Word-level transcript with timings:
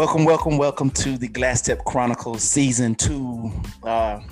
Welcome, 0.00 0.24
welcome, 0.24 0.56
welcome 0.56 0.88
to 0.92 1.18
the 1.18 1.28
Glass 1.28 1.60
Tip 1.60 1.84
Chronicles 1.84 2.42
season 2.42 2.94
two. 2.94 3.52
Uh, 3.82 4.22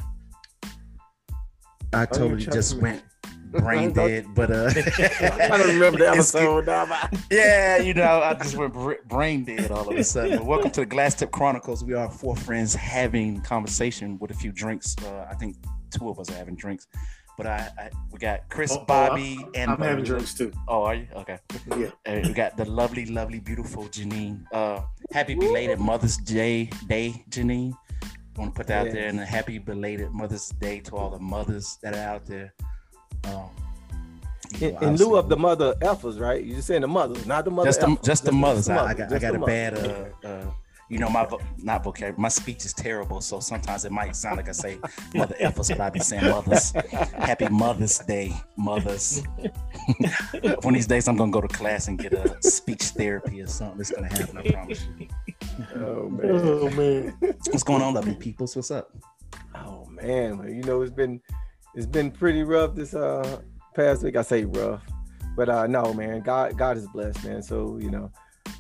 I 1.92 2.06
totally 2.06 2.46
just 2.46 2.78
went 2.78 3.02
brain 3.52 3.92
dead, 3.92 4.28
but 4.34 4.50
uh, 4.50 4.72
I 4.74 5.58
don't 5.58 5.68
remember 5.68 5.98
the 5.98 6.08
episode. 6.08 6.68
yeah, 7.30 7.76
you 7.76 7.92
know, 7.92 8.22
I 8.22 8.32
just 8.32 8.56
went 8.56 8.72
brain 9.10 9.44
dead 9.44 9.70
all 9.70 9.86
of 9.86 9.94
a 9.94 10.02
sudden. 10.04 10.38
But 10.38 10.46
welcome 10.46 10.70
to 10.70 10.80
the 10.80 10.86
Glass 10.86 11.14
Tip 11.16 11.32
Chronicles. 11.32 11.84
We 11.84 11.92
are 11.92 12.10
four 12.10 12.34
friends 12.34 12.74
having 12.74 13.42
conversation 13.42 14.18
with 14.20 14.30
a 14.30 14.34
few 14.34 14.52
drinks. 14.52 14.96
Uh, 15.04 15.26
I 15.30 15.34
think 15.34 15.56
two 15.90 16.08
of 16.08 16.18
us 16.18 16.30
are 16.30 16.36
having 16.36 16.56
drinks. 16.56 16.86
But 17.38 17.46
I, 17.46 17.70
I 17.78 17.90
we 18.10 18.18
got 18.18 18.48
Chris, 18.50 18.72
Oh, 18.72 18.80
oh, 18.80 18.84
Bobby, 18.84 19.36
I'm- 19.38 19.50
and 19.54 19.70
I'm 19.70 19.78
having 19.80 20.04
drinks 20.04 20.34
too. 20.34 20.52
Oh, 20.66 20.82
are 20.82 20.96
you 20.96 21.06
okay? 21.14 21.38
Yeah. 21.78 21.86
Uh, 22.04 22.20
we 22.24 22.32
got 22.32 22.56
the 22.56 22.64
lovely, 22.64 23.06
lovely, 23.06 23.38
beautiful 23.38 23.84
Janine. 23.84 24.44
Uh, 24.52 24.80
happy 25.12 25.34
belated 25.36 25.78
Mother's 25.78 26.16
Day, 26.16 26.68
Day, 26.88 27.24
Janine. 27.30 27.74
Want 28.36 28.52
to 28.54 28.56
put 28.58 28.66
that 28.66 28.88
out 28.88 28.92
there, 28.92 29.02
Yes. 29.04 29.10
and 29.12 29.20
a 29.20 29.24
happy 29.24 29.58
belated 29.58 30.10
Mother's 30.10 30.48
Day 30.60 30.80
to 30.80 30.96
all 30.96 31.10
the 31.10 31.18
mothers 31.20 31.78
that 31.82 31.94
are 31.94 32.14
out 32.14 32.26
there. 32.26 32.52
Um, 33.24 33.50
you 34.58 34.68
In, 34.68 34.74
know, 34.74 34.80
in 34.80 34.96
lieu 34.96 35.16
of 35.16 35.28
the 35.28 35.36
mother 35.36 35.74
effers, 35.80 36.18
right? 36.20 36.42
You're 36.44 36.56
just 36.56 36.66
saying 36.68 36.80
the 36.82 36.88
mothers, 36.88 37.24
not 37.26 37.44
the 37.44 37.50
mother. 37.52 37.68
just 37.68 37.80
the, 37.80 37.86
effers. 37.86 38.04
just 38.04 38.24
the 38.24 38.32
mothers. 38.32 38.68
I, 38.68 38.84
I 38.86 38.94
got, 38.94 39.12
I 39.12 39.18
got 39.20 39.34
a 39.34 39.38
mothers. 39.38 39.80
bad, 39.82 40.24
uh, 40.24 40.28
uh, 40.28 40.50
you 40.88 40.98
know, 40.98 41.08
my 41.10 41.24
vo- 41.24 41.40
not 41.58 41.84
vocabulary. 41.84 42.14
My 42.18 42.28
speech 42.28 42.64
is 42.64 42.72
terrible, 42.72 43.20
so 43.20 43.40
sometimes 43.40 43.84
it 43.84 43.92
might 43.92 44.16
sound 44.16 44.38
like 44.38 44.48
I 44.48 44.52
say 44.52 44.78
mother 45.14 45.34
effers, 45.40 45.68
but 45.68 45.80
I 45.80 45.90
be 45.90 46.00
saying 46.00 46.24
mothers. 46.24 46.72
Happy 47.16 47.48
Mother's 47.48 47.98
Day, 47.98 48.34
mothers. 48.56 49.22
One 50.62 50.72
of 50.72 50.74
these 50.74 50.86
days, 50.86 51.06
I'm 51.06 51.16
gonna 51.16 51.30
go 51.30 51.40
to 51.42 51.48
class 51.48 51.88
and 51.88 51.98
get 51.98 52.14
a 52.14 52.36
speech 52.42 52.82
therapy 52.84 53.42
or 53.42 53.46
something. 53.46 53.80
It's 53.80 53.90
gonna 53.90 54.08
happen. 54.08 54.38
I 54.38 54.50
promise 54.50 54.86
you. 54.98 55.08
Oh 55.76 56.08
man. 56.08 56.30
Oh 56.30 56.70
man. 56.70 57.16
What's 57.20 57.62
going 57.62 57.82
on, 57.82 57.94
lovely 57.94 58.14
peoples? 58.14 58.56
What's 58.56 58.70
up? 58.70 58.90
Oh 59.54 59.84
man, 59.86 60.42
you 60.48 60.62
know 60.62 60.80
it's 60.82 60.92
been 60.92 61.20
it's 61.74 61.86
been 61.86 62.10
pretty 62.10 62.44
rough 62.44 62.74
this 62.74 62.94
uh 62.94 63.40
past 63.74 64.02
week. 64.02 64.16
I 64.16 64.22
say 64.22 64.44
rough, 64.46 64.82
but 65.36 65.48
uh 65.50 65.66
no 65.66 65.92
man, 65.92 66.20
God 66.22 66.56
God 66.56 66.78
is 66.78 66.86
blessed, 66.88 67.24
man. 67.24 67.42
So 67.42 67.78
you 67.78 67.90
know, 67.90 68.10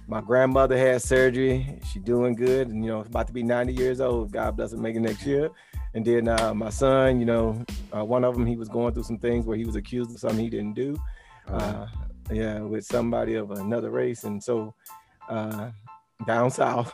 my 0.08 0.22
grandmother 0.22 0.76
had 0.76 1.02
surgery. 1.02 1.78
She 1.92 1.98
doing 1.98 2.34
good, 2.34 2.68
and 2.68 2.82
you 2.82 2.90
know, 2.90 3.00
about 3.00 3.26
to 3.26 3.32
be 3.32 3.42
90 3.42 3.74
years 3.74 4.00
old. 4.00 4.32
God 4.32 4.56
bless 4.56 4.72
her, 4.72 4.78
make 4.78 4.96
it 4.96 5.00
next 5.00 5.24
year. 5.26 5.50
And 5.94 6.04
then 6.04 6.28
uh, 6.28 6.54
my 6.54 6.70
son, 6.70 7.20
you 7.20 7.26
know, 7.26 7.62
uh, 7.94 8.04
one 8.04 8.24
of 8.24 8.34
them 8.34 8.46
he 8.46 8.56
was 8.56 8.68
going 8.68 8.94
through 8.94 9.02
some 9.02 9.18
things 9.18 9.44
where 9.44 9.56
he 9.56 9.64
was 9.64 9.76
accused 9.76 10.10
of 10.10 10.18
something 10.18 10.38
he 10.38 10.48
didn't 10.48 10.74
do. 10.74 10.96
Uh, 11.46 11.86
yeah, 12.32 12.60
with 12.60 12.84
somebody 12.84 13.34
of 13.34 13.50
another 13.50 13.90
race, 13.90 14.24
and 14.24 14.42
so 14.42 14.74
uh, 15.28 15.70
down 16.26 16.50
south. 16.62 16.92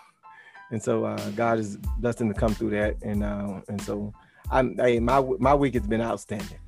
And 0.71 0.83
so 0.83 1.05
uh, 1.05 1.31
God 1.31 1.61
is 1.61 1.77
blessed 1.99 2.21
him 2.21 2.33
to 2.33 2.39
come 2.39 2.55
through 2.55 2.71
that, 2.71 2.97
and 3.03 3.23
uh, 3.23 3.61
and 3.69 3.81
so 3.81 4.13
I'm 4.51 4.77
hey, 4.77 4.99
my 4.99 5.21
my 5.39 5.55
week 5.55 5.75
has 5.75 5.87
been 5.87 6.01
outstanding. 6.01 6.59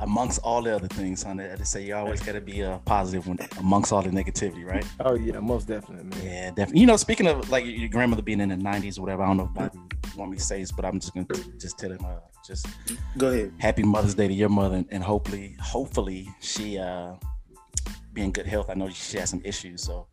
Amongst 0.00 0.40
all 0.42 0.60
the 0.60 0.74
other 0.74 0.88
things, 0.88 1.22
honey, 1.22 1.44
I 1.44 1.56
just 1.56 1.70
say 1.70 1.84
you 1.84 1.94
always 1.94 2.20
got 2.20 2.32
to 2.32 2.40
be 2.40 2.62
uh, 2.62 2.78
positive 2.78 3.26
when, 3.28 3.38
amongst 3.58 3.92
all 3.92 4.02
the 4.02 4.10
negativity, 4.10 4.64
right? 4.64 4.84
Oh 5.00 5.14
yeah, 5.14 5.38
most 5.38 5.68
definitely, 5.68 6.04
man. 6.04 6.24
Yeah, 6.24 6.50
definitely. 6.50 6.80
You 6.80 6.86
know, 6.86 6.96
speaking 6.96 7.26
of 7.28 7.48
like 7.50 7.64
your 7.64 7.88
grandmother 7.88 8.22
being 8.22 8.40
in 8.40 8.48
the 8.48 8.56
'90s 8.56 8.98
or 8.98 9.02
whatever, 9.02 9.22
I 9.22 9.26
don't 9.28 9.36
know 9.36 9.44
if 9.44 9.54
Bobby 9.54 9.78
want 10.16 10.30
me 10.32 10.36
to 10.36 10.42
say 10.42 10.60
this, 10.60 10.72
but 10.72 10.84
I'm 10.84 10.98
just 10.98 11.14
gonna 11.14 11.26
just 11.58 11.78
tell 11.78 11.92
him, 11.92 12.04
uh, 12.04 12.16
just 12.46 12.66
Go 13.16 13.28
ahead. 13.28 13.52
happy 13.58 13.82
Mother's 13.82 14.14
Day 14.14 14.28
to 14.28 14.34
your 14.34 14.48
mother, 14.48 14.76
and, 14.76 14.86
and 14.90 15.02
hopefully, 15.02 15.56
hopefully 15.60 16.28
she 16.40 16.78
uh 16.78 17.14
be 18.12 18.22
in 18.22 18.32
good 18.32 18.46
health. 18.46 18.70
I 18.70 18.74
know 18.74 18.88
she 18.90 19.18
has 19.18 19.30
some 19.30 19.42
issues, 19.44 19.82
so 19.82 20.06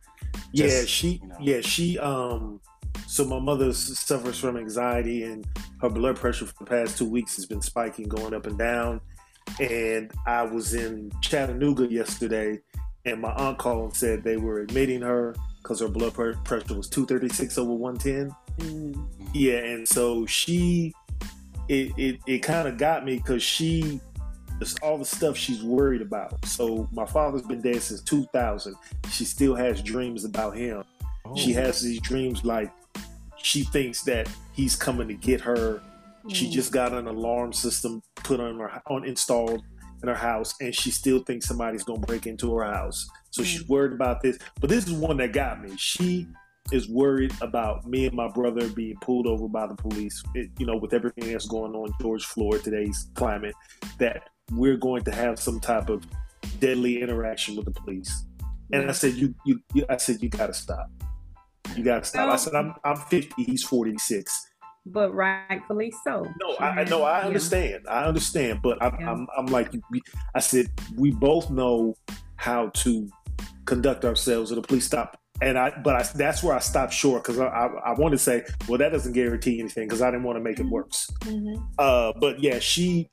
yeah, 0.54 0.84
she 0.86 1.20
you 1.22 1.28
know. 1.28 1.38
yeah, 1.40 1.62
she 1.62 1.98
um 2.00 2.60
so 3.08 3.26
my 3.26 3.40
mother 3.40 3.74
suffers 3.74 4.40
from 4.40 4.58
anxiety 4.58 5.24
and 5.24 5.46
her 5.82 5.90
blood 5.90 6.16
pressure 6.16 6.46
for 6.46 6.64
the 6.64 6.70
past 6.70 6.98
two 6.98 7.10
weeks 7.10 7.36
has 7.36 7.46
been 7.46 7.62
spiking, 7.62 8.08
going 8.08 8.34
up 8.34 8.46
and 8.46 8.58
down. 8.58 9.02
And 9.60 10.12
I 10.26 10.44
was 10.44 10.74
in 10.74 11.12
Chattanooga 11.22 11.86
yesterday 11.86 12.62
and 13.06 13.22
my 13.22 13.32
aunt 13.34 13.58
called 13.58 13.84
and 13.84 13.96
said 13.96 14.24
they 14.24 14.38
were 14.38 14.60
admitting 14.60 15.02
her 15.02 15.36
because 15.62 15.80
her 15.80 15.88
blood 15.88 16.14
pre- 16.14 16.36
pressure 16.44 16.76
was 16.76 16.90
236 16.90 17.58
over 17.58 17.74
110. 17.74 18.36
Mm. 18.60 19.08
Yeah, 19.34 19.58
and 19.58 19.88
so 19.88 20.26
she, 20.26 20.94
it 21.68 21.92
it, 21.98 22.20
it 22.28 22.40
kind 22.40 22.68
of 22.68 22.78
got 22.78 23.06
me 23.06 23.18
because 23.18 23.42
she, 23.42 24.00
it's 24.60 24.76
all 24.80 24.98
the 24.98 25.06
stuff 25.06 25.38
she's 25.38 25.64
worried 25.64 26.02
about. 26.02 26.44
So 26.46 26.88
my 26.92 27.06
father's 27.06 27.44
been 27.44 27.62
dead 27.62 27.82
since 27.82 28.02
2000. 28.02 28.76
She 29.10 29.26
still 29.26 29.56
has 29.56 29.82
dreams 29.82 30.26
about 30.26 30.56
him. 30.56 30.84
She 31.36 31.56
oh. 31.56 31.62
has 31.62 31.82
these 31.82 32.02
dreams 32.02 32.44
like 32.44 32.72
she 33.38 33.64
thinks 33.64 34.04
that 34.04 34.30
he's 34.54 34.76
coming 34.76 35.08
to 35.08 35.14
get 35.14 35.42
her. 35.42 35.82
She 36.30 36.46
hmm. 36.46 36.52
just 36.52 36.72
got 36.72 36.94
an 36.94 37.08
alarm 37.08 37.54
system 37.54 38.02
put 38.16 38.40
on 38.40 38.60
her 38.60 38.82
on 38.88 39.06
installed 39.06 39.64
in 40.02 40.10
her 40.10 40.16
house, 40.16 40.56
and 40.62 40.74
she 40.74 40.92
still 40.92 41.20
thinks 41.20 41.48
somebody's 41.48 41.84
gonna 41.84 42.00
break 42.00 42.28
into 42.28 42.56
her 42.56 42.66
house. 42.66 43.08
So 43.32 43.44
she's 43.44 43.64
hmm. 43.64 43.74
worried 43.74 43.94
about 43.94 44.22
this. 44.22 44.38
But 44.60 44.70
this 44.70 44.88
is 44.88 44.94
one 44.94 45.18
that 45.18 45.34
got 45.34 45.62
me. 45.62 45.72
She 45.78 46.28
is 46.72 46.88
worried 46.88 47.34
about 47.42 47.86
me 47.86 48.06
and 48.06 48.16
my 48.16 48.28
brother 48.30 48.68
being 48.70 48.96
pulled 49.02 49.28
over 49.28 49.48
by 49.48 49.68
the 49.68 49.76
police. 49.76 50.24
It, 50.36 50.50
you 50.58 50.66
know, 50.66 50.78
with 50.78 50.94
everything 50.94 51.32
that's 51.32 51.48
going 51.48 51.74
on 51.74 51.94
George 52.00 52.24
Floyd 52.26 52.64
today's 52.64 53.10
climate, 53.16 53.56
that 53.98 54.30
we're 54.52 54.78
going 54.78 55.04
to 55.04 55.12
have 55.12 55.40
some 55.40 55.60
type 55.60 55.90
of 55.90 56.06
deadly 56.60 57.02
interaction 57.02 57.56
with 57.56 57.66
the 57.66 57.72
police. 57.72 58.26
And 58.72 58.90
I 58.90 58.94
said, 58.94 59.16
you, 59.16 59.36
you, 59.46 59.60
you 59.74 59.86
I 59.90 59.98
said, 59.98 60.22
you 60.22 60.30
got 60.30 60.48
to 60.48 60.54
stop. 60.54 60.90
You 61.76 61.84
got 61.84 62.04
to 62.04 62.10
stop. 62.10 62.30
I 62.30 62.36
said, 62.38 62.54
I'm, 62.56 62.74
I'm 62.84 62.96
50. 62.96 63.44
He's 63.44 63.64
46. 63.64 64.48
But 64.86 65.14
rightfully 65.14 65.94
so. 66.04 66.26
No, 66.42 66.56
I, 66.60 66.82
I 66.82 66.84
know. 66.86 67.04
I 67.04 67.20
Yeah. 67.22 67.28
understand. 67.28 67.86
I 67.90 68.06
understand. 68.06 68.62
But 68.62 68.82
I'm, 68.82 68.98
Yeah. 69.00 69.12
I'm, 69.12 69.28
I'm 69.38 69.46
like, 69.48 69.74
I 70.36 70.40
said, 70.40 70.68
we 70.98 71.12
both 71.12 71.50
know 71.50 71.96
how 72.36 72.70
to 72.70 73.08
conduct 73.66 74.06
ourselves, 74.06 74.52
or 74.52 74.56
the 74.56 74.62
police 74.62 74.86
stop. 74.86 75.18
And 75.42 75.58
I, 75.58 75.72
but 75.84 75.96
I, 75.96 76.04
that's 76.16 76.44
where 76.44 76.56
I 76.56 76.60
stopped 76.60 76.94
short 76.94 77.24
because 77.24 77.40
I, 77.40 77.48
I, 77.48 77.66
I 77.66 77.94
want 77.94 78.12
to 78.12 78.18
say, 78.18 78.44
well, 78.68 78.78
that 78.78 78.90
doesn't 78.92 79.14
guarantee 79.14 79.60
anything 79.60 79.88
because 79.88 80.02
I 80.02 80.12
didn't 80.12 80.24
want 80.24 80.38
to 80.38 80.44
make 80.44 80.60
it 80.60 80.66
worse. 80.68 81.10
Mhm. 81.22 81.64
Uh, 81.80 82.14
but 82.20 82.40
yeah, 82.40 82.60
she 82.60 83.10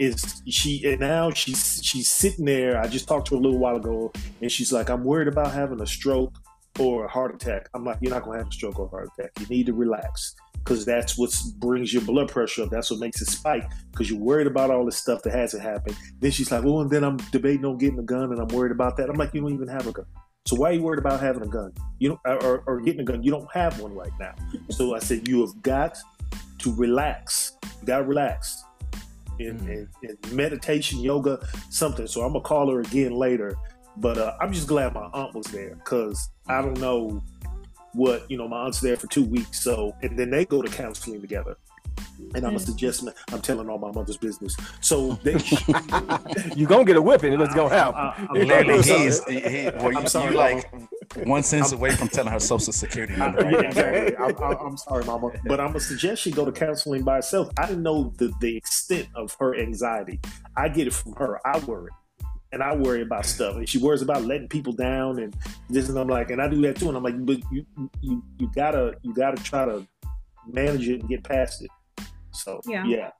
is 0.00 0.42
she 0.48 0.82
and 0.90 1.00
now 1.00 1.30
she's 1.30 1.80
she's 1.82 2.08
sitting 2.10 2.44
there. 2.44 2.80
I 2.80 2.86
just 2.88 3.06
talked 3.08 3.28
to 3.28 3.34
her 3.34 3.40
a 3.40 3.42
little 3.42 3.58
while 3.58 3.76
ago, 3.76 4.12
and 4.40 4.50
she's 4.50 4.72
like, 4.72 4.90
"I'm 4.90 5.02
worried 5.04 5.28
about 5.28 5.52
having 5.52 5.80
a 5.80 5.86
stroke 5.86 6.32
or 6.78 7.04
a 7.04 7.08
heart 7.08 7.34
attack." 7.34 7.68
I'm 7.74 7.84
like, 7.84 7.98
"You're 8.00 8.12
not 8.12 8.24
gonna 8.24 8.38
have 8.38 8.48
a 8.48 8.52
stroke 8.52 8.78
or 8.78 8.86
a 8.86 8.88
heart 8.88 9.08
attack. 9.18 9.30
You 9.40 9.46
need 9.46 9.66
to 9.66 9.74
relax 9.74 10.34
because 10.64 10.84
that's 10.84 11.18
what 11.18 11.34
brings 11.58 11.92
your 11.92 12.02
blood 12.02 12.28
pressure 12.28 12.62
up. 12.62 12.70
That's 12.70 12.90
what 12.90 13.00
makes 13.00 13.20
it 13.20 13.28
spike 13.28 13.70
because 13.90 14.10
you're 14.10 14.20
worried 14.20 14.46
about 14.46 14.70
all 14.70 14.84
this 14.84 14.96
stuff 14.96 15.22
that 15.22 15.32
hasn't 15.32 15.62
happened." 15.62 15.96
Then 16.20 16.30
she's 16.30 16.50
like, 16.50 16.64
"Well, 16.64 16.80
and 16.80 16.90
then 16.90 17.04
I'm 17.04 17.16
debating 17.30 17.64
on 17.64 17.78
getting 17.78 17.98
a 17.98 18.02
gun, 18.02 18.32
and 18.32 18.40
I'm 18.40 18.48
worried 18.48 18.72
about 18.72 18.96
that." 18.96 19.10
I'm 19.10 19.16
like, 19.16 19.34
"You 19.34 19.40
don't 19.40 19.54
even 19.54 19.68
have 19.68 19.86
a 19.86 19.92
gun." 19.92 20.06
So 20.44 20.56
why 20.56 20.70
are 20.70 20.72
you 20.72 20.82
worried 20.82 20.98
about 20.98 21.20
having 21.20 21.42
a 21.42 21.46
gun? 21.46 21.72
You 22.00 22.08
don't, 22.10 22.42
or, 22.44 22.64
or 22.66 22.80
getting 22.80 23.00
a 23.00 23.04
gun? 23.04 23.22
You 23.22 23.30
don't 23.30 23.48
have 23.54 23.78
one 23.78 23.94
right 23.94 24.10
now. 24.18 24.34
So 24.70 24.94
I 24.94 24.98
said, 24.98 25.28
you 25.28 25.40
have 25.40 25.62
got 25.62 25.96
to 26.58 26.74
relax. 26.74 27.56
You 27.80 27.86
got 27.86 27.98
to 27.98 28.04
relax. 28.04 28.64
In, 29.38 29.56
in, 29.68 29.88
in 30.02 30.36
meditation, 30.36 31.00
yoga, 31.00 31.38
something. 31.70 32.06
So 32.06 32.22
I'm 32.22 32.32
gonna 32.32 32.44
call 32.44 32.70
her 32.70 32.80
again 32.80 33.12
later. 33.12 33.56
But 33.96 34.18
uh, 34.18 34.36
I'm 34.40 34.52
just 34.52 34.68
glad 34.68 34.94
my 34.94 35.08
aunt 35.12 35.34
was 35.34 35.46
there 35.46 35.74
because 35.76 36.30
I 36.48 36.60
don't 36.60 36.78
know 36.80 37.22
what 37.94 38.30
you 38.30 38.36
know. 38.36 38.48
My 38.48 38.64
aunt's 38.64 38.80
there 38.80 38.96
for 38.96 39.06
two 39.06 39.24
weeks, 39.24 39.62
so 39.62 39.94
and 40.02 40.18
then 40.18 40.30
they 40.30 40.44
go 40.44 40.62
to 40.62 40.70
counseling 40.70 41.20
together. 41.20 41.56
And 42.34 42.46
I'm 42.46 42.54
a 42.54 42.58
hmm. 42.58 42.64
suggest 42.64 43.06
I'm 43.32 43.42
telling 43.42 43.68
all 43.68 43.78
my 43.78 43.90
mother's 43.90 44.16
business. 44.16 44.56
So 44.80 45.12
they, 45.22 45.32
you 46.54 46.66
gonna 46.66 46.84
get 46.84 46.96
a 46.96 47.02
whipping, 47.02 47.32
and 47.34 47.42
it's 47.42 47.54
gonna 47.54 47.74
happen. 47.74 48.00
I- 48.00 48.14
I'm- 48.14 48.48
Literally, 48.48 48.74
I'm 48.74 48.82
he 48.82 49.04
is. 49.04 49.24
He, 49.24 49.40
he, 49.40 49.70
well, 49.76 49.92
you, 49.92 49.98
I'm 49.98 50.06
sorry, 50.06 50.32
you 50.32 50.38
like 50.38 50.70
one 51.24 51.42
sentence 51.42 51.72
away 51.72 51.90
from 51.90 52.08
telling 52.08 52.32
her 52.32 52.40
social 52.40 52.72
security 52.72 53.14
number. 53.16 53.42
Right 53.42 53.52
yeah, 53.52 53.60
exactly. 53.60 54.16
I'm, 54.16 54.36
I'm- 54.42 54.66
I'm 54.66 54.76
sorry, 54.76 55.04
Mama, 55.04 55.32
but 55.44 55.60
I'm 55.60 55.68
gonna 55.68 55.80
suggest 55.80 56.22
she 56.22 56.30
go 56.30 56.44
to 56.44 56.52
counseling 56.52 57.02
by 57.02 57.16
herself. 57.16 57.50
I 57.58 57.66
didn't 57.66 57.82
know 57.82 58.12
the, 58.16 58.32
the 58.40 58.56
extent 58.56 59.08
of 59.14 59.34
her 59.38 59.54
anxiety. 59.58 60.20
I 60.56 60.68
get 60.68 60.86
it 60.86 60.94
from 60.94 61.12
her. 61.14 61.40
I 61.46 61.58
worry, 61.60 61.90
and 62.52 62.62
I 62.62 62.74
worry 62.76 63.02
about 63.02 63.26
stuff, 63.26 63.56
and 63.56 63.68
she 63.68 63.78
worries 63.78 64.02
about 64.02 64.24
letting 64.24 64.48
people 64.48 64.72
down 64.72 65.18
and 65.18 65.34
this. 65.70 65.88
And 65.88 65.98
I'm 65.98 66.08
like, 66.08 66.30
and 66.30 66.40
I 66.40 66.48
do 66.48 66.60
that 66.62 66.76
too. 66.76 66.88
And 66.88 66.96
I'm 66.96 67.02
like, 67.02 67.24
but 67.24 67.38
you 67.50 67.64
you 68.00 68.22
you 68.38 68.50
gotta 68.54 68.94
you 69.02 69.14
gotta 69.14 69.42
try 69.42 69.64
to 69.64 69.86
manage 70.46 70.88
it 70.88 71.00
and 71.00 71.08
get 71.08 71.24
past 71.24 71.62
it. 71.62 71.70
So 72.32 72.60
Yeah. 72.66 72.84
yeah, 72.86 73.10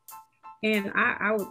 And 0.62 0.90
I, 0.94 1.16
I 1.20 1.32
would 1.32 1.46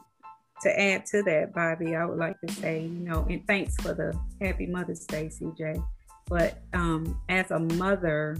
to 0.64 0.80
add 0.80 1.06
to 1.08 1.24
that, 1.24 1.54
Bobby, 1.56 1.96
I 1.96 2.06
would 2.06 2.20
like 2.20 2.40
to 2.42 2.54
say, 2.54 2.82
you 2.84 3.00
know, 3.00 3.26
and 3.30 3.46
thanks 3.48 3.76
for 3.78 3.94
the 3.94 4.14
happy 4.40 4.68
Mother's 4.68 5.06
Day, 5.06 5.28
CJ. 5.28 5.84
But 6.28 6.62
um, 6.74 7.20
as 7.30 7.50
a 7.50 7.58
mother, 7.60 8.38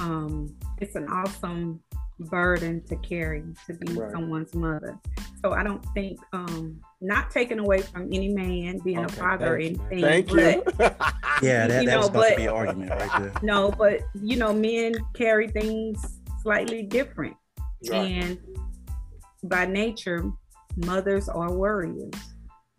um, 0.00 0.54
it's 0.82 0.96
an 0.96 1.08
awesome 1.08 1.80
burden 2.18 2.82
to 2.88 2.96
carry 2.96 3.42
to 3.66 3.72
be 3.74 3.92
Right. 3.94 4.12
someone's 4.12 4.54
mother. 4.54 4.98
So 5.42 5.52
I 5.52 5.62
don't 5.62 5.82
think, 5.94 6.18
um, 6.34 6.78
not 7.00 7.30
taken 7.30 7.58
away 7.58 7.82
from 7.82 8.04
any 8.12 8.28
man 8.28 8.78
being 8.84 8.98
Okay, 8.98 9.14
a 9.14 9.20
father 9.20 9.56
or 9.56 9.60
thank 9.60 9.76
you, 9.76 9.86
anything, 9.90 10.30
Thank 10.30 10.30
you. 10.32 10.62
Yeah, 11.42 11.66
that, 11.66 11.82
You 11.82 11.86
that 11.88 11.92
know, 11.92 11.98
was 11.98 12.08
about 12.08 12.12
but- 12.20 12.30
to 12.30 12.36
be 12.36 12.42
an 12.44 12.48
argument 12.50 12.90
right 12.90 13.22
there. 13.22 13.32
No, 13.42 13.70
but 13.70 14.00
you 14.22 14.36
know, 14.36 14.52
men 14.52 14.94
carry 15.14 15.48
things 15.48 16.20
slightly 16.42 16.82
different. 16.82 17.36
And 17.92 18.38
by 19.44 19.66
nature, 19.66 20.30
mothers 20.76 21.28
are 21.28 21.52
warriors. 21.52 22.12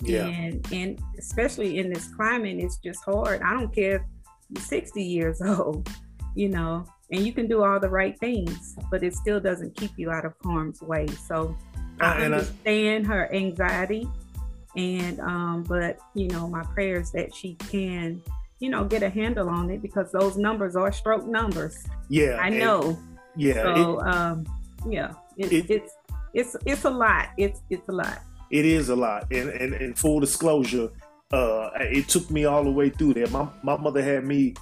Yeah. 0.01 0.25
And 0.27 0.67
and 0.71 0.99
especially 1.17 1.77
in 1.79 1.91
this 1.91 2.07
climate, 2.15 2.57
it's 2.59 2.77
just 2.77 3.03
hard. 3.05 3.41
I 3.41 3.53
don't 3.53 3.73
care 3.73 3.95
if 3.97 4.01
you're 4.49 4.61
60 4.63 5.03
years 5.03 5.41
old, 5.45 5.89
you 6.35 6.49
know, 6.49 6.85
and 7.11 7.25
you 7.25 7.31
can 7.33 7.47
do 7.47 7.63
all 7.63 7.79
the 7.79 7.89
right 7.89 8.19
things, 8.19 8.75
but 8.91 9.03
it 9.03 9.15
still 9.15 9.39
doesn't 9.39 9.75
keep 9.77 9.91
you 9.97 10.11
out 10.11 10.25
of 10.25 10.33
harm's 10.43 10.81
way. 10.81 11.07
So 11.07 11.55
I 11.99 12.21
and 12.21 12.35
I- 12.35 12.39
understand 12.39 13.07
her 13.07 13.33
anxiety. 13.33 14.07
And 14.75 15.19
um, 15.19 15.63
but 15.63 15.97
you 16.13 16.27
know, 16.27 16.47
my 16.47 16.63
prayers 16.63 17.09
that 17.11 17.33
she 17.33 17.55
can, 17.55 18.21
you 18.59 18.69
know, 18.69 18.83
get 18.85 19.01
a 19.01 19.09
handle 19.09 19.49
on 19.49 19.69
it 19.71 19.81
because 19.81 20.11
those 20.11 20.37
numbers 20.37 20.75
are 20.75 20.91
stroke 20.91 21.25
numbers. 21.25 21.83
Yeah. 22.09 22.37
I 22.39 22.49
know. 22.49 22.97
Yeah. 23.35 23.71
it- 23.71 23.75
So 23.75 24.01
um, 24.01 24.45
yeah, 24.87 25.13
it, 25.37 25.51
It- 25.51 25.69
it's 25.71 25.93
it's 26.33 26.55
it's 26.65 26.83
a 26.85 26.89
lot. 26.91 27.29
It's 27.37 27.61
it's 27.69 27.87
a 27.89 27.91
lot. 27.91 28.21
It 28.51 28.65
is 28.65 28.89
a 28.89 28.95
lot, 28.95 29.25
and 29.31 29.49
and, 29.49 29.73
and 29.73 29.97
full 29.97 30.19
disclosure, 30.19 30.89
uh, 31.33 31.69
it 31.79 32.07
took 32.07 32.29
me 32.31 32.45
all 32.45 32.63
the 32.63 32.71
way 32.71 32.89
through 32.89 33.15
there. 33.15 33.27
My 33.27 33.47
my 33.63 33.75
mother 33.77 34.01
had 34.03 34.25
me 34.25 34.53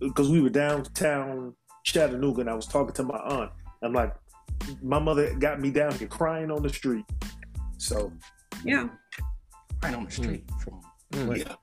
because 0.00 0.30
we 0.30 0.40
were 0.40 0.48
downtown 0.48 1.54
Chattanooga, 1.84 2.40
and 2.40 2.50
I 2.50 2.54
was 2.54 2.66
talking 2.66 2.94
to 2.94 3.02
my 3.02 3.18
aunt. 3.18 3.50
I'm 3.82 3.92
like, 3.92 4.14
my 4.82 4.98
mother 4.98 5.34
got 5.34 5.60
me 5.60 5.70
down 5.70 5.92
here 5.94 6.08
crying 6.08 6.50
on 6.50 6.62
the 6.62 6.68
street. 6.72 7.04
So 7.78 8.12
Yeah. 8.64 8.88
Right 9.82 9.94
on 9.94 10.04
the 10.04 10.10
street 10.10 10.44
from 10.62 10.80
Mm. 11.12 11.38
yeah, 11.38 11.54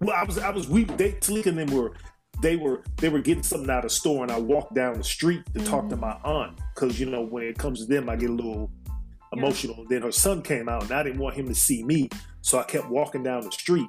well, 0.00 0.16
I 0.16 0.24
was 0.24 0.38
I 0.38 0.48
was 0.48 0.66
we 0.66 0.84
they 0.84 1.12
Talika 1.12 1.46
and 1.46 1.58
them 1.58 1.70
were 1.76 1.92
they 2.40 2.56
were 2.56 2.82
they 2.96 3.10
were 3.10 3.20
getting 3.20 3.42
something 3.42 3.68
out 3.68 3.78
of 3.84 3.90
the 3.90 3.90
store, 3.90 4.22
and 4.22 4.32
I 4.32 4.38
walked 4.38 4.74
down 4.74 4.94
the 4.96 5.04
street 5.04 5.42
to 5.54 5.62
talk 5.64 5.90
to 5.90 5.96
my 5.96 6.16
aunt 6.24 6.58
because 6.74 6.98
you 6.98 7.04
know 7.10 7.20
when 7.22 7.44
it 7.44 7.58
comes 7.58 7.80
to 7.80 7.86
them, 7.86 8.08
I 8.08 8.16
get 8.16 8.30
a 8.30 8.32
little 8.32 8.70
Yeah. 8.86 9.40
emotional. 9.40 9.84
Then 9.90 10.00
her 10.02 10.10
son 10.12 10.40
came 10.40 10.70
out, 10.70 10.84
and 10.84 10.92
I 10.92 11.02
didn't 11.02 11.18
want 11.20 11.36
him 11.36 11.48
to 11.48 11.54
see 11.54 11.84
me, 11.84 12.08
so 12.40 12.58
I 12.58 12.62
kept 12.62 12.88
walking 12.88 13.22
down 13.22 13.42
the 13.42 13.52
street. 13.52 13.88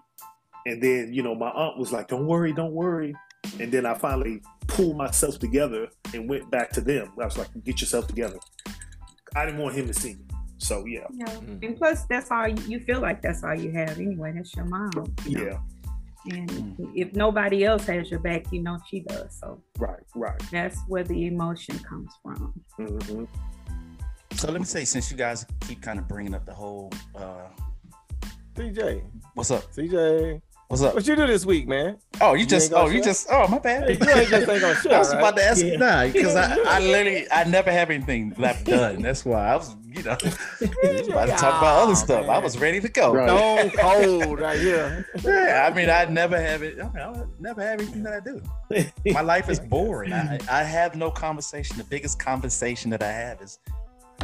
And 0.65 0.83
then 0.83 1.13
you 1.13 1.23
know 1.23 1.33
my 1.33 1.49
aunt 1.49 1.77
was 1.77 1.93
like, 1.93 2.09
"Don't 2.09 2.25
worry, 2.27 2.51
don't 2.51 2.73
worry." 2.73 3.15
And 3.61 3.71
then 3.71 3.85
I 3.85 3.93
finally 3.93 4.41
pulled 4.67 4.97
myself 4.97 5.39
together 5.39 5.87
and 6.13 6.29
went 6.29 6.49
back 6.51 6.71
to 6.71 6.81
them. 6.81 7.11
I 7.21 7.25
was 7.25 7.37
like, 7.37 7.49
"Get 7.63 7.81
yourself 7.81 8.07
together." 8.07 8.37
I 9.35 9.45
didn't 9.45 9.59
want 9.61 9.75
him 9.75 9.87
to 9.87 9.93
see 9.93 10.13
me, 10.15 10.25
so 10.57 10.85
yeah, 10.85 11.05
Yeah. 11.11 11.25
Mm. 11.25 11.65
And 11.65 11.77
plus, 11.77 12.05
that's 12.05 12.31
all 12.31 12.47
you, 12.47 12.55
you 12.67 12.79
feel 12.81 13.01
like. 13.01 13.21
That's 13.21 13.43
all 13.43 13.55
you 13.55 13.71
have 13.73 13.99
anyway. 13.99 14.31
That's 14.35 14.55
your 14.55 14.65
mom. 14.65 14.91
you 15.25 15.37
know? 15.37 15.43
yeah, 16.25 16.37
And 16.37 16.49
Mm. 16.49 16.91
if 16.95 17.13
nobody 17.13 17.65
else 17.65 17.85
has 17.87 18.09
your 18.09 18.19
back, 18.21 18.45
you 18.51 18.63
know 18.63 18.77
she 18.89 19.01
does. 19.01 19.37
So 19.39 19.61
right, 19.77 19.99
right. 20.15 20.41
that's 20.51 20.79
where 20.87 21.03
the 21.03 21.25
emotion 21.27 21.77
comes 21.79 22.11
from. 22.23 22.53
hmm 22.77 23.25
So 24.35 24.51
let 24.51 24.59
me 24.61 24.65
say, 24.65 24.85
since 24.85 25.11
you 25.11 25.17
guys 25.17 25.45
keep 25.61 25.81
kind 25.81 25.99
of 25.99 26.07
bringing 26.07 26.33
up 26.33 26.45
the 26.45 26.53
whole, 26.53 26.91
uh, 27.15 27.47
CJ, 28.55 29.03
what's 29.33 29.51
up? 29.51 29.63
CJ, 29.73 30.41
What's 30.75 30.83
up? 30.83 30.93
what 30.93 31.07
you 31.07 31.15
do 31.15 31.25
this 31.25 31.45
week, 31.45 31.69
man? 31.69 31.99
Oh, 32.19 32.33
you 32.33 32.41
You 32.41 32.45
just, 32.45 32.73
oh, 32.73 32.89
you 32.89 33.01
just, 33.01 33.27
oh, 33.31 33.47
my 33.47 33.59
bad. 33.59 33.89
Hey, 33.89 33.93
you 34.05 34.19
ain't 34.19 34.29
just 34.29 34.49
ain't 34.49 34.59
gonna 34.59 34.75
share, 34.81 34.95
I 34.95 34.99
was 34.99 35.13
right? 35.13 35.19
about 35.19 35.37
to 35.37 35.43
ask 35.45 35.63
Yeah. 35.63 35.71
you 35.71 35.77
nah, 35.77 36.07
because 36.07 36.35
I, 36.35 36.53
I 36.65 36.79
literally, 36.81 37.31
I 37.31 37.45
never 37.45 37.71
have 37.71 37.89
anything 37.89 38.35
left 38.37 38.65
done. 38.65 39.01
That's 39.01 39.23
why 39.23 39.53
I 39.53 39.55
was, 39.55 39.73
you 39.89 40.03
know, 40.03 40.11
about 40.11 41.27
to 41.27 41.31
talk 41.31 41.59
about 41.59 41.83
other 41.83 41.95
stuff. 41.95 42.27
I 42.27 42.39
was 42.39 42.57
ready 42.57 42.81
to 42.81 42.89
go. 42.89 43.13
Right. 43.13 43.29
Stone 43.29 43.69
cold 43.69 44.39
right 44.41 44.59
here. 44.59 45.07
Yeah, 45.23 45.69
I 45.71 45.73
mean, 45.73 45.89
I 45.89 46.03
never 46.09 46.37
have 46.37 46.61
it. 46.61 46.77
I, 46.77 46.89
mean, 46.89 46.97
I 46.97 47.23
never 47.39 47.61
have 47.61 47.79
anything 47.79 48.03
that 48.03 48.13
I 48.13 48.19
do. 48.19 49.13
My 49.13 49.21
life 49.21 49.47
is 49.47 49.61
boring. 49.61 50.11
I, 50.11 50.39
I 50.51 50.63
have 50.63 50.97
no 50.97 51.09
conversation. 51.09 51.77
The 51.77 51.85
biggest 51.85 52.19
conversation 52.19 52.91
that 52.91 53.01
I 53.01 53.13
have 53.13 53.41
is 53.41 53.59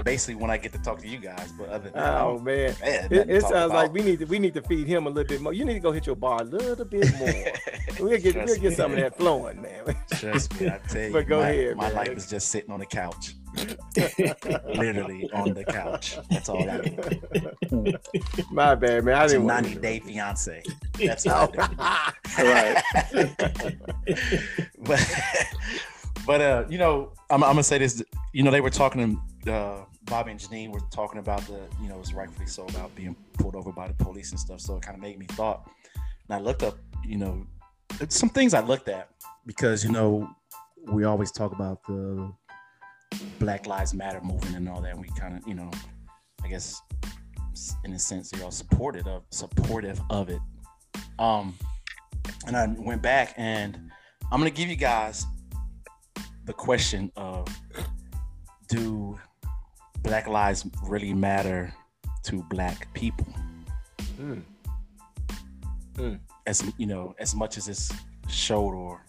basically 0.03 0.35
when 0.35 0.49
I 0.49 0.57
get 0.57 0.71
to 0.73 0.79
talk 0.79 0.99
to 1.01 1.07
you 1.07 1.17
guys. 1.19 1.51
But 1.57 1.69
other 1.69 1.83
than 1.89 1.93
that, 1.93 2.21
Oh 2.21 2.39
man. 2.39 2.75
man, 2.81 3.07
It, 3.11 3.29
it 3.29 3.41
sounds 3.43 3.71
like 3.73 3.91
we 3.93 4.01
need 4.01 4.19
to 4.19 4.25
we 4.25 4.39
need 4.39 4.53
to 4.55 4.61
feed 4.61 4.87
him 4.87 5.05
a 5.07 5.09
little 5.09 5.27
bit 5.27 5.41
more. 5.41 5.53
You 5.53 5.65
need 5.65 5.73
to 5.75 5.79
go 5.79 5.91
hit 5.91 6.05
your 6.07 6.15
bar 6.15 6.41
a 6.41 6.45
little 6.45 6.85
bit 6.85 7.11
more. 7.19 7.27
we'll 7.99 8.17
get 8.19 8.35
we'll 8.35 8.45
get 8.55 8.63
me. 8.63 8.71
some 8.71 8.91
of 8.91 8.97
that 8.97 9.17
flowing, 9.17 9.61
man. 9.61 9.95
Trust 10.15 10.59
me, 10.59 10.67
I 10.69 10.79
tell 10.87 11.01
you, 11.03 11.13
But 11.13 11.27
go 11.27 11.39
my, 11.41 11.49
ahead, 11.49 11.75
my 11.77 11.83
man. 11.87 11.95
life 11.95 12.09
is 12.09 12.29
just 12.29 12.49
sitting 12.49 12.71
on 12.71 12.79
the 12.79 12.85
couch, 12.85 13.35
literally 14.75 15.29
on 15.33 15.53
the 15.53 15.63
couch. 15.65 16.17
That's 16.29 16.49
all 16.49 16.67
I 16.69 16.77
do. 16.81 16.97
My 18.51 18.75
bad, 18.75 19.05
man. 19.05 19.15
I 19.15 19.27
didn't 19.27 19.45
90 19.45 19.75
to- 19.75 19.79
day 19.79 19.99
fiance. 19.99 20.61
That's 20.99 21.25
all 21.27 21.49
I 21.57 22.11
do. 22.37 22.43
right. 22.43 23.75
but 24.79 25.11
but 26.25 26.41
uh, 26.41 26.65
you 26.69 26.77
know, 26.77 27.11
I'm, 27.29 27.43
I'm 27.43 27.51
gonna 27.51 27.63
say 27.63 27.77
this. 27.77 28.03
You 28.33 28.43
know, 28.43 28.51
they 28.51 28.61
were 28.61 28.69
talking 28.69 29.21
uh, 29.47 29.85
Bobby 30.05 30.31
and 30.31 30.39
Janine 30.39 30.71
were 30.71 30.81
talking 30.91 31.19
about 31.19 31.41
the, 31.47 31.59
you 31.81 31.89
know, 31.89 31.99
it's 31.99 32.13
rightfully 32.13 32.47
so 32.47 32.65
about 32.65 32.93
being 32.95 33.15
pulled 33.33 33.55
over 33.55 33.71
by 33.71 33.87
the 33.87 33.93
police 33.93 34.31
and 34.31 34.39
stuff. 34.39 34.61
So 34.61 34.77
it 34.77 34.83
kind 34.83 34.95
of 34.95 35.01
made 35.01 35.17
me 35.17 35.25
thought. 35.27 35.69
And 36.29 36.35
I 36.35 36.39
looked 36.39 36.63
up, 36.63 36.77
you 37.03 37.17
know, 37.17 37.45
some 38.09 38.29
things 38.29 38.53
I 38.53 38.61
looked 38.61 38.89
at 38.89 39.09
because 39.45 39.83
you 39.83 39.91
know 39.91 40.29
we 40.87 41.03
always 41.03 41.31
talk 41.31 41.51
about 41.51 41.83
the 41.85 42.31
Black 43.39 43.67
Lives 43.67 43.93
Matter 43.93 44.21
movement 44.21 44.55
and 44.55 44.69
all 44.69 44.81
that. 44.81 44.91
And 44.91 45.01
we 45.01 45.09
kind 45.09 45.37
of, 45.37 45.47
you 45.47 45.53
know, 45.53 45.69
I 46.43 46.47
guess 46.47 46.81
in 47.83 47.93
a 47.93 47.99
sense, 47.99 48.31
you 48.33 48.39
know, 48.39 48.49
supportive 48.49 49.07
of 49.07 49.23
supportive 49.29 49.99
of 50.09 50.29
it. 50.29 50.39
Um, 51.19 51.55
and 52.47 52.55
I 52.55 52.67
went 52.67 53.01
back 53.01 53.33
and 53.37 53.91
I'm 54.31 54.39
gonna 54.39 54.49
give 54.49 54.69
you 54.69 54.75
guys 54.75 55.25
the 56.45 56.53
question 56.53 57.11
of 57.15 57.47
do 58.67 59.19
black 60.03 60.27
lives 60.27 60.65
really 60.83 61.13
matter 61.13 61.73
to 62.23 62.43
black 62.49 62.91
people 62.93 63.27
Mm. 65.97 66.19
as 66.47 66.63
you 66.77 66.85
know 66.87 67.15
as 67.19 67.35
much 67.35 67.57
as 67.57 67.67
it's 67.67 67.91
showed 68.27 68.73
or 68.73 69.01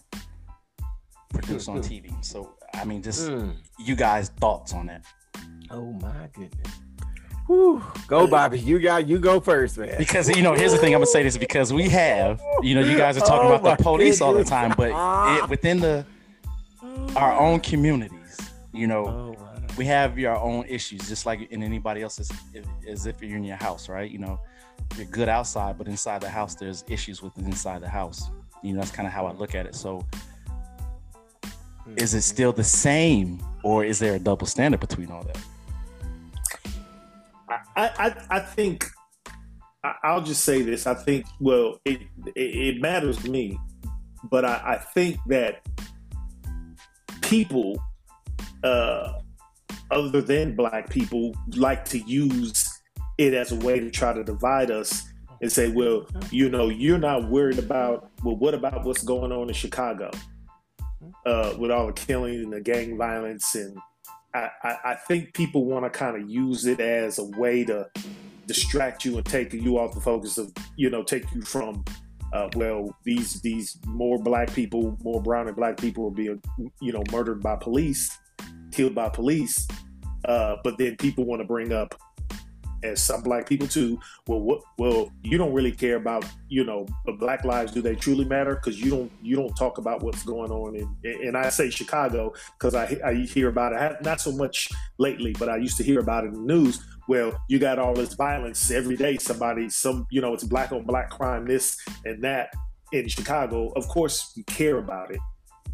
produced 1.29 1.69
on 1.69 1.77
TV 1.81 2.11
so 2.23 2.53
I 2.73 2.83
mean 2.83 3.01
just 3.01 3.29
Mm. 3.29 3.53
you 3.79 3.95
guys 3.95 4.29
thoughts 4.39 4.73
on 4.73 4.87
that 4.87 5.03
Oh 5.71 5.91
my 5.93 6.27
goodness. 6.33 6.71
Whew. 7.47 7.81
Go, 8.07 8.27
Bobby. 8.27 8.59
You 8.59 8.79
got 8.79 9.07
you 9.07 9.17
go 9.19 9.39
first, 9.39 9.77
man. 9.77 9.95
because 9.97 10.29
you 10.29 10.41
know 10.43 10.53
here's 10.53 10.71
the 10.71 10.77
thing 10.77 10.93
I'm 10.93 10.99
gonna 11.01 11.07
say 11.07 11.23
this 11.23 11.37
because 11.37 11.73
we 11.73 11.89
have 11.89 12.39
you 12.61 12.75
know 12.75 12.81
you 12.81 12.97
guys 12.97 13.17
are 13.17 13.21
talking 13.21 13.49
Oh 13.49 13.53
about 13.55 13.77
the 13.77 13.83
police 13.83 14.21
all 14.21 14.33
the 14.33 14.43
time 14.43 14.73
but 14.77 14.91
it, 15.43 15.49
within 15.49 15.79
the 15.79 16.05
our 17.15 17.33
own 17.39 17.59
communities 17.59 18.37
you 18.73 18.87
know 18.87 19.05
Oh. 19.07 19.42
We 19.77 19.85
have 19.85 20.17
your 20.17 20.37
own 20.37 20.65
issues 20.67 21.07
just 21.07 21.25
like 21.25 21.51
in 21.51 21.63
anybody 21.63 22.01
else's 22.01 22.31
as 22.87 23.05
if 23.05 23.21
you're 23.21 23.37
in 23.37 23.43
your 23.43 23.57
house 23.57 23.89
right? 23.89 24.09
You 24.09 24.19
know 24.19 24.39
you're 24.97 25.05
good 25.05 25.29
outside 25.29 25.77
but 25.77 25.87
inside 25.87 26.21
the 26.21 26.29
house 26.29 26.55
there's 26.55 26.83
issues 26.87 27.21
within 27.21 27.45
inside 27.45 27.81
the 27.81 27.89
house. 27.89 28.29
You 28.61 28.73
know 28.73 28.79
that's 28.79 28.91
kind 28.91 29.07
of 29.07 29.13
how 29.13 29.25
i 29.25 29.31
look 29.33 29.55
at 29.55 29.65
it. 29.65 29.75
So 29.75 30.05
is 31.97 32.13
it 32.13 32.21
still 32.21 32.53
the 32.53 32.63
same 32.63 33.39
or 33.63 33.83
is 33.83 33.99
there 33.99 34.15
a 34.15 34.19
double 34.19 34.47
standard 34.47 34.79
between 34.79 35.11
all 35.11 35.23
that? 35.23 35.37
I, 37.49 37.65
I, 37.75 38.15
I 38.29 38.39
think 38.39 38.85
I'll 39.83 40.21
just 40.21 40.45
say 40.45 40.61
this. 40.61 40.87
I 40.87 40.93
think 40.93 41.25
well, 41.39 41.79
it 41.85 42.01
it, 42.35 42.39
it 42.39 42.81
matters 42.81 43.17
to 43.23 43.29
me, 43.29 43.59
but 44.29 44.45
I, 44.45 44.61
I 44.65 44.77
think 44.77 45.17
that 45.27 45.65
people, 47.21 47.81
uh, 48.63 49.19
other 49.93 50.21
than 50.21 50.55
black 50.55 50.89
people, 50.89 51.33
like 51.55 51.85
to 51.85 51.99
use 51.99 52.81
it 53.17 53.33
as 53.33 53.51
a 53.51 53.55
way 53.55 53.79
to 53.79 53.91
try 53.91 54.13
to 54.13 54.23
divide 54.23 54.71
us 54.71 55.03
and 55.41 55.51
say, 55.51 55.69
well, 55.69 56.07
you 56.31 56.49
know, 56.49 56.69
you're 56.69 56.97
not 56.97 57.29
worried 57.29 57.59
about 57.59 58.09
well, 58.23 58.35
what 58.35 58.53
about 58.53 58.83
what's 58.85 59.03
going 59.03 59.31
on 59.31 59.47
in 59.47 59.53
Chicago 59.53 60.09
uh, 61.25 61.53
with 61.57 61.71
all 61.71 61.87
the 61.87 61.93
killing 61.93 62.35
and 62.35 62.53
the 62.53 62.61
gang 62.61 62.97
violence? 62.97 63.55
And 63.55 63.77
I, 64.33 64.49
I, 64.63 64.77
I 64.85 64.95
think 64.95 65.33
people 65.33 65.65
want 65.65 65.85
to 65.85 65.89
kind 65.89 66.21
of 66.21 66.29
use 66.29 66.65
it 66.65 66.79
as 66.79 67.19
a 67.19 67.25
way 67.25 67.63
to 67.65 67.89
distract 68.47 69.05
you 69.05 69.17
and 69.17 69.25
take 69.25 69.53
you 69.53 69.77
off 69.77 69.93
the 69.93 70.01
focus 70.01 70.37
of 70.37 70.51
you 70.75 70.89
know 70.89 71.01
take 71.01 71.23
you 71.33 71.41
from 71.41 71.83
uh, 72.33 72.49
well 72.55 72.93
these 73.05 73.39
these 73.41 73.77
more 73.87 74.21
black 74.21 74.53
people 74.53 74.97
more 75.01 75.21
brown 75.21 75.47
and 75.47 75.55
black 75.55 75.77
people 75.77 76.07
are 76.07 76.11
being 76.11 76.41
you 76.81 76.91
know 76.91 77.03
murdered 77.11 77.41
by 77.41 77.55
police 77.55 78.17
killed 78.73 78.95
by 78.95 79.09
police 79.09 79.67
uh, 80.25 80.55
but 80.63 80.77
then 80.77 80.95
people 80.97 81.25
want 81.25 81.41
to 81.41 81.47
bring 81.47 81.73
up 81.73 81.95
as 82.83 83.01
some 83.01 83.21
black 83.21 83.47
people 83.47 83.67
too 83.67 83.97
well 84.27 84.41
what 84.41 84.61
well 84.77 85.09
you 85.23 85.37
don't 85.37 85.53
really 85.53 85.71
care 85.71 85.95
about 85.95 86.25
you 86.49 86.63
know 86.65 86.85
black 87.17 87.45
lives 87.45 87.71
do 87.71 87.81
they 87.81 87.95
truly 87.95 88.25
matter? 88.25 88.55
Because 88.55 88.79
you 88.79 88.91
don't 88.91 89.11
you 89.21 89.35
don't 89.35 89.53
talk 89.55 89.77
about 89.77 90.03
what's 90.03 90.23
going 90.23 90.51
on 90.51 90.75
in 90.75 90.97
and 91.03 91.37
i 91.37 91.49
say 91.49 91.69
chicago 91.69 92.33
because 92.57 92.75
I, 92.75 92.99
I 93.05 93.13
hear 93.13 93.47
about 93.47 93.71
it 93.71 94.01
not 94.03 94.19
so 94.19 94.33
much 94.33 94.69
lately 94.97 95.33
but 95.39 95.47
i 95.47 95.55
used 95.55 95.77
to 95.77 95.83
hear 95.83 95.99
about 95.99 96.25
it 96.25 96.33
in 96.33 96.45
the 96.45 96.53
news. 96.53 96.85
Well 97.07 97.37
you 97.49 97.59
got 97.59 97.79
all 97.79 97.93
this 97.93 98.13
violence 98.13 98.71
every 98.71 98.97
day 98.97 99.17
somebody 99.17 99.69
some 99.69 100.05
you 100.09 100.21
know 100.21 100.33
it's 100.33 100.43
black 100.43 100.71
on 100.71 100.83
black 100.83 101.09
crime 101.09 101.45
this 101.45 101.77
and 102.05 102.23
that 102.23 102.53
in 102.93 103.07
Chicago, 103.07 103.73
of 103.75 103.87
course 103.87 104.31
you 104.35 104.43
care 104.45 104.77
about 104.77 105.11
it. 105.11 105.19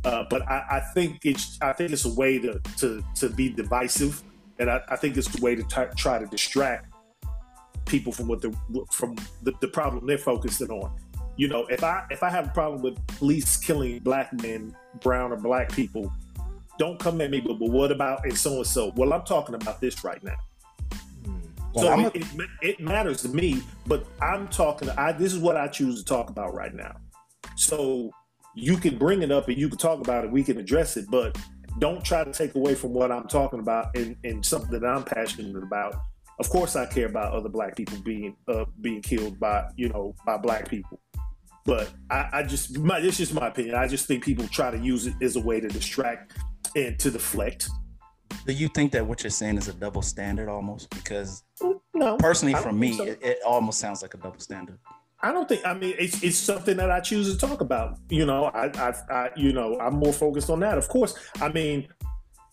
Uh, 0.03 0.23
but 0.29 0.41
I, 0.49 0.63
I, 0.71 0.79
think 0.93 1.25
it's 1.25 1.57
I 1.61 1.73
think 1.73 1.91
it's 1.91 2.05
a 2.05 2.13
way 2.13 2.39
to 2.39 2.59
to, 2.77 3.03
to 3.15 3.29
be 3.29 3.49
divisive, 3.49 4.23
and 4.57 4.69
I, 4.69 4.81
I 4.89 4.95
think 4.95 5.17
it's 5.17 5.37
a 5.37 5.41
way 5.41 5.55
to 5.55 5.63
t- 5.63 5.93
try 5.97 6.17
to 6.19 6.25
distract 6.25 6.93
people 7.85 8.13
from 8.13 8.27
what 8.27 8.41
the 8.41 8.55
from 8.91 9.15
the, 9.43 9.51
the 9.59 9.67
problem 9.67 10.07
they're 10.07 10.17
focusing 10.17 10.69
on. 10.69 10.95
You 11.35 11.49
know, 11.49 11.65
if 11.65 11.83
I 11.83 12.05
if 12.09 12.23
I 12.23 12.29
have 12.29 12.47
a 12.47 12.51
problem 12.51 12.81
with 12.81 13.05
police 13.07 13.57
killing 13.57 13.99
black 13.99 14.31
men, 14.41 14.75
brown 15.01 15.33
or 15.33 15.37
black 15.37 15.71
people, 15.71 16.13
don't 16.77 16.99
come 16.99 17.19
at 17.21 17.29
me. 17.29 17.41
But, 17.41 17.59
but 17.59 17.69
what 17.69 17.91
about 17.91 18.23
and 18.23 18.37
so 18.37 18.57
and 18.57 18.67
so? 18.67 18.93
Well, 18.95 19.11
I'm 19.13 19.23
talking 19.23 19.55
about 19.55 19.81
this 19.81 20.03
right 20.03 20.23
now. 20.23 20.37
Well, 21.73 21.85
so 21.85 22.07
it, 22.07 22.15
a- 22.15 22.17
it, 22.41 22.49
it, 22.61 22.79
matters 22.79 23.21
to 23.23 23.29
me, 23.29 23.61
but 23.85 24.05
I'm 24.21 24.47
talking. 24.47 24.89
I 24.91 25.11
this 25.11 25.33
is 25.33 25.39
what 25.39 25.57
I 25.57 25.67
choose 25.67 25.99
to 25.99 26.05
talk 26.05 26.29
about 26.29 26.53
right 26.53 26.73
now. 26.73 26.95
So 27.55 28.11
you 28.59 28.77
can 28.77 28.97
bring 28.97 29.21
it 29.21 29.31
up 29.31 29.47
and 29.47 29.57
you 29.57 29.69
can 29.69 29.77
talk 29.77 29.99
about 29.99 30.25
it. 30.25 30.31
We 30.31 30.43
can 30.43 30.57
address 30.57 30.97
it, 30.97 31.05
but 31.09 31.37
don't 31.79 32.03
try 32.03 32.23
to 32.23 32.31
take 32.31 32.55
away 32.55 32.75
from 32.75 32.93
what 32.93 33.11
I'm 33.11 33.27
talking 33.27 33.59
about 33.59 33.95
and, 33.95 34.15
and 34.23 34.45
something 34.45 34.71
that 34.71 34.85
I'm 34.85 35.03
passionate 35.03 35.61
about. 35.61 35.95
Of 36.39 36.49
course, 36.49 36.75
I 36.75 36.85
care 36.85 37.07
about 37.07 37.33
other 37.33 37.49
black 37.49 37.75
people 37.75 37.97
being 38.03 38.35
uh, 38.47 38.65
being 38.81 39.01
killed 39.01 39.39
by 39.39 39.65
you 39.75 39.89
know 39.89 40.15
by 40.25 40.37
black 40.37 40.69
people, 40.69 41.01
but 41.65 41.91
I, 42.09 42.29
I 42.31 42.43
just 42.43 42.79
my 42.79 42.99
it's 42.99 43.17
just 43.17 43.33
my 43.33 43.47
opinion. 43.47 43.75
I 43.75 43.87
just 43.87 44.07
think 44.07 44.23
people 44.23 44.47
try 44.47 44.71
to 44.71 44.77
use 44.77 45.05
it 45.05 45.15
as 45.21 45.35
a 45.35 45.41
way 45.41 45.59
to 45.59 45.67
distract 45.67 46.37
and 46.77 46.97
to 46.99 47.11
deflect 47.11 47.69
do 48.45 48.53
you 48.53 48.67
think 48.67 48.91
that 48.93 49.05
what 49.05 49.23
you're 49.23 49.29
saying 49.29 49.57
is 49.57 49.67
a 49.67 49.73
double 49.73 50.01
standard 50.01 50.49
almost? 50.49 50.89
Because 50.91 51.43
no, 51.93 52.17
personally, 52.17 52.55
for 52.55 52.71
me, 52.71 52.93
so. 52.93 53.03
it, 53.03 53.19
it, 53.21 53.37
almost 53.45 53.79
sounds 53.79 54.01
like 54.01 54.13
a 54.13 54.17
double 54.17 54.39
standard. 54.39 54.79
I 55.21 55.31
don't 55.31 55.49
think. 55.49 55.65
I 55.65 55.73
mean, 55.73 55.95
it's 55.99 56.23
it's 56.23 56.37
something 56.37 56.77
that 56.77 56.89
I 56.89 56.99
choose 57.01 57.31
to 57.31 57.37
talk 57.37 57.61
about. 57.61 57.97
You 58.09 58.25
know, 58.25 58.45
I, 58.45 58.67
I, 58.67 58.93
I 59.11 59.29
you 59.35 59.51
know, 59.51 59.77
I'm 59.79 59.95
more 59.95 60.13
focused 60.13 60.49
on 60.49 60.61
that. 60.61 60.77
Of 60.77 60.87
course, 60.87 61.13
I 61.41 61.49
mean, 61.49 61.87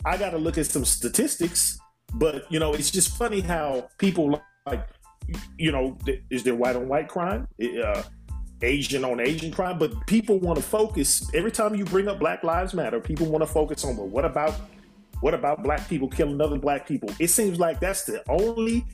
I 0.05 0.17
got 0.17 0.31
to 0.31 0.39
look 0.39 0.59
at 0.59 0.67
some 0.67 0.85
statistics, 0.85 1.79
but 2.15 2.51
you 2.51 2.59
know, 2.59 2.73
it's 2.73 2.91
just 2.91 3.17
funny 3.17 3.41
how 3.41 3.89
people 3.99 4.41
like, 4.67 4.87
you 5.59 5.71
know, 5.71 5.97
is 6.31 6.43
there 6.43 6.57
white 6.57 6.77
on 6.77 6.89
white 6.89 7.09
crime? 7.09 7.47
Uh, 7.61 8.03
Asian 8.63 9.05
on 9.05 9.21
Asian 9.21 9.53
crime, 9.53 9.79
but 9.79 10.07
people 10.07 10.41
want 10.41 10.57
to 10.57 10.63
focus 10.63 11.29
every 11.35 11.53
time 11.53 11.75
you 11.75 11.85
bring 11.85 12.09
up 12.09 12.19
Black 12.19 12.43
Lives 12.43 12.75
Matter. 12.75 13.01
People 13.01 13.27
want 13.27 13.43
to 13.43 13.47
focus 13.47 13.85
on, 13.85 13.97
well, 13.97 14.09
what 14.09 14.25
about 14.25 14.55
what 15.21 15.35
about 15.35 15.63
black 15.63 15.89
people 15.89 16.09
killing 16.09 16.41
other 16.41 16.59
black 16.59 16.87
people? 16.87 17.09
It 17.19 17.29
seems 17.29 17.59
like 17.59 17.81
that's 17.81 18.05
the 18.05 18.23
only 18.29 18.85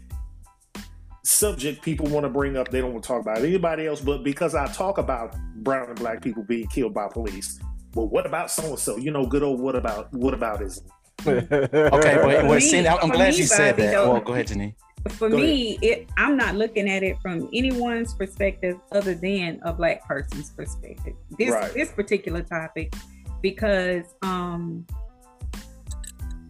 subject 1.25 1.83
people 1.83 2.07
want 2.07 2.25
to 2.25 2.31
bring 2.31 2.57
up. 2.57 2.71
They 2.71 2.81
don't 2.81 2.93
want 2.93 3.05
to 3.05 3.09
talk 3.09 3.21
about 3.21 3.38
anybody 3.38 3.87
else, 3.87 4.00
but 4.00 4.23
because 4.23 4.55
I 4.55 4.67
talk 4.67 4.99
about 4.99 5.37
brown 5.57 5.88
and 5.88 5.99
black 5.99 6.23
people 6.23 6.43
being 6.43 6.67
killed 6.69 6.95
by 6.95 7.09
police. 7.09 7.61
Well, 7.95 8.09
what 8.09 8.26
about 8.26 8.50
so 8.50 8.64
and 8.64 8.79
so? 8.79 8.97
You 8.97 9.11
know, 9.11 9.26
good 9.26 9.43
old 9.43 9.61
what 9.61 9.76
about 9.76 10.12
what 10.12 10.35
aboutism? 10.35 10.85
okay, 11.26 11.69
well, 11.73 12.49
well 12.49 12.61
see, 12.61 12.87
I'm 12.87 13.11
glad 13.11 13.37
you 13.37 13.45
said 13.45 13.76
that. 13.76 13.95
Well, 13.95 14.21
go 14.21 14.33
ahead, 14.33 14.49
Janine. 14.49 14.75
For 15.11 15.29
go 15.29 15.37
me, 15.37 15.79
it, 15.83 16.09
I'm 16.17 16.37
not 16.37 16.55
looking 16.55 16.88
at 16.88 17.02
it 17.02 17.21
from 17.21 17.49
anyone's 17.52 18.14
perspective 18.14 18.79
other 18.93 19.14
than 19.14 19.61
a 19.64 19.73
black 19.73 20.07
person's 20.07 20.50
perspective. 20.50 21.14
This 21.38 21.50
right. 21.50 21.73
this 21.75 21.91
particular 21.91 22.43
topic, 22.43 22.95
because 23.41 24.05
um, 24.23 24.87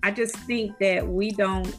I 0.02 0.10
just 0.10 0.36
think 0.36 0.78
that 0.78 1.06
we 1.06 1.30
don't, 1.30 1.74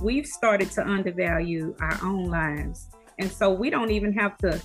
we've 0.00 0.26
started 0.26 0.70
to 0.72 0.86
undervalue 0.86 1.76
our 1.80 1.98
own 2.02 2.24
lives. 2.24 2.88
And 3.18 3.30
so 3.30 3.52
we 3.52 3.68
don't 3.68 3.90
even 3.90 4.12
have 4.14 4.38
to, 4.38 4.60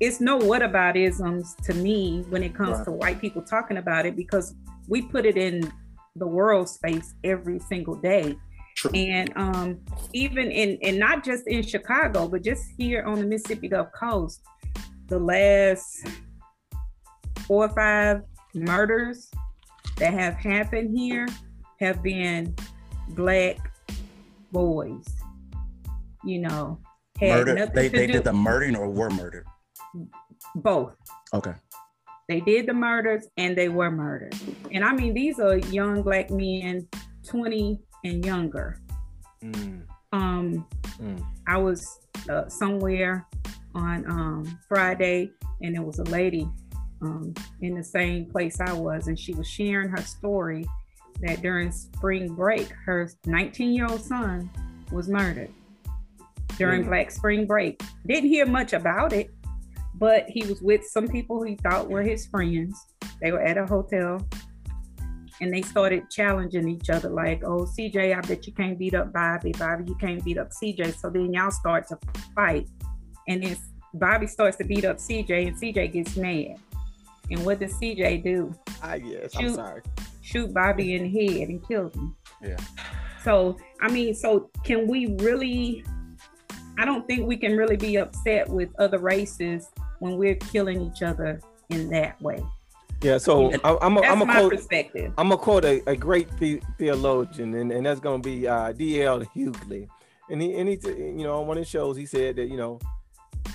it's 0.00 0.20
no 0.20 0.38
whataboutisms 0.38 1.56
to 1.64 1.74
me 1.74 2.24
when 2.28 2.42
it 2.42 2.54
comes 2.54 2.78
right. 2.78 2.84
to 2.84 2.90
white 2.90 3.20
people 3.20 3.42
talking 3.42 3.76
about 3.76 4.06
it 4.06 4.16
because 4.16 4.54
we 4.88 5.02
put 5.02 5.24
it 5.24 5.36
in 5.36 5.72
the 6.16 6.26
world 6.26 6.68
space 6.68 7.14
every 7.22 7.60
single 7.60 7.94
day. 7.94 8.36
True. 8.76 8.90
And 8.92 9.32
um, 9.36 9.78
even 10.12 10.50
in, 10.50 10.78
and 10.82 10.98
not 10.98 11.24
just 11.24 11.46
in 11.46 11.62
Chicago, 11.62 12.28
but 12.28 12.42
just 12.42 12.64
here 12.76 13.04
on 13.04 13.20
the 13.20 13.26
Mississippi 13.26 13.68
Gulf 13.68 13.88
Coast, 13.98 14.42
the 15.06 15.18
last 15.18 16.08
four 17.46 17.66
or 17.66 17.74
five 17.74 18.22
murders 18.52 19.30
that 19.98 20.12
have 20.12 20.34
happened 20.34 20.96
here 20.96 21.26
have 21.80 22.02
been 22.02 22.54
black 23.10 23.56
boys. 24.52 25.04
You 26.24 26.40
know, 26.40 26.78
murder. 27.20 27.70
They 27.74 27.88
they 27.88 28.06
do. 28.06 28.14
did 28.14 28.24
the 28.24 28.32
murdering 28.32 28.76
or 28.76 28.88
were 28.88 29.10
murdered. 29.10 29.46
Both. 30.56 30.94
Okay. 31.32 31.54
They 32.28 32.40
did 32.40 32.66
the 32.66 32.74
murders 32.74 33.28
and 33.36 33.56
they 33.56 33.68
were 33.68 33.90
murdered. 33.90 34.34
And 34.72 34.84
I 34.84 34.92
mean, 34.92 35.14
these 35.14 35.38
are 35.38 35.58
young 35.58 36.02
black 36.02 36.30
men, 36.30 36.88
20 37.28 37.78
and 38.04 38.24
younger. 38.24 38.80
Mm. 39.44 39.82
Um, 40.12 40.66
mm. 41.00 41.26
I 41.46 41.56
was 41.58 42.00
uh, 42.28 42.48
somewhere 42.48 43.26
on 43.74 44.10
um, 44.10 44.58
Friday, 44.68 45.30
and 45.60 45.74
there 45.74 45.82
was 45.82 45.98
a 45.98 46.04
lady 46.04 46.48
um, 47.02 47.34
in 47.60 47.74
the 47.74 47.84
same 47.84 48.26
place 48.26 48.60
I 48.60 48.72
was, 48.72 49.06
and 49.06 49.18
she 49.18 49.34
was 49.34 49.46
sharing 49.46 49.90
her 49.90 50.02
story 50.02 50.64
that 51.20 51.42
during 51.42 51.72
spring 51.72 52.34
break, 52.34 52.70
her 52.84 53.10
19 53.24 53.72
year 53.72 53.86
old 53.86 54.02
son 54.02 54.50
was 54.92 55.08
murdered 55.08 55.50
during 56.56 56.84
mm. 56.84 56.88
Black 56.88 57.10
Spring 57.10 57.46
Break. 57.46 57.82
Didn't 58.06 58.28
hear 58.28 58.46
much 58.46 58.72
about 58.72 59.12
it, 59.12 59.30
but 59.94 60.26
he 60.28 60.44
was 60.46 60.60
with 60.62 60.84
some 60.84 61.08
people 61.08 61.42
he 61.42 61.56
thought 61.56 61.88
were 61.88 62.02
his 62.02 62.26
friends. 62.26 62.86
They 63.20 63.32
were 63.32 63.42
at 63.42 63.58
a 63.58 63.66
hotel 63.66 64.26
and 65.40 65.52
they 65.52 65.62
started 65.62 66.08
challenging 66.10 66.68
each 66.68 66.88
other 66.90 67.10
like, 67.10 67.42
oh, 67.44 67.66
CJ, 67.66 68.16
I 68.16 68.20
bet 68.22 68.46
you 68.46 68.52
can't 68.52 68.78
beat 68.78 68.94
up 68.94 69.12
Bobby. 69.12 69.52
Bobby, 69.52 69.84
you 69.86 69.94
can't 69.96 70.24
beat 70.24 70.38
up 70.38 70.50
CJ. 70.50 70.98
So 70.98 71.10
then 71.10 71.32
y'all 71.32 71.50
start 71.50 71.88
to 71.88 71.98
fight. 72.34 72.68
And 73.28 73.42
then 73.42 73.56
Bobby 73.94 74.26
starts 74.26 74.56
to 74.58 74.64
beat 74.64 74.84
up 74.84 74.98
CJ 74.98 75.48
and 75.48 75.56
CJ 75.56 75.92
gets 75.92 76.16
mad. 76.16 76.56
And 77.30 77.44
what 77.44 77.58
does 77.58 77.74
CJ 77.74 78.22
do? 78.22 78.54
I 78.82 78.98
guess. 78.98 79.32
Shoot, 79.32 79.42
I'm 79.42 79.54
sorry 79.54 79.82
shoot 80.26 80.52
Bobby 80.52 80.94
in 80.94 81.04
the 81.04 81.28
head 81.28 81.48
and 81.48 81.66
kill 81.66 81.88
him. 81.90 82.16
Yeah. 82.42 82.56
So 83.22 83.56
I 83.80 83.88
mean, 83.88 84.14
so 84.14 84.50
can 84.64 84.86
we 84.86 85.14
really? 85.18 85.84
I 86.78 86.84
don't 86.84 87.06
think 87.06 87.26
we 87.26 87.36
can 87.36 87.56
really 87.56 87.76
be 87.76 87.96
upset 87.96 88.48
with 88.48 88.68
other 88.78 88.98
races 88.98 89.70
when 90.00 90.16
we're 90.16 90.34
killing 90.34 90.82
each 90.82 91.02
other 91.02 91.40
in 91.70 91.88
that 91.90 92.20
way. 92.20 92.42
Yeah, 93.02 93.18
so 93.18 93.52
I'm 93.64 93.96
a, 93.98 94.00
I'm 94.00 94.22
a 94.22 94.26
quote, 94.26 94.52
perspective. 94.52 95.12
I'm 95.18 95.28
gonna 95.28 95.40
quote 95.40 95.64
a, 95.64 95.82
a 95.86 95.96
great 95.96 96.28
the, 96.38 96.60
theologian, 96.78 97.54
and, 97.54 97.70
and 97.70 97.86
that's 97.86 98.00
gonna 98.00 98.22
be 98.22 98.48
uh, 98.48 98.72
D.L. 98.72 99.20
Hughley, 99.20 99.86
and 100.30 100.40
he 100.42 100.54
and 100.56 100.68
he 100.68 100.78
you 100.86 101.24
know 101.24 101.40
on 101.40 101.46
one 101.46 101.56
of 101.56 101.62
his 101.62 101.68
shows 101.68 101.96
he 101.96 102.06
said 102.06 102.36
that 102.36 102.46
you 102.46 102.56
know 102.56 102.78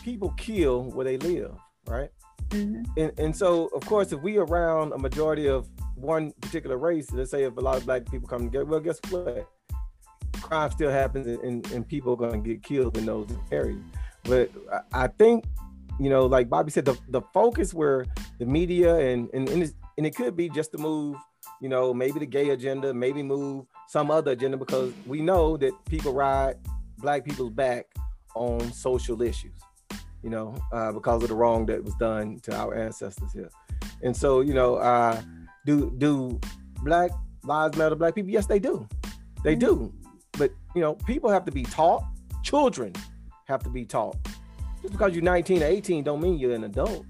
people 0.03 0.33
kill 0.37 0.91
where 0.91 1.05
they 1.05 1.17
live, 1.17 1.53
right? 1.87 2.09
Mm-hmm. 2.49 2.83
And 2.97 3.19
and 3.19 3.35
so 3.35 3.67
of 3.67 3.85
course 3.85 4.11
if 4.11 4.21
we 4.21 4.37
around 4.37 4.93
a 4.93 4.97
majority 4.97 5.47
of 5.47 5.67
one 6.01 6.31
particular 6.41 6.77
race, 6.77 7.11
let's 7.11 7.31
say 7.31 7.43
if 7.43 7.55
a 7.57 7.59
lot 7.59 7.77
of 7.77 7.85
black 7.85 8.09
people 8.09 8.27
come 8.27 8.45
together, 8.45 8.65
well, 8.65 8.79
guess 8.79 8.99
what? 9.09 9.47
Crime 10.41 10.71
still 10.71 10.91
happens 10.91 11.27
and, 11.27 11.69
and 11.71 11.87
people 11.87 12.13
are 12.13 12.17
going 12.17 12.43
to 12.43 12.49
get 12.49 12.63
killed 12.63 12.97
in 12.97 13.05
those 13.05 13.29
areas. 13.51 13.81
But 14.23 14.51
I 14.91 15.07
think, 15.07 15.45
you 15.99 16.09
know, 16.09 16.25
like 16.25 16.49
Bobby 16.49 16.71
said, 16.71 16.85
the, 16.85 16.97
the 17.09 17.21
focus 17.33 17.73
where 17.73 18.05
the 18.39 18.45
media 18.45 18.95
and, 18.95 19.29
and, 19.33 19.47
and, 19.49 19.73
and 19.97 20.07
it 20.07 20.15
could 20.15 20.35
be 20.35 20.49
just 20.49 20.71
to 20.71 20.77
move, 20.77 21.15
you 21.61 21.69
know, 21.69 21.93
maybe 21.93 22.19
the 22.19 22.25
gay 22.25 22.49
agenda, 22.49 22.93
maybe 22.93 23.23
move 23.23 23.65
some 23.87 24.09
other 24.09 24.31
agenda 24.31 24.57
because 24.57 24.93
we 25.05 25.21
know 25.21 25.57
that 25.57 25.73
people 25.89 26.13
ride 26.13 26.55
black 26.97 27.25
people's 27.25 27.51
back 27.51 27.85
on 28.35 28.71
social 28.71 29.21
issues, 29.21 29.59
you 30.23 30.29
know, 30.29 30.55
uh, 30.71 30.91
because 30.91 31.21
of 31.23 31.29
the 31.29 31.35
wrong 31.35 31.65
that 31.65 31.83
was 31.83 31.93
done 31.95 32.39
to 32.43 32.55
our 32.55 32.75
ancestors 32.75 33.33
here. 33.33 33.49
And 34.03 34.15
so, 34.15 34.41
you 34.41 34.53
know, 34.53 34.75
uh, 34.75 35.21
do 35.65 35.91
do 35.97 36.39
black 36.83 37.11
lives 37.43 37.77
matter 37.77 37.95
black 37.95 38.15
people? 38.15 38.31
Yes, 38.31 38.45
they 38.45 38.59
do. 38.59 38.87
They 39.43 39.55
do. 39.55 39.75
Mm-hmm. 39.75 39.97
But 40.37 40.51
you 40.75 40.81
know, 40.81 40.95
people 40.95 41.29
have 41.29 41.45
to 41.45 41.51
be 41.51 41.63
taught. 41.63 42.03
Children 42.43 42.93
have 43.47 43.63
to 43.63 43.69
be 43.69 43.85
taught. 43.85 44.17
Just 44.81 44.93
because 44.93 45.13
you're 45.13 45.23
19 45.23 45.61
or 45.61 45.65
18 45.65 46.03
don't 46.03 46.21
mean 46.21 46.39
you're 46.39 46.55
an 46.55 46.63
adult. 46.63 47.05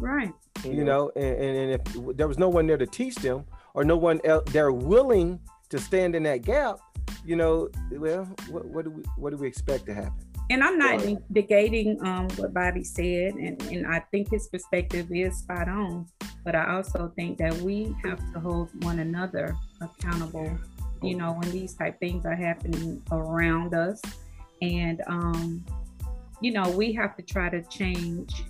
Right. 0.00 0.32
You 0.64 0.84
know, 0.84 1.10
and, 1.16 1.24
and 1.24 1.70
if 1.72 2.16
there 2.16 2.28
was 2.28 2.38
no 2.38 2.48
one 2.48 2.66
there 2.66 2.76
to 2.76 2.86
teach 2.86 3.14
them 3.16 3.44
or 3.74 3.84
no 3.84 3.96
one 3.96 4.20
else 4.24 4.44
they're 4.52 4.72
willing 4.72 5.40
to 5.70 5.78
stand 5.78 6.14
in 6.14 6.22
that 6.24 6.42
gap, 6.42 6.78
you 7.24 7.36
know, 7.36 7.68
well, 7.92 8.24
what, 8.48 8.66
what 8.66 8.84
do 8.84 8.90
we 8.90 9.02
what 9.16 9.30
do 9.30 9.36
we 9.36 9.46
expect 9.46 9.86
to 9.86 9.94
happen? 9.94 10.29
And 10.50 10.64
I'm 10.64 10.78
not 10.78 10.98
negating 11.32 12.04
um, 12.04 12.28
what 12.36 12.52
Bobby 12.52 12.82
said, 12.82 13.34
and, 13.34 13.62
and 13.62 13.86
I 13.86 14.00
think 14.10 14.30
his 14.30 14.48
perspective 14.48 15.06
is 15.12 15.38
spot 15.38 15.68
on. 15.68 16.06
But 16.44 16.56
I 16.56 16.74
also 16.74 17.12
think 17.14 17.38
that 17.38 17.54
we 17.58 17.94
have 18.02 18.18
to 18.32 18.40
hold 18.40 18.70
one 18.82 18.98
another 18.98 19.56
accountable, 19.80 20.58
you 21.02 21.16
know, 21.16 21.34
when 21.34 21.52
these 21.52 21.74
type 21.74 22.00
things 22.00 22.26
are 22.26 22.34
happening 22.34 23.00
around 23.12 23.74
us. 23.74 24.02
And, 24.60 25.00
um, 25.06 25.64
you 26.40 26.50
know, 26.50 26.68
we 26.70 26.92
have 26.94 27.16
to 27.16 27.22
try 27.22 27.48
to 27.48 27.62
change 27.62 28.42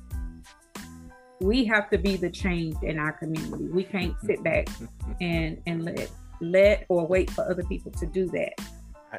we 1.41 1.65
have 1.65 1.89
to 1.89 1.97
be 1.97 2.17
the 2.17 2.31
change 2.31 2.77
in 2.83 2.99
our 2.99 3.13
community. 3.13 3.65
We 3.65 3.83
can't 3.83 4.15
sit 4.21 4.43
back 4.43 4.69
and 5.21 5.61
and 5.67 5.85
let 5.85 6.11
let 6.41 6.87
or 6.89 7.07
wait 7.07 7.31
for 7.31 7.51
other 7.51 7.65
people 7.65 7.93
to 7.93 8.07
do 8.07 8.27
that. 8.29 8.53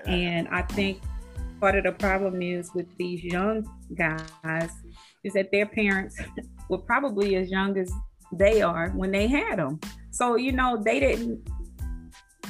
And 0.06 0.48
I 0.50 0.62
think 0.62 1.02
part 1.62 1.75
of 1.75 1.84
the 1.84 1.91
problem 1.91 2.41
is 2.41 2.74
with 2.74 2.88
these 2.98 3.24
young 3.24 3.63
guys 3.96 4.72
is 5.24 5.34
that 5.34 5.51
their 5.51 5.68
parents 5.68 6.20
were 6.70 6.80
probably 6.80 7.36
as 7.36 7.51
young 7.51 7.77
as 7.77 7.91
they 8.34 8.62
are 8.62 8.89
when 8.89 9.12
they 9.12 9.27
had 9.27 9.60
them. 9.60 9.80
So 10.10 10.36
you 10.36 10.51
know 10.51 10.82
they 10.84 11.00
didn't 11.00 11.48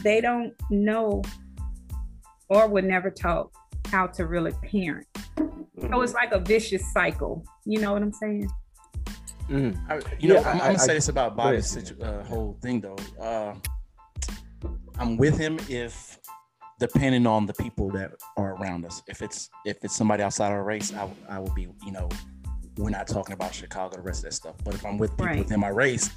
they 0.01 0.22
don't 0.22 0.53
know 0.70 1.22
or 2.50 2.68
would 2.68 2.86
never 2.86 3.12
taught 3.12 3.51
how 3.88 4.08
to 4.08 4.25
really 4.25 4.53
parent. 4.63 5.06
So 5.89 6.01
it's 6.01 6.13
like 6.13 6.32
a 6.32 6.39
vicious 6.39 6.84
cycle. 6.94 7.44
You 7.65 7.82
know 7.82 7.94
what 7.94 8.01
I'm 8.01 8.13
saying? 8.13 8.50
Mm. 9.50 9.77
I, 9.89 9.96
you 10.20 10.34
yeah, 10.34 10.34
know, 10.36 10.39
I'm, 10.41 10.48
I, 10.48 10.51
am 10.51 10.60
going 10.60 10.74
to 10.75 10.80
say 10.80 10.94
this 10.94 11.10
about 11.10 11.36
Bobby's 11.36 11.68
situ- 11.68 12.01
uh, 12.01 12.24
whole 12.24 12.58
thing 12.62 12.80
though. 12.80 12.98
Uh, 13.20 13.56
I'm 14.98 15.18
with 15.18 15.38
him 15.38 15.60
if, 15.68 16.20
depending 16.82 17.28
on 17.28 17.46
the 17.46 17.54
people 17.54 17.92
that 17.92 18.12
are 18.38 18.56
around 18.56 18.86
us. 18.86 19.04
If 19.08 19.22
it's 19.22 19.50
if 19.66 19.78
it's 19.84 19.96
somebody 19.96 20.24
outside 20.24 20.52
our 20.52 20.64
race, 20.64 20.92
I, 20.94 21.08
I 21.30 21.40
will 21.40 21.54
be, 21.54 21.68
you 21.86 21.92
know, 21.92 22.10
we're 22.76 22.90
not 22.90 23.08
talking 23.08 23.34
about 23.34 23.54
Chicago, 23.54 23.98
the 23.98 24.02
rest 24.02 24.22
of 24.22 24.32
that 24.32 24.34
stuff. 24.34 24.56
But 24.66 24.74
if 24.74 24.84
I'm 24.84 24.98
with 24.98 25.12
people 25.12 25.28
right. 25.28 25.40
within 25.40 25.60
my 25.60 25.68
race, 25.70 26.10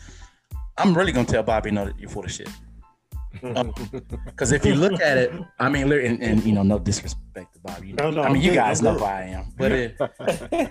I'm 0.79 0.95
really 0.95 1.13
gonna 1.13 1.27
tell 1.27 1.43
Bobby, 1.43 1.71
no, 1.71 1.85
that 1.85 2.01
you're 2.01 2.09
full 2.09 2.25
of 2.25 2.33
shit. 2.33 2.49
Because 3.43 4.53
um, 4.53 4.57
if 4.57 4.65
you 4.65 4.75
look 4.75 5.01
at 5.03 5.19
it, 5.19 5.35
I 5.59 5.69
mean, 5.69 5.93
and, 5.93 6.23
and, 6.23 6.43
you 6.45 6.53
know, 6.53 6.63
no 6.63 6.79
disrespect 6.79 7.53
to 7.53 7.61
Bobby. 7.61 7.89
You 7.89 7.95
know, 7.95 8.11
no, 8.11 8.23
no, 8.23 8.23
I 8.23 8.29
mean, 8.29 8.37
I'm 8.37 8.43
you 8.43 8.51
good, 8.53 8.57
guys 8.57 8.81
know 8.81 8.95
who 8.95 9.05
I 9.05 9.23
am, 9.23 9.53
but 9.59 9.71
it, 9.71 10.01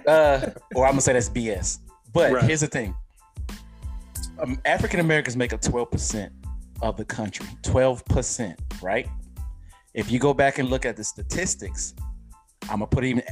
uh, 0.08 0.50
or 0.74 0.86
I'm 0.86 0.94
gonna 0.94 1.02
say 1.02 1.14
that's 1.14 1.30
BS. 1.30 1.80
But 2.14 2.32
right. 2.32 2.44
here's 2.44 2.62
the 2.62 2.68
thing: 2.68 2.96
um, 4.40 4.60
African 4.66 5.02
Americans 5.02 5.38
make 5.38 5.54
up 5.54 5.62
12 5.62 5.92
percent 5.92 6.34
of 6.82 6.98
the 6.98 7.06
country. 7.06 7.46
12 7.62 8.04
percent, 8.06 8.60
right? 8.82 9.08
If 9.94 10.12
you 10.12 10.20
go 10.20 10.34
back 10.34 10.58
and 10.58 10.70
look 10.70 10.86
at 10.86 10.98
the 10.98 11.04
statistics, 11.04 11.94
I'm 12.64 12.80
gonna 12.80 12.88
put 12.88 13.04
even 13.04 13.24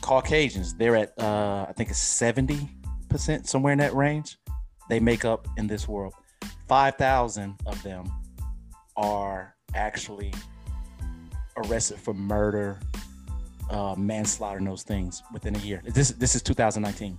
Caucasians. 0.00 0.74
They're 0.74 0.96
at 0.96 1.12
uh, 1.20 1.66
I 1.68 1.72
think 1.72 1.90
it's 1.90 1.98
70 1.98 2.68
percent, 3.08 3.48
somewhere 3.48 3.72
in 3.72 3.78
that 3.78 3.94
range. 3.94 4.38
They 4.88 5.00
make 5.00 5.24
up 5.24 5.46
in 5.56 5.66
this 5.66 5.86
world. 5.88 6.14
5,000 6.68 7.56
of 7.66 7.82
them 7.82 8.10
are 8.96 9.54
actually 9.74 10.32
arrested 11.56 11.98
for 11.98 12.14
murder, 12.14 12.78
uh, 13.70 13.94
manslaughter, 13.96 14.58
and 14.58 14.66
those 14.66 14.82
things 14.82 15.22
within 15.32 15.56
a 15.56 15.58
year. 15.60 15.82
This 15.84 16.10
this 16.10 16.34
is 16.34 16.42
2019. 16.42 17.18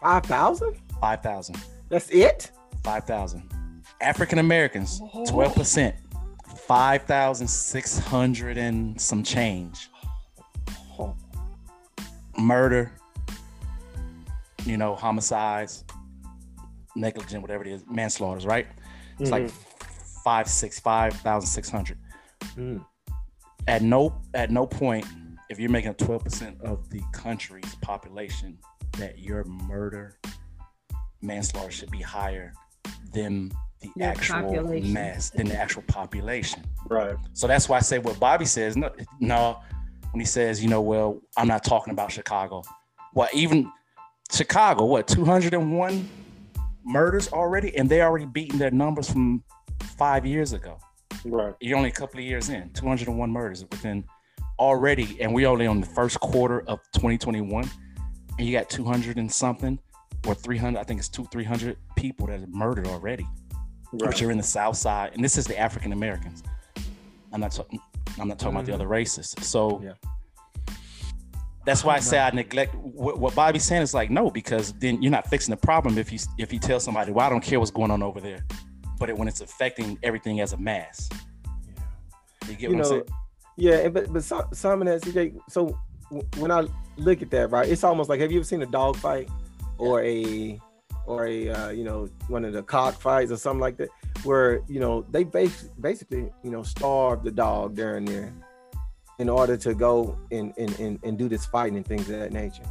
Five 0.00 0.26
thousand. 0.26 0.76
Five 1.00 1.22
thousand. 1.22 1.56
That's 1.88 2.08
it. 2.10 2.52
Five 2.84 3.04
thousand. 3.04 3.50
African 4.00 4.38
Americans, 4.38 5.00
twelve 5.28 5.54
percent. 5.54 5.96
Five 6.68 7.02
thousand 7.04 7.48
six 7.48 7.98
hundred 7.98 8.58
and 8.58 9.00
some 9.00 9.22
change. 9.24 9.88
Murder. 12.38 12.92
You 14.64 14.76
know, 14.76 14.94
homicides, 14.94 15.84
negligent, 16.94 17.40
whatever 17.40 17.64
it 17.64 17.70
is, 17.70 17.84
manslaughters, 17.90 18.44
right? 18.44 18.66
It's 19.18 19.30
mm-hmm. 19.30 19.44
like 19.44 19.50
five 20.22 20.46
six 20.46 20.78
five 20.78 21.14
thousand 21.14 21.48
six 21.48 21.70
hundred. 21.70 21.96
Mm. 22.54 22.84
At 23.66 23.80
no 23.80 24.20
at 24.34 24.50
no 24.50 24.66
point, 24.66 25.06
if 25.48 25.58
you're 25.58 25.70
making 25.70 25.94
twelve 25.94 26.22
percent 26.22 26.60
of 26.60 26.90
the 26.90 27.00
country's 27.12 27.74
population, 27.76 28.58
that 28.98 29.18
your 29.18 29.42
murder 29.44 30.18
manslaughter 31.22 31.70
should 31.70 31.90
be 31.90 32.02
higher 32.02 32.52
than 33.14 33.50
the 33.80 33.90
Your 33.96 34.08
actual 34.08 34.42
population. 34.42 34.92
mass 34.92 35.30
than 35.30 35.48
the 35.48 35.56
actual 35.56 35.82
population. 35.82 36.64
Right. 36.88 37.16
So 37.32 37.46
that's 37.46 37.68
why 37.68 37.78
I 37.78 37.80
say 37.80 37.98
what 37.98 38.18
Bobby 38.18 38.44
says. 38.44 38.76
No, 38.76 38.90
no, 39.20 39.60
when 40.12 40.20
he 40.20 40.26
says, 40.26 40.62
you 40.62 40.68
know, 40.68 40.80
well, 40.80 41.20
I'm 41.36 41.48
not 41.48 41.64
talking 41.64 41.92
about 41.92 42.10
Chicago. 42.10 42.62
Well, 43.14 43.28
even 43.32 43.70
Chicago, 44.30 44.84
what 44.84 45.06
201 45.08 46.08
murders 46.84 47.32
already, 47.32 47.76
and 47.76 47.88
they 47.88 48.02
already 48.02 48.26
beaten 48.26 48.58
their 48.58 48.70
numbers 48.70 49.10
from 49.10 49.42
five 49.96 50.26
years 50.26 50.52
ago. 50.52 50.78
Right. 51.24 51.54
You're 51.60 51.76
only 51.76 51.90
a 51.90 51.92
couple 51.92 52.18
of 52.20 52.24
years 52.24 52.48
in, 52.48 52.70
201 52.70 53.30
murders 53.30 53.64
within 53.70 54.04
already, 54.58 55.20
and 55.20 55.34
we're 55.34 55.48
only 55.48 55.66
on 55.66 55.80
the 55.80 55.86
first 55.86 56.20
quarter 56.20 56.60
of 56.68 56.80
2021, 56.94 57.68
and 58.38 58.46
you 58.46 58.56
got 58.56 58.68
200 58.70 59.16
and 59.16 59.30
something 59.30 59.78
or 60.26 60.34
300. 60.34 60.78
I 60.78 60.84
think 60.84 61.00
it's 61.00 61.08
two, 61.08 61.26
300 61.26 61.76
people 61.96 62.26
that 62.28 62.40
are 62.40 62.46
murdered 62.48 62.86
already, 62.86 63.26
right. 63.92 64.08
which 64.08 64.22
are 64.22 64.30
in 64.30 64.36
the 64.36 64.42
South 64.42 64.76
Side, 64.76 65.12
and 65.14 65.24
this 65.24 65.36
is 65.36 65.46
the 65.46 65.58
African 65.58 65.92
Americans. 65.92 66.42
I'm 67.32 67.40
not 67.40 67.52
talking. 67.52 67.80
I'm 68.20 68.28
not 68.28 68.38
talking 68.38 68.50
mm-hmm. 68.50 68.56
about 68.56 68.66
the 68.66 68.74
other 68.74 68.88
races. 68.88 69.34
So. 69.40 69.80
Yeah. 69.82 69.92
That's 71.64 71.84
why 71.84 71.96
I 71.96 72.00
say 72.00 72.18
I 72.18 72.30
neglect 72.30 72.74
what, 72.76 73.18
what 73.18 73.34
Bobby's 73.34 73.62
saying 73.62 73.82
is 73.82 73.92
like 73.92 74.08
no, 74.08 74.30
because 74.30 74.72
then 74.74 75.02
you're 75.02 75.12
not 75.12 75.28
fixing 75.28 75.52
the 75.52 75.60
problem 75.60 75.98
if 75.98 76.10
you 76.10 76.18
if 76.38 76.50
you 76.50 76.58
tell 76.58 76.80
somebody, 76.80 77.12
well, 77.12 77.26
I 77.26 77.28
don't 77.28 77.42
care 77.42 77.58
what's 77.58 77.70
going 77.70 77.90
on 77.90 78.02
over 78.02 78.22
there 78.22 78.42
but 78.98 79.08
it, 79.08 79.16
when 79.16 79.28
it's 79.28 79.40
affecting 79.40 79.98
everything 80.02 80.40
as 80.40 80.52
a 80.52 80.56
mass. 80.56 81.08
Yeah. 81.12 82.48
You 82.48 82.54
get 82.54 82.60
you 82.62 82.68
what 82.68 82.76
know, 82.76 82.82
I'm 82.82 82.90
saying? 82.90 83.04
Yeah, 83.56 83.88
but 83.88 84.12
but 84.12 84.54
Simon 84.54 84.86
has 84.86 85.02
so 85.48 85.78
when 86.36 86.50
I 86.50 86.64
look 86.96 87.22
at 87.22 87.30
that, 87.30 87.50
right, 87.50 87.68
it's 87.68 87.84
almost 87.84 88.08
like 88.08 88.20
have 88.20 88.30
you 88.30 88.38
ever 88.38 88.44
seen 88.44 88.62
a 88.62 88.66
dog 88.66 88.96
fight 88.96 89.28
or 89.78 90.02
a 90.02 90.60
or 91.08 91.26
a 91.26 91.48
uh, 91.48 91.70
you 91.70 91.84
know 91.84 92.08
one 92.28 92.44
of 92.44 92.52
the 92.52 92.62
cockfights 92.62 93.32
or 93.32 93.36
something 93.36 93.60
like 93.60 93.76
that, 93.78 93.88
where 94.24 94.62
you 94.68 94.78
know 94.78 95.04
they 95.10 95.24
bas- 95.24 95.70
basically 95.80 96.30
you 96.44 96.50
know 96.50 96.62
starve 96.62 97.24
the 97.24 97.30
dog 97.30 97.74
during 97.74 98.04
there 98.04 98.32
in 99.18 99.28
order 99.28 99.56
to 99.56 99.74
go 99.74 100.16
and, 100.30 100.52
and 100.58 100.78
and 100.78 100.98
and 101.02 101.18
do 101.18 101.28
this 101.28 101.46
fighting 101.46 101.76
and 101.76 101.86
things 101.86 102.08
of 102.10 102.18
that 102.18 102.32
nature. 102.32 102.62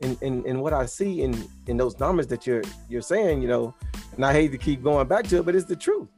And, 0.00 0.20
and 0.22 0.46
and 0.46 0.62
what 0.62 0.72
I 0.72 0.86
see 0.86 1.22
in 1.22 1.48
in 1.66 1.76
those 1.76 1.98
numbers 1.98 2.26
that 2.28 2.46
you're 2.46 2.62
you're 2.88 3.02
saying, 3.02 3.42
you 3.42 3.48
know, 3.48 3.74
and 4.14 4.24
I 4.24 4.32
hate 4.32 4.52
to 4.52 4.58
keep 4.58 4.82
going 4.82 5.06
back 5.08 5.26
to 5.28 5.38
it, 5.38 5.44
but 5.44 5.54
it's 5.54 5.66
the 5.66 5.76
truth. 5.76 6.08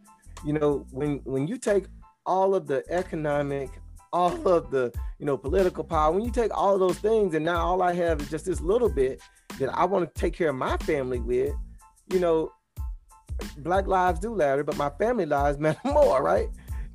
You 0.45 0.53
know, 0.53 0.87
when 0.91 1.21
when 1.25 1.47
you 1.49 1.59
take 1.59 1.87
all 2.27 2.55
of 2.55 2.67
the 2.67 2.85
economic, 2.91 3.71
all 4.15 4.47
of 4.47 4.71
the 4.71 4.93
you 5.19 5.27
know 5.27 5.37
political 5.37 5.83
power, 5.83 6.13
when 6.13 6.25
you 6.25 6.31
take 6.31 6.57
all 6.57 6.75
of 6.75 6.81
those 6.81 6.99
things, 6.99 7.35
and 7.35 7.45
now 7.45 7.67
all 7.67 7.83
I 7.83 7.93
have 7.95 8.21
is 8.21 8.31
just 8.31 8.47
this 8.47 8.61
little 8.61 8.89
bit 8.89 9.21
that 9.59 9.69
I 9.77 9.85
want 9.85 10.15
to 10.15 10.21
take 10.21 10.35
care 10.35 10.51
of 10.51 10.55
my 10.55 10.77
family 10.79 11.19
with, 11.19 11.53
you 12.13 12.21
know, 12.21 12.53
Black 13.59 13.89
lives 13.89 14.21
do 14.21 14.35
matter, 14.37 14.63
but 14.63 14.77
my 14.77 14.91
family 14.91 15.27
lives 15.27 15.59
matter 15.65 15.81
more, 15.85 16.23
right? 16.23 16.49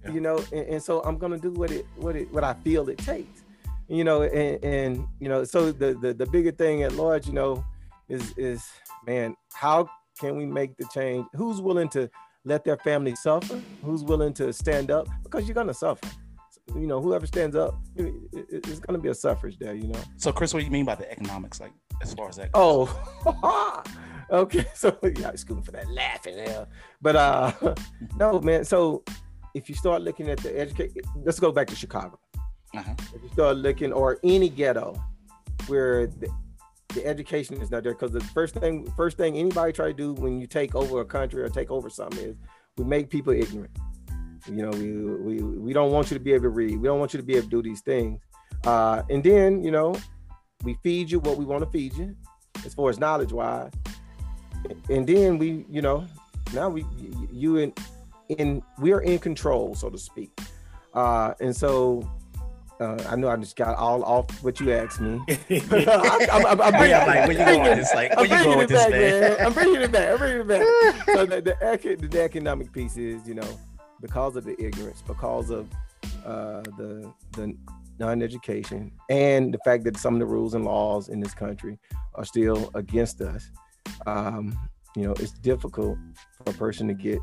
Yeah. 0.05 0.13
You 0.13 0.21
know, 0.21 0.38
and, 0.53 0.67
and, 0.67 0.82
so 0.82 1.01
I'm 1.01 1.17
gonna 1.17 1.38
do 1.38 1.51
what 1.51 1.71
it 1.71 1.86
what 1.97 2.15
it 2.15 2.32
what 2.34 2.45
I 2.45 2.53
feel 2.53 2.88
it 2.88 2.97
takes. 2.99 3.43
You 3.89 4.05
know, 4.05 4.21
and, 4.21 4.63
and 4.63 5.08
you 5.19 5.27
know, 5.27 5.43
so 5.43 5.73
the, 5.73 5.95
the 5.95 6.13
the 6.13 6.25
bigger 6.25 6.51
thing 6.51 6.84
at 6.84 6.93
large, 6.93 7.27
you 7.27 7.34
know, 7.34 7.65
is 8.08 8.34
is 8.38 8.65
man, 9.05 9.36
how 9.51 9.89
can 10.17 10.38
we 10.38 10.45
make 10.45 10.77
the 10.77 10.86
change? 10.93 11.25
Who's 11.36 11.60
willing 11.60 11.89
to 11.89 12.10
let 12.45 12.63
their 12.63 12.77
family 12.77 13.15
suffer? 13.15 13.62
Who's 13.84 14.05
willing 14.05 14.34
to 14.36 14.53
stand 14.53 14.89
up? 14.89 15.10
Because 15.23 15.45
you're 15.47 15.55
gonna 15.55 15.73
suffer. 15.73 16.08
You 16.75 16.88
know, 16.88 17.01
whoever 17.01 17.25
stands 17.25 17.55
up, 17.55 17.75
it's 17.95 18.79
gonna 18.79 18.99
be 18.99 19.10
a 19.10 19.13
suffrage 19.13 19.58
day, 19.58 19.75
You 19.75 19.88
know. 19.88 19.99
So, 20.17 20.32
Chris, 20.32 20.53
what 20.53 20.60
do 20.60 20.65
you 20.65 20.71
mean 20.71 20.86
by 20.86 20.95
the 20.95 21.10
economics, 21.12 21.60
like 21.60 21.73
as 22.01 22.13
far 22.13 22.29
as 22.29 22.36
that? 22.38 22.51
Goes? 22.51 22.89
Oh, 23.25 23.84
okay. 24.32 24.65
So, 24.75 24.97
yeah, 25.17 25.36
scooting 25.36 25.63
for 25.63 25.71
that 25.71 25.89
laughing 25.89 26.36
there, 26.36 26.67
but 27.01 27.15
uh, 27.15 27.51
no, 28.17 28.39
man. 28.39 28.63
So, 28.65 29.03
if 29.55 29.69
you 29.69 29.75
start 29.75 30.01
looking 30.01 30.29
at 30.29 30.39
the 30.39 30.58
education, 30.58 31.01
let's 31.23 31.39
go 31.39 31.51
back 31.51 31.67
to 31.67 31.75
Chicago. 31.75 32.19
Uh-huh. 32.75 32.93
If 33.15 33.23
you 33.23 33.29
start 33.29 33.58
looking, 33.58 33.91
or 33.91 34.19
any 34.23 34.49
ghetto 34.49 35.01
where 35.67 36.08
the 36.08 36.29
the 36.95 37.05
education 37.05 37.62
is 37.62 37.69
not 37.69 37.84
there 37.84 37.93
because 37.93 38.12
the 38.12 38.19
first 38.19 38.55
thing 38.55 38.91
first 38.97 39.17
thing 39.17 39.38
anybody 39.38 39.71
try 39.71 39.88
to 39.88 39.93
do 39.93 40.13
when 40.13 40.39
you 40.39 40.47
take 40.47 40.73
over 40.75 41.01
a 41.01 41.05
country 41.05 41.41
or 41.41 41.49
take 41.49 41.69
over 41.69 41.89
something 41.89 42.29
is 42.29 42.36
we 42.77 42.84
make 42.84 43.10
people 43.10 43.32
ignorant 43.32 43.71
you 44.47 44.62
know 44.62 44.69
we 44.71 45.38
we, 45.38 45.43
we 45.43 45.73
don't 45.73 45.91
want 45.91 46.10
you 46.10 46.17
to 46.17 46.23
be 46.23 46.34
able 46.34 46.43
to 46.43 46.49
read 46.49 46.80
we 46.80 46.88
don't 46.88 46.99
want 46.99 47.13
you 47.13 47.19
to 47.19 47.25
be 47.25 47.34
able 47.34 47.43
to 47.43 47.49
do 47.49 47.62
these 47.62 47.82
things 47.82 48.21
uh, 48.65 49.02
and 49.10 49.23
then 49.23 49.63
you 49.63 49.71
know 49.71 49.95
we 50.63 50.78
feed 50.84 51.10
you 51.10 51.19
what 51.19 51.38
we 51.38 51.45
want 51.45 51.63
to 51.63 51.69
feed 51.71 51.93
you 51.95 52.15
as 52.65 52.73
far 52.73 52.89
as 52.89 52.99
knowledge 52.99 53.32
wise 53.32 53.71
and 54.89 55.08
then 55.08 55.38
we 55.38 55.65
you 55.69 55.82
know 55.82 56.06
now 56.54 56.69
we 56.69 56.86
you 57.32 57.58
in 57.58 57.73
in 58.30 58.62
we 58.80 58.91
are 58.91 59.02
in 59.02 59.19
control 59.19 59.75
so 59.75 59.89
to 59.89 59.97
speak 59.97 60.32
uh, 60.93 61.34
and 61.39 61.56
so 61.56 62.10
uh, 62.80 62.97
I 63.10 63.15
know 63.15 63.28
I 63.28 63.36
just 63.36 63.56
got 63.56 63.75
all 63.75 64.04
off 64.04 64.41
what 64.41 64.60
you 64.60 64.71
asked 64.71 65.02
me. 65.02 65.19
I'm, 65.49 66.45
I'm, 66.45 66.62
I'm 66.62 66.71
bringing, 66.71 66.89
yeah, 66.89 67.06
like, 67.06 67.28
where 67.28 67.32
you 67.32 67.38
going? 67.38 67.80
It's 67.80 67.93
like, 67.93 68.15
where 68.15 68.25
you 68.25 68.43
going 68.43 68.58
with 68.58 68.69
this, 68.69 68.89
man? 68.89 69.21
man? 69.21 69.45
I'm 69.45 69.54
bringing 69.54 69.82
it 69.82 69.91
back. 69.91 70.12
I'm 70.12 70.17
bringing 70.17 70.41
it 70.41 70.47
back. 70.47 71.06
so 71.08 71.25
the, 71.25 71.41
the, 71.41 72.08
the, 72.08 72.21
economic 72.21 72.71
piece 72.71 72.95
is, 72.95 73.28
you 73.28 73.34
know, 73.34 73.60
because 74.01 74.35
of 74.35 74.43
the 74.45 74.55
ignorance, 74.62 75.03
because 75.05 75.49
of 75.49 75.67
uh, 76.25 76.62
the 76.77 77.12
the 77.33 77.55
non-education, 77.99 78.91
and 79.09 79.53
the 79.53 79.59
fact 79.65 79.83
that 79.83 79.97
some 79.97 80.13
of 80.13 80.19
the 80.19 80.25
rules 80.25 80.53
and 80.53 80.65
laws 80.65 81.09
in 81.09 81.19
this 81.19 81.33
country 81.33 81.77
are 82.15 82.25
still 82.25 82.71
against 82.73 83.21
us. 83.21 83.51
um, 84.05 84.57
you 84.95 85.03
know, 85.03 85.12
it's 85.13 85.31
difficult 85.31 85.97
for 86.38 86.49
a 86.49 86.53
person 86.53 86.88
to 86.88 86.93
get 86.93 87.19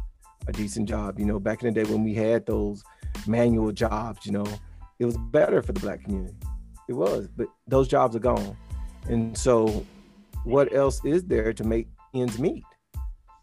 a 0.46 0.52
decent 0.52 0.88
job. 0.88 1.18
You 1.18 1.26
know, 1.26 1.40
back 1.40 1.62
in 1.62 1.72
the 1.72 1.84
day 1.84 1.90
when 1.90 2.04
we 2.04 2.14
had 2.14 2.46
those 2.46 2.82
manual 3.26 3.72
jobs, 3.72 4.24
you 4.26 4.32
know, 4.32 4.46
it 4.98 5.04
was 5.04 5.16
better 5.16 5.62
for 5.62 5.72
the 5.72 5.80
black 5.80 6.04
community. 6.04 6.36
It 6.88 6.92
was, 6.92 7.28
but 7.36 7.48
those 7.66 7.88
jobs 7.88 8.14
are 8.14 8.20
gone. 8.20 8.56
And 9.08 9.36
so 9.36 9.84
what 10.44 10.72
else 10.72 11.04
is 11.04 11.24
there 11.24 11.52
to 11.52 11.64
make 11.64 11.88
ends 12.14 12.38
meet? 12.38 12.64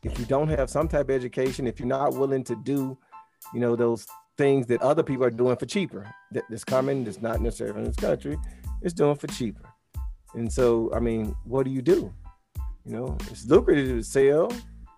If 0.03 0.17
you 0.19 0.25
don't 0.25 0.49
have 0.49 0.69
some 0.69 0.87
type 0.87 1.09
of 1.09 1.15
education, 1.15 1.67
if 1.67 1.79
you're 1.79 1.87
not 1.87 2.13
willing 2.13 2.43
to 2.45 2.55
do, 2.55 2.97
you 3.53 3.59
know, 3.59 3.75
those 3.75 4.05
things 4.37 4.65
that 4.67 4.81
other 4.81 5.03
people 5.03 5.23
are 5.25 5.29
doing 5.29 5.55
for 5.55 5.65
cheaper, 5.65 6.09
that 6.31 6.43
that's 6.49 6.63
coming, 6.63 7.03
that's 7.03 7.21
not 7.21 7.41
necessarily 7.41 7.79
in 7.79 7.85
this 7.85 7.95
country, 7.95 8.37
it's 8.81 8.93
doing 8.93 9.15
for 9.15 9.27
cheaper. 9.27 9.69
And 10.33 10.51
so, 10.51 10.91
I 10.93 10.99
mean, 10.99 11.35
what 11.45 11.63
do 11.65 11.71
you 11.71 11.81
do? 11.81 12.13
You 12.85 12.93
know, 12.97 13.17
it's 13.31 13.45
lucrative 13.45 13.87
to 13.87 14.03
sell 14.03 14.51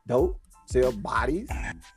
dope, 0.08 0.39
sell 0.65 0.91
bodies, 0.91 1.49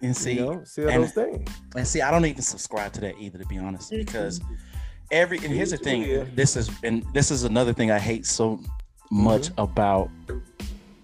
And 0.03 0.17
see, 0.17 0.33
you 0.33 0.41
know, 0.41 0.65
sell 0.65 0.89
and- 0.89 1.05
those 1.05 1.13
things. 1.13 1.51
and 1.77 1.87
see, 1.87 2.03
I 2.03 2.11
don't 2.11 2.25
even 2.27 2.43
subscribe 2.43 2.93
to 2.95 3.01
that 3.03 3.17
either, 3.19 3.39
to 3.39 3.47
be 3.47 3.59
honest, 3.59 3.91
mm-hmm. 3.91 4.05
because 4.05 4.41
every 5.11 5.39
and 5.39 5.47
here's 5.47 5.71
the 5.71 5.77
Yeah. 5.77 6.25
thing. 6.25 6.35
This 6.35 6.57
is 6.57 6.71
and 6.83 7.05
this 7.15 7.31
is 7.31 7.45
another 7.45 7.73
thing 7.73 7.91
I 7.91 7.99
hate 7.99 8.27
so 8.27 8.61
much 9.11 9.49
mm-hmm. 9.51 9.61
about. 9.61 10.11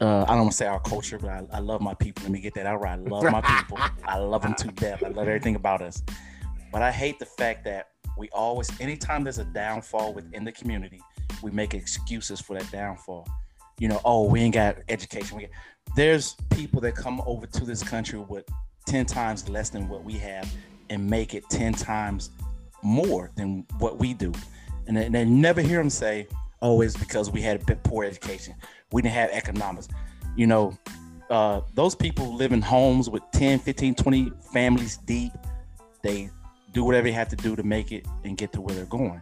Uh, 0.00 0.22
I 0.24 0.28
don't 0.28 0.40
want 0.40 0.50
to 0.52 0.56
say 0.56 0.66
our 0.66 0.80
culture, 0.80 1.18
but 1.18 1.30
I, 1.30 1.42
I 1.52 1.58
love 1.60 1.80
my 1.80 1.94
people. 1.94 2.24
Let 2.24 2.32
me 2.32 2.40
get 2.40 2.54
that 2.54 2.66
out 2.66 2.80
right. 2.80 2.92
I 2.92 2.96
love 2.96 3.24
my 3.24 3.40
people. 3.40 3.78
I 4.04 4.18
love 4.18 4.42
them 4.42 4.54
to 4.54 4.68
death. 4.68 5.04
I 5.04 5.08
love 5.08 5.28
everything 5.28 5.54
about 5.54 5.82
us. 5.82 6.02
But 6.72 6.82
I 6.82 6.90
hate 6.90 7.18
the 7.18 7.26
fact 7.26 7.64
that 7.64 7.90
we 8.18 8.28
always, 8.30 8.68
anytime 8.80 9.22
there's 9.24 9.38
a 9.38 9.44
downfall 9.44 10.14
within 10.14 10.44
the 10.44 10.52
community, 10.52 11.00
we 11.42 11.50
make 11.50 11.74
excuses 11.74 12.40
for 12.40 12.58
that 12.58 12.70
downfall. 12.70 13.28
You 13.78 13.88
know, 13.88 14.00
oh, 14.04 14.28
we 14.28 14.40
ain't 14.40 14.54
got 14.54 14.78
education. 14.88 15.36
We 15.36 15.48
there's 15.96 16.34
people 16.50 16.80
that 16.80 16.96
come 16.96 17.22
over 17.26 17.46
to 17.46 17.64
this 17.64 17.82
country 17.82 18.18
with 18.18 18.44
10 18.86 19.06
times 19.06 19.48
less 19.48 19.70
than 19.70 19.88
what 19.88 20.04
we 20.04 20.14
have 20.14 20.52
and 20.90 21.08
make 21.08 21.34
it 21.34 21.48
10 21.50 21.72
times 21.74 22.30
more 22.82 23.30
than 23.36 23.64
what 23.78 23.98
we 23.98 24.14
do. 24.14 24.32
And 24.86 24.96
they, 24.96 25.08
they 25.08 25.24
never 25.24 25.60
hear 25.60 25.78
them 25.78 25.90
say, 25.90 26.26
it's 26.64 26.96
because 26.96 27.30
we 27.30 27.42
had 27.42 27.60
a 27.60 27.64
bit 27.64 27.82
poor 27.82 28.04
education. 28.04 28.54
We 28.92 29.02
didn't 29.02 29.14
have 29.14 29.30
economics. 29.30 29.88
You 30.36 30.46
know, 30.46 30.78
uh, 31.30 31.60
those 31.74 31.94
people 31.94 32.34
live 32.34 32.52
in 32.52 32.62
homes 32.62 33.10
with 33.10 33.22
10, 33.32 33.58
15, 33.58 33.94
20 33.94 34.32
families 34.52 34.96
deep. 34.98 35.32
They 36.02 36.30
do 36.72 36.84
whatever 36.84 37.04
they 37.04 37.12
have 37.12 37.28
to 37.28 37.36
do 37.36 37.54
to 37.54 37.62
make 37.62 37.92
it 37.92 38.06
and 38.24 38.36
get 38.36 38.52
to 38.52 38.60
where 38.60 38.74
they're 38.74 38.86
going. 38.86 39.20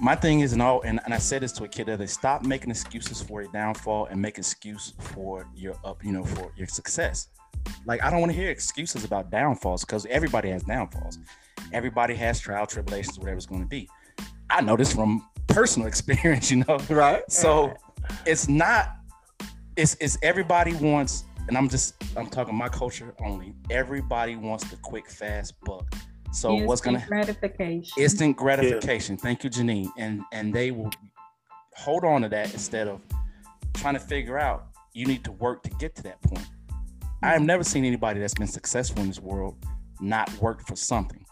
My 0.00 0.14
thing 0.14 0.40
is, 0.40 0.54
and 0.54 0.62
all, 0.62 0.80
and, 0.82 0.98
and 1.04 1.12
I 1.12 1.18
said 1.18 1.42
this 1.42 1.52
to 1.52 1.64
a 1.64 1.68
kid 1.68 1.86
the 1.86 1.94
other 1.94 2.06
stop 2.06 2.44
making 2.44 2.70
excuses 2.70 3.20
for 3.20 3.42
your 3.42 3.52
downfall 3.52 4.06
and 4.06 4.20
make 4.20 4.38
excuse 4.38 4.94
for 4.98 5.46
your 5.54 5.76
up, 5.84 6.02
you 6.02 6.12
know, 6.12 6.24
for 6.24 6.50
your 6.56 6.66
success. 6.66 7.28
Like 7.84 8.02
I 8.02 8.10
don't 8.10 8.20
want 8.20 8.32
to 8.32 8.38
hear 8.38 8.50
excuses 8.50 9.04
about 9.04 9.30
downfalls 9.30 9.84
because 9.84 10.06
everybody 10.06 10.48
has 10.48 10.62
downfalls. 10.62 11.18
Everybody 11.72 12.14
has 12.14 12.40
trial, 12.40 12.66
tribulations, 12.66 13.18
whatever 13.18 13.36
it's 13.36 13.46
going 13.46 13.60
to 13.60 13.68
be. 13.68 13.88
I 14.48 14.62
know 14.62 14.76
this 14.76 14.94
from 14.94 15.28
personal 15.58 15.88
experience, 15.88 16.50
you 16.52 16.64
know. 16.64 16.78
Right. 16.88 17.22
So 17.30 17.74
it's 18.26 18.48
not. 18.48 18.94
It's 19.76 19.96
it's 20.00 20.18
everybody 20.22 20.74
wants, 20.74 21.24
and 21.46 21.56
I'm 21.56 21.68
just 21.68 21.94
I'm 22.16 22.28
talking 22.28 22.54
my 22.54 22.68
culture 22.68 23.14
only. 23.24 23.54
Everybody 23.70 24.36
wants 24.36 24.68
the 24.70 24.76
quick, 24.76 25.08
fast 25.08 25.54
buck. 25.64 25.92
So 26.32 26.54
what's 26.54 26.80
gonna 26.80 27.04
gratification? 27.06 28.02
instant 28.02 28.36
gratification? 28.36 29.16
Thank 29.16 29.44
you, 29.44 29.50
Janine. 29.50 29.88
And 29.96 30.22
and 30.32 30.52
they 30.54 30.70
will 30.70 30.90
hold 31.74 32.04
on 32.04 32.22
to 32.22 32.28
that 32.28 32.52
instead 32.52 32.88
of 32.88 33.00
trying 33.74 33.94
to 33.94 34.00
figure 34.00 34.38
out. 34.38 34.66
You 34.94 35.06
need 35.06 35.22
to 35.24 35.32
work 35.32 35.62
to 35.62 35.70
get 35.70 35.94
to 35.96 36.02
that 36.04 36.20
point. 36.22 36.46
I 37.22 37.28
have 37.28 37.36
mm-hmm. 37.36 37.46
never 37.46 37.62
seen 37.62 37.84
anybody 37.84 38.18
that's 38.18 38.34
been 38.34 38.48
successful 38.48 39.00
in 39.02 39.08
this 39.08 39.20
world 39.20 39.56
not 40.00 40.32
work 40.40 40.66
for 40.66 40.74
something, 40.74 41.24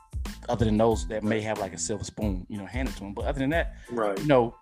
other 0.48 0.64
than 0.64 0.76
those 0.76 1.06
that 1.08 1.22
may 1.24 1.40
have 1.40 1.58
like 1.58 1.72
a 1.74 1.78
silver 1.78 2.04
spoon, 2.04 2.46
you 2.48 2.58
know, 2.58 2.66
handed 2.66 2.94
to 2.94 3.00
them. 3.00 3.14
But 3.14 3.26
other 3.26 3.38
than 3.40 3.50
that, 3.50 3.74
Right. 3.90 4.18
you 4.18 4.26
know, 4.26 4.54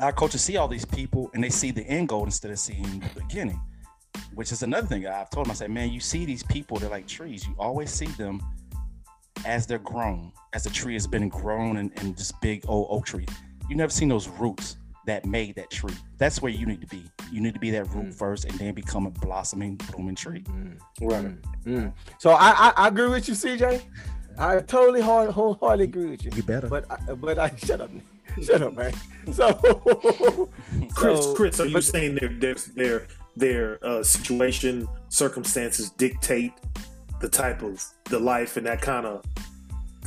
our 0.00 0.12
coaches 0.12 0.40
see 0.42 0.56
all 0.56 0.68
these 0.68 0.84
people 0.84 1.30
and 1.34 1.42
they 1.44 1.50
see 1.50 1.70
the 1.70 1.82
end 1.82 2.08
goal 2.08 2.24
instead 2.24 2.50
of 2.50 2.58
seeing 2.58 3.00
the 3.00 3.20
beginning, 3.20 3.60
which 4.34 4.50
is 4.52 4.62
another 4.62 4.86
thing 4.86 5.06
I've 5.06 5.30
told 5.30 5.46
them. 5.46 5.50
I 5.50 5.54
said, 5.54 5.70
man, 5.70 5.90
you 5.90 6.00
see 6.00 6.24
these 6.24 6.42
people, 6.44 6.78
they're 6.78 6.88
like 6.90 7.06
trees. 7.06 7.46
You 7.46 7.54
always 7.58 7.90
see 7.90 8.06
them 8.06 8.40
as 9.44 9.66
they're 9.66 9.78
grown, 9.78 10.32
as 10.52 10.64
the 10.64 10.70
tree 10.70 10.94
has 10.94 11.06
been 11.06 11.28
grown 11.28 11.76
and, 11.78 11.90
and 11.96 12.16
this 12.16 12.32
big 12.40 12.64
old 12.68 12.86
oak 12.90 13.06
tree. 13.06 13.26
You 13.68 13.76
never 13.76 13.90
seen 13.90 14.08
those 14.08 14.28
roots 14.28 14.76
that 15.06 15.26
made 15.26 15.56
that 15.56 15.68
tree. 15.70 15.94
That's 16.18 16.40
where 16.40 16.52
you 16.52 16.64
need 16.64 16.80
to 16.80 16.86
be. 16.86 17.04
You 17.32 17.40
need 17.40 17.54
to 17.54 17.60
be 17.60 17.70
that 17.72 17.84
root 17.92 18.06
Mm. 18.06 18.14
first 18.14 18.44
and 18.44 18.54
then 18.58 18.72
become 18.72 19.06
a 19.06 19.10
blossoming, 19.10 19.76
blooming 19.90 20.14
tree. 20.14 20.42
Mm, 20.44 20.78
Right. 21.00 21.24
mm, 21.24 21.38
mm. 21.66 21.92
So 22.18 22.30
I, 22.30 22.50
I 22.50 22.72
I 22.76 22.88
agree 22.88 23.08
with 23.08 23.26
you, 23.28 23.34
CJ. 23.34 23.82
I 24.38 24.60
totally 24.60 25.00
hard, 25.00 25.30
wholeheartedly 25.30 25.84
agree 25.84 26.10
with 26.10 26.24
you. 26.24 26.30
You 26.34 26.42
better. 26.42 26.68
But 26.68 26.90
I, 26.90 27.14
but 27.14 27.38
I 27.38 27.54
shut 27.56 27.80
up, 27.80 27.90
shut 28.42 28.62
up, 28.62 28.74
man. 28.74 28.92
So, 29.32 29.52
Chris, 30.94 31.20
so- 31.24 31.34
Chris, 31.34 31.60
are 31.60 31.66
you 31.66 31.74
but- 31.74 31.84
saying 31.84 32.14
their 32.16 32.28
their 32.28 32.54
their 32.74 33.06
their 33.36 33.78
uh, 33.84 34.02
situation 34.02 34.88
circumstances 35.08 35.90
dictate 35.90 36.52
the 37.20 37.28
type 37.28 37.62
of 37.62 37.82
the 38.04 38.18
life 38.18 38.56
and 38.56 38.66
that 38.66 38.80
kind 38.82 39.06
of 39.06 39.24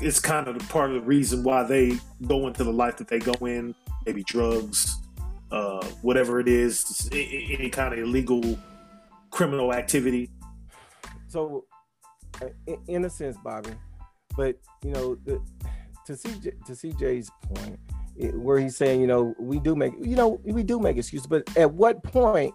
it's 0.02 0.20
kind 0.20 0.48
of 0.50 0.60
the 0.60 0.66
part 0.66 0.90
of 0.92 0.96
the 0.96 1.08
reason 1.08 1.42
why 1.44 1.64
they 1.64 1.98
go 2.28 2.48
into 2.48 2.64
the 2.66 2.72
life 2.74 2.98
that 2.98 3.08
they 3.08 3.18
go 3.20 3.34
in, 3.46 3.74
maybe 4.06 4.22
drugs, 4.24 4.94
uh, 5.52 5.84
whatever 6.02 6.40
it 6.42 6.50
is, 6.50 7.10
a- 7.14 7.16
a- 7.16 7.56
any 7.58 7.70
kind 7.70 7.94
of 7.94 8.00
illegal 8.00 8.60
criminal 9.32 9.74
activity. 9.74 10.30
so 11.30 11.64
uh, 12.42 12.48
in, 12.68 12.78
in 12.88 13.06
a 13.06 13.10
sense, 13.10 13.38
Bobby, 13.44 13.70
but 14.36 14.58
you 14.84 14.92
know, 14.92 15.16
the, 15.26 15.42
to 16.06 16.14
CJ 16.14 16.66
to 16.66 16.72
CJ's 16.74 17.30
point, 17.54 17.80
it, 18.18 18.36
where 18.36 18.60
he's 18.60 18.78
saying, 18.78 19.02
you 19.02 19.08
know, 19.08 19.36
we 19.40 19.60
do 19.60 19.76
make, 19.76 19.94
you 20.02 20.16
know, 20.16 20.40
we 20.44 20.64
do 20.64 20.80
make 20.80 20.98
excuses, 20.98 21.28
but 21.28 21.44
at 21.58 21.72
what 21.74 22.04
point, 22.04 22.54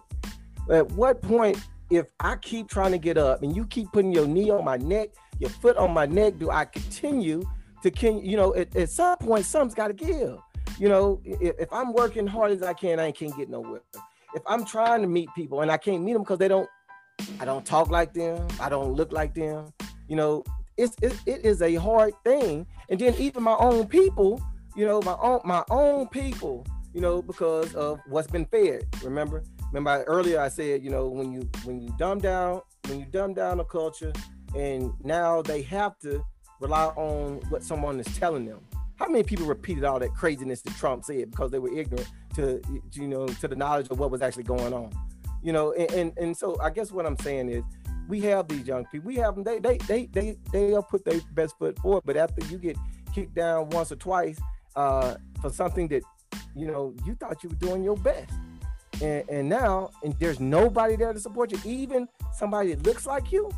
at 0.69 0.91
what 0.93 1.21
point, 1.21 1.57
if 1.89 2.07
I 2.19 2.37
keep 2.37 2.69
trying 2.69 2.91
to 2.91 2.97
get 2.97 3.17
up 3.17 3.43
and 3.43 3.55
you 3.55 3.65
keep 3.65 3.91
putting 3.91 4.11
your 4.11 4.27
knee 4.27 4.49
on 4.49 4.63
my 4.63 4.77
neck, 4.77 5.09
your 5.39 5.49
foot 5.49 5.77
on 5.77 5.93
my 5.93 6.05
neck, 6.05 6.39
do 6.39 6.49
I 6.49 6.65
continue 6.65 7.43
to, 7.83 7.91
can 7.91 8.23
you 8.23 8.37
know, 8.37 8.55
at, 8.55 8.75
at 8.75 8.89
some 8.89 9.17
point, 9.17 9.45
something's 9.45 9.75
got 9.75 9.87
to 9.87 9.93
give. 9.93 10.37
You 10.79 10.89
know, 10.89 11.21
if, 11.25 11.59
if 11.59 11.73
I'm 11.73 11.93
working 11.93 12.25
hard 12.25 12.51
as 12.51 12.63
I 12.63 12.73
can, 12.73 12.99
I 12.99 13.11
can't 13.11 13.35
get 13.35 13.49
nowhere. 13.49 13.81
If 14.33 14.41
I'm 14.47 14.63
trying 14.65 15.01
to 15.01 15.07
meet 15.07 15.29
people 15.35 15.61
and 15.61 15.69
I 15.69 15.77
can't 15.77 16.03
meet 16.03 16.13
them 16.13 16.21
because 16.21 16.39
they 16.39 16.47
don't 16.47 16.69
I 17.39 17.45
don't 17.45 17.65
talk 17.65 17.89
like 17.89 18.13
them. 18.13 18.47
I 18.59 18.69
don't 18.69 18.93
look 18.93 19.11
like 19.11 19.33
them. 19.33 19.73
You 20.07 20.15
know, 20.15 20.43
it's 20.81 20.95
it, 21.01 21.13
it 21.25 21.45
is 21.45 21.61
a 21.61 21.75
hard 21.75 22.13
thing. 22.23 22.65
And 22.89 22.99
then 22.99 23.13
even 23.15 23.43
my 23.43 23.55
own 23.55 23.87
people, 23.87 24.41
you 24.75 24.85
know, 24.85 25.01
my 25.01 25.15
own 25.21 25.41
my 25.45 25.63
own 25.69 26.07
people, 26.07 26.65
you 26.93 27.01
know, 27.01 27.21
because 27.21 27.73
of 27.75 27.99
what's 28.07 28.27
been 28.27 28.45
fed. 28.45 28.87
Remember, 29.03 29.43
remember 29.71 30.03
earlier 30.03 30.39
I 30.39 30.49
said, 30.49 30.83
you 30.83 30.89
know, 30.89 31.07
when 31.07 31.31
you 31.31 31.49
when 31.63 31.79
you 31.79 31.93
dumb 31.97 32.19
down 32.19 32.61
when 32.87 32.99
you 32.99 33.05
dumb 33.05 33.33
down 33.33 33.59
a 33.59 33.65
culture, 33.65 34.13
and 34.55 34.91
now 35.03 35.41
they 35.41 35.61
have 35.63 35.97
to 35.99 36.23
rely 36.59 36.85
on 36.85 37.41
what 37.49 37.63
someone 37.63 37.99
is 37.99 38.17
telling 38.17 38.45
them. 38.45 38.59
How 38.95 39.07
many 39.07 39.23
people 39.23 39.45
repeated 39.45 39.83
all 39.83 39.99
that 39.99 40.13
craziness 40.13 40.61
that 40.61 40.75
Trump 40.75 41.05
said 41.05 41.31
because 41.31 41.49
they 41.51 41.59
were 41.59 41.73
ignorant 41.73 42.07
to 42.35 42.61
you 42.93 43.07
know 43.07 43.27
to 43.27 43.47
the 43.47 43.55
knowledge 43.55 43.87
of 43.89 43.99
what 43.99 44.09
was 44.11 44.21
actually 44.21 44.43
going 44.43 44.73
on? 44.73 44.91
you 45.43 45.51
know 45.51 45.73
and, 45.73 45.91
and 45.91 46.17
and 46.17 46.37
so 46.37 46.59
i 46.61 46.69
guess 46.69 46.91
what 46.91 47.05
i'm 47.05 47.17
saying 47.17 47.49
is 47.49 47.63
we 48.11 48.19
have 48.19 48.47
these 48.49 48.67
young 48.67 48.83
people. 48.91 49.07
We 49.07 49.15
have 49.23 49.33
them 49.35 49.43
they 49.45 49.59
they 49.59 49.77
they 49.87 50.05
they 50.11 50.37
they'll 50.51 50.83
put 50.83 51.05
their 51.05 51.19
best 51.33 51.57
foot 51.57 51.79
forward 51.79 52.03
but 52.05 52.17
after 52.17 52.45
you 52.51 52.57
get 52.57 52.77
kicked 53.15 53.33
down 53.33 53.69
once 53.69 53.91
or 53.91 53.95
twice 53.95 54.37
uh 54.75 55.15
for 55.41 55.49
something 55.49 55.87
that 55.87 56.03
you 56.55 56.67
know 56.67 56.93
you 57.05 57.15
thought 57.15 57.41
you 57.43 57.49
were 57.49 57.55
doing 57.67 57.81
your 57.83 57.97
best. 57.97 58.31
And 59.01 59.27
and 59.29 59.49
now 59.49 59.89
and 60.03 60.13
there's 60.19 60.39
nobody 60.39 60.95
there 60.97 61.13
to 61.13 61.19
support 61.19 61.51
you 61.53 61.59
even 61.65 62.07
somebody 62.41 62.73
that 62.73 62.85
looks 62.85 63.05
like 63.07 63.31
you 63.31 63.49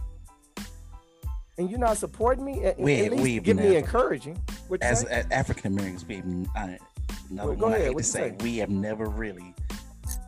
and 1.58 1.70
you're 1.70 1.80
not 1.80 1.98
supporting 1.98 2.46
me 2.46 2.64
at, 2.64 2.80
We- 2.80 3.06
at 3.06 3.12
least 3.12 3.24
we've 3.24 3.44
give 3.44 3.58
me 3.58 3.76
encouraging. 3.76 4.38
As, 4.82 5.04
as 5.04 5.26
African 5.30 5.74
Americans, 5.74 6.04
we 6.08 6.16
have, 6.16 6.26
I, 6.56 6.80
another 7.30 7.50
Well, 7.50 7.56
go 7.58 7.66
one 7.66 7.74
I 7.74 7.76
ahead, 7.78 7.88
hate 7.90 7.98
to 7.98 8.04
say, 8.04 8.30
say? 8.30 8.36
we 8.44 8.58
have 8.58 8.70
never 8.72 9.06
really 9.06 9.54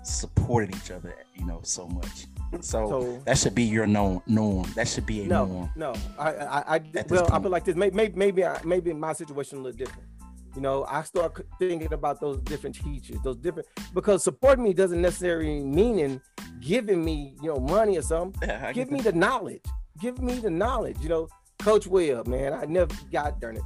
supported 0.04 0.76
each 0.76 0.92
other, 0.92 1.16
you 1.34 1.46
know, 1.46 1.62
so 1.64 1.88
much. 1.88 2.28
So, 2.62 2.88
So- 2.90 3.22
that 3.26 3.38
should 3.38 3.56
be 3.56 3.64
your 3.64 3.86
norm. 3.88 4.22
Norm. 4.28 4.72
That 4.76 4.88
should 4.88 5.06
be 5.06 5.24
a 5.24 5.28
no, 5.28 5.46
norm. 5.46 5.70
no. 5.76 5.94
I, 6.18 6.30
I, 6.34 6.76
I 6.76 6.82
well, 7.10 7.28
I 7.32 7.40
feel 7.42 7.52
like 7.52 7.66
this. 7.66 7.76
Maybe, 7.76 7.96
maybe, 7.96 8.16
maybe, 8.18 8.46
I, 8.46 8.60
maybe 8.64 8.94
my 8.94 9.14
situation 9.14 9.60
a 9.60 9.62
little 9.62 9.78
different. 9.78 10.08
You 10.56 10.62
know, 10.62 10.86
I 10.88 11.04
start 11.04 11.46
thinking 11.60 11.92
about 11.92 12.22
those 12.22 12.38
different 12.40 12.78
teachers, 12.78 13.18
those 13.24 13.36
different 13.36 13.68
because 13.94 14.24
supporting 14.24 14.64
me 14.64 14.74
doesn't 14.74 15.02
necessarily 15.02 15.60
mean 15.62 16.22
giving 16.62 17.04
me, 17.04 17.36
you 17.42 17.50
know, 17.50 17.60
money 17.60 17.98
or 17.98 18.02
something. 18.02 18.48
Yeah, 18.48 18.72
Give 18.72 18.90
me 18.90 19.02
the 19.02 19.12
knowledge. 19.12 19.62
Give 20.00 20.18
me 20.22 20.40
the 20.40 20.50
knowledge. 20.50 20.98
You 21.02 21.10
know, 21.10 21.28
Coach 21.60 21.88
Webb, 21.88 22.28
man, 22.28 22.54
I 22.54 22.64
never 22.66 22.96
got 23.12 23.42
darn 23.42 23.58
it. 23.58 23.64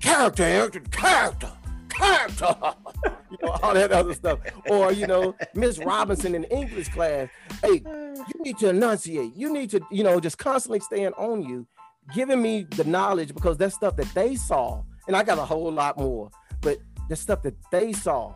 Character, 0.00 0.42
character, 0.42 0.80
character, 0.90 1.52
character, 1.92 2.54
you 3.30 3.38
know, 3.42 3.50
all 3.62 3.74
that 3.74 3.92
other 3.92 4.14
stuff. 4.14 4.40
Or 4.68 4.92
you 4.92 5.06
know, 5.06 5.34
Miss 5.54 5.78
Robinson 5.78 6.34
in 6.34 6.44
English 6.44 6.88
class, 6.88 7.28
hey, 7.62 7.82
you 7.84 8.34
need 8.40 8.58
to 8.58 8.70
enunciate. 8.70 9.34
You 9.34 9.52
need 9.52 9.70
to, 9.70 9.80
you 9.90 10.04
know, 10.04 10.20
just 10.20 10.38
constantly 10.38 10.80
staying 10.80 11.12
on 11.14 11.42
you, 11.42 11.66
giving 12.14 12.42
me 12.42 12.66
the 12.76 12.84
knowledge 12.84 13.34
because 13.34 13.56
that's 13.56 13.74
stuff 13.74 13.96
that 13.96 14.12
they 14.14 14.36
saw, 14.36 14.82
and 15.06 15.16
I 15.16 15.22
got 15.22 15.38
a 15.38 15.44
whole 15.44 15.70
lot 15.70 15.98
more. 15.98 16.30
But 16.60 16.78
the 17.08 17.16
stuff 17.16 17.42
that 17.42 17.54
they 17.70 17.92
saw, 17.92 18.34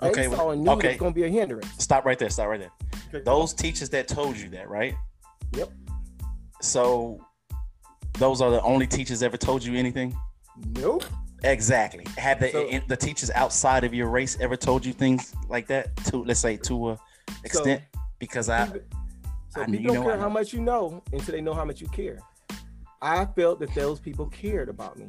they 0.00 0.10
Okay, 0.10 0.28
saw 0.28 0.50
and 0.50 0.64
knew 0.64 0.70
okay. 0.72 0.90
it's 0.92 1.00
gonna 1.00 1.12
be 1.12 1.24
a 1.24 1.28
hindrance. 1.28 1.68
Stop 1.78 2.04
right 2.04 2.18
there. 2.18 2.30
Stop 2.30 2.48
right 2.48 2.60
there. 2.60 3.20
Those 3.22 3.52
teachers 3.52 3.88
that 3.90 4.08
told 4.08 4.36
you 4.36 4.48
that, 4.50 4.68
right? 4.68 4.94
Yep. 5.56 5.70
So 6.62 7.20
those 8.14 8.40
are 8.40 8.50
the 8.50 8.62
only 8.62 8.86
teachers 8.86 9.22
ever 9.22 9.36
told 9.36 9.64
you 9.64 9.74
anything? 9.74 10.16
Nope. 10.76 11.04
Exactly. 11.42 12.04
Have 12.18 12.40
the 12.40 12.50
So- 12.50 12.80
the 12.88 12.96
teachers 12.96 13.30
outside 13.34 13.84
of 13.84 13.94
your 13.94 14.08
race 14.08 14.36
ever 14.40 14.56
told 14.56 14.84
you 14.84 14.92
things 14.92 15.34
like 15.48 15.66
that? 15.68 15.94
To 16.06 16.18
let's 16.24 16.40
say 16.40 16.56
to 16.58 16.90
a 16.90 16.98
extent? 17.44 17.82
because 18.18 18.48
I 18.48 18.66
People- 18.66 18.80
so 19.48 19.62
I- 19.62 19.64
people 19.66 19.80
you 19.80 19.86
don't 19.88 19.96
know 19.96 20.10
care 20.10 20.18
how 20.18 20.28
much 20.28 20.52
you 20.52 20.60
know 20.60 21.02
until 21.12 21.32
they 21.34 21.40
know 21.40 21.54
how 21.54 21.64
much 21.64 21.80
you 21.80 21.88
care. 21.88 22.18
I 23.02 23.24
felt 23.24 23.60
that 23.60 23.74
those 23.74 23.98
people 24.00 24.26
cared 24.26 24.68
about 24.68 24.98
me. 24.98 25.06